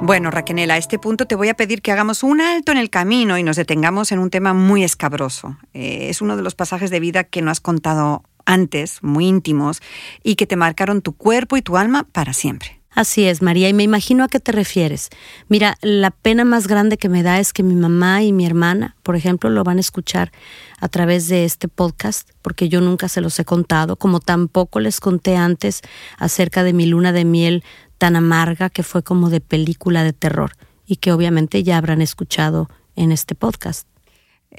Bueno, 0.03 0.31
Raquenela, 0.31 0.75
a 0.75 0.79
este 0.79 0.99
punto 0.99 1.27
te 1.27 1.35
voy 1.35 1.51
a 1.51 1.55
pedir 1.55 1.83
que 1.83 1.93
hagamos 1.93 2.23
un 2.23 2.41
alto 2.41 2.73
en 2.73 2.79
el 2.79 2.89
camino 2.89 3.37
y 3.37 3.43
nos 3.43 3.57
detengamos 3.57 4.13
en 4.13 4.19
un 4.19 4.31
tema 4.31 4.55
muy 4.55 4.83
escabroso. 4.83 5.59
Eh, 5.75 6.09
es 6.09 6.23
uno 6.23 6.37
de 6.37 6.43
los 6.43 6.55
pasajes 6.55 6.91
de 6.91 7.01
vida 7.01 7.25
que 7.25 7.43
no 7.43 7.51
has 7.51 7.61
contado 7.61 8.23
antes, 8.47 9.03
muy 9.03 9.27
íntimos, 9.27 9.83
y 10.25 10.37
que 10.37 10.47
te 10.47 10.57
marcaron 10.57 11.03
tu 11.03 11.13
cuerpo 11.13 11.59
y 11.59 11.63
tu 11.63 11.77
alma 11.77 12.05
para 12.11 12.33
siempre. 12.33 12.81
Así 12.93 13.25
es, 13.25 13.41
María, 13.41 13.69
y 13.69 13.75
me 13.75 13.85
imagino 13.85 14.25
a 14.25 14.29
qué 14.29 14.41
te 14.41 14.53
refieres. 14.53 15.11
Mira, 15.49 15.77
la 15.81 16.11
pena 16.11 16.45
más 16.45 16.67
grande 16.67 16.97
que 16.97 17.09
me 17.09 17.23
da 17.23 17.39
es 17.39 17.53
que 17.53 17.63
mi 17.63 17.77
mamá 17.77 18.23
y 18.23 18.33
mi 18.33 18.47
hermana, 18.47 18.97
por 19.05 19.17
ejemplo, 19.17 19.49
lo 19.49 19.63
van 19.63 19.77
a 19.77 19.81
escuchar 19.81 20.33
a 20.81 20.89
través 20.89 21.29
de 21.29 21.45
este 21.45 21.69
podcast, 21.69 22.29
porque 22.43 22.69
yo 22.69 22.81
nunca 22.81 23.09
se 23.09 23.21
los 23.21 23.39
he 23.39 23.45
contado, 23.45 23.97
como 23.97 24.19
tampoco 24.19 24.81
les 24.81 24.99
conté 24.99 25.37
antes 25.37 25.83
acerca 26.19 26.65
de 26.65 26.73
mi 26.73 26.87
luna 26.87 27.13
de 27.13 27.25
miel 27.25 27.65
tan 28.01 28.17
amarga 28.17 28.71
que 28.71 28.83
fue 28.83 29.03
como 29.03 29.29
de 29.29 29.43
película 29.43 30.03
de 30.03 30.15
terror 30.15 30.53
y 30.87 30.97
que 30.97 31.13
obviamente 31.13 31.63
ya 31.63 31.77
habrán 31.77 32.01
escuchado 32.01 32.71
en 32.97 33.13
este 33.13 33.35
podcast. 33.35 33.87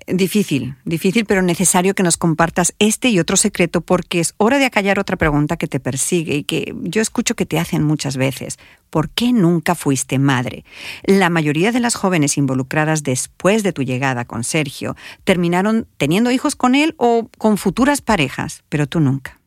Difícil, 0.08 0.76
difícil, 0.86 1.26
pero 1.26 1.42
necesario 1.42 1.96
que 1.96 2.04
nos 2.04 2.18
compartas 2.18 2.76
este 2.78 3.10
y 3.10 3.20
otro 3.20 3.36
secreto 3.36 3.82
porque 3.82 4.20
es 4.20 4.36
hora 4.38 4.60
de 4.60 4.66
acallar 4.66 5.00
otra 5.00 5.18
pregunta 5.18 5.58
que 5.58 5.68
te 5.68 5.80
persigue 5.80 6.36
y 6.36 6.44
que 6.44 6.74
yo 6.84 7.02
escucho 7.02 7.36
que 7.36 7.48
te 7.48 7.58
hacen 7.58 7.84
muchas 7.84 8.16
veces. 8.16 8.60
¿Por 8.92 9.10
qué 9.10 9.34
nunca 9.34 9.74
fuiste 9.74 10.20
madre? 10.20 10.64
La 11.04 11.32
mayoría 11.32 11.72
de 11.72 11.80
las 11.80 11.96
jóvenes 11.96 12.38
involucradas 12.38 13.02
después 13.02 13.64
de 13.64 13.74
tu 13.74 13.82
llegada 13.82 14.24
con 14.24 14.44
Sergio 14.44 14.96
terminaron 15.24 15.88
teniendo 15.98 16.30
hijos 16.30 16.56
con 16.56 16.76
él 16.76 16.94
o 16.98 17.28
con 17.39 17.58
futuras 17.58 18.02
parejas, 18.02 18.64
pero 18.70 18.86
tú 18.86 19.00
nunca. 19.00 19.41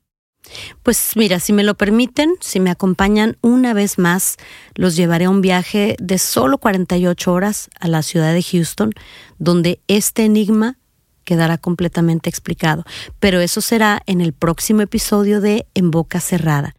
Pues 0.82 1.12
mira, 1.16 1.40
si 1.40 1.52
me 1.52 1.64
lo 1.64 1.74
permiten, 1.74 2.34
si 2.40 2.60
me 2.60 2.70
acompañan 2.70 3.36
una 3.40 3.72
vez 3.74 3.98
más, 3.98 4.36
los 4.74 4.96
llevaré 4.96 5.24
a 5.24 5.30
un 5.30 5.40
viaje 5.40 5.96
de 5.98 6.18
solo 6.18 6.58
48 6.58 7.32
horas 7.32 7.70
a 7.80 7.88
la 7.88 8.02
ciudad 8.02 8.32
de 8.32 8.42
Houston, 8.42 8.92
donde 9.38 9.80
este 9.88 10.24
enigma 10.24 10.78
quedará 11.24 11.58
completamente 11.58 12.28
explicado. 12.28 12.84
Pero 13.18 13.40
eso 13.40 13.60
será 13.60 14.02
en 14.06 14.20
el 14.20 14.32
próximo 14.32 14.82
episodio 14.82 15.40
de 15.40 15.66
En 15.74 15.90
Boca 15.90 16.20
Cerrada. 16.20 16.74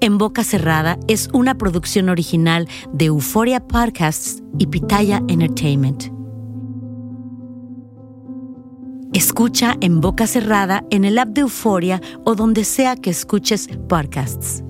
En 0.00 0.16
Boca 0.16 0.44
Cerrada 0.44 0.96
es 1.08 1.28
una 1.32 1.56
producción 1.56 2.08
original 2.08 2.68
de 2.92 3.06
Euphoria 3.06 3.58
Podcasts 3.66 4.42
y 4.56 4.68
Pitaya 4.68 5.20
Entertainment. 5.26 6.12
Escucha 9.14 9.76
en 9.80 10.00
boca 10.00 10.26
cerrada 10.26 10.84
en 10.90 11.04
el 11.04 11.18
app 11.18 11.28
de 11.28 11.40
Euforia 11.40 12.00
o 12.24 12.34
donde 12.34 12.64
sea 12.64 12.96
que 12.96 13.10
escuches 13.10 13.68
podcasts. 13.88 14.64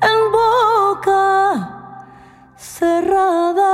En 0.00 0.32
boca 0.32 1.70
cerrada. 2.56 3.73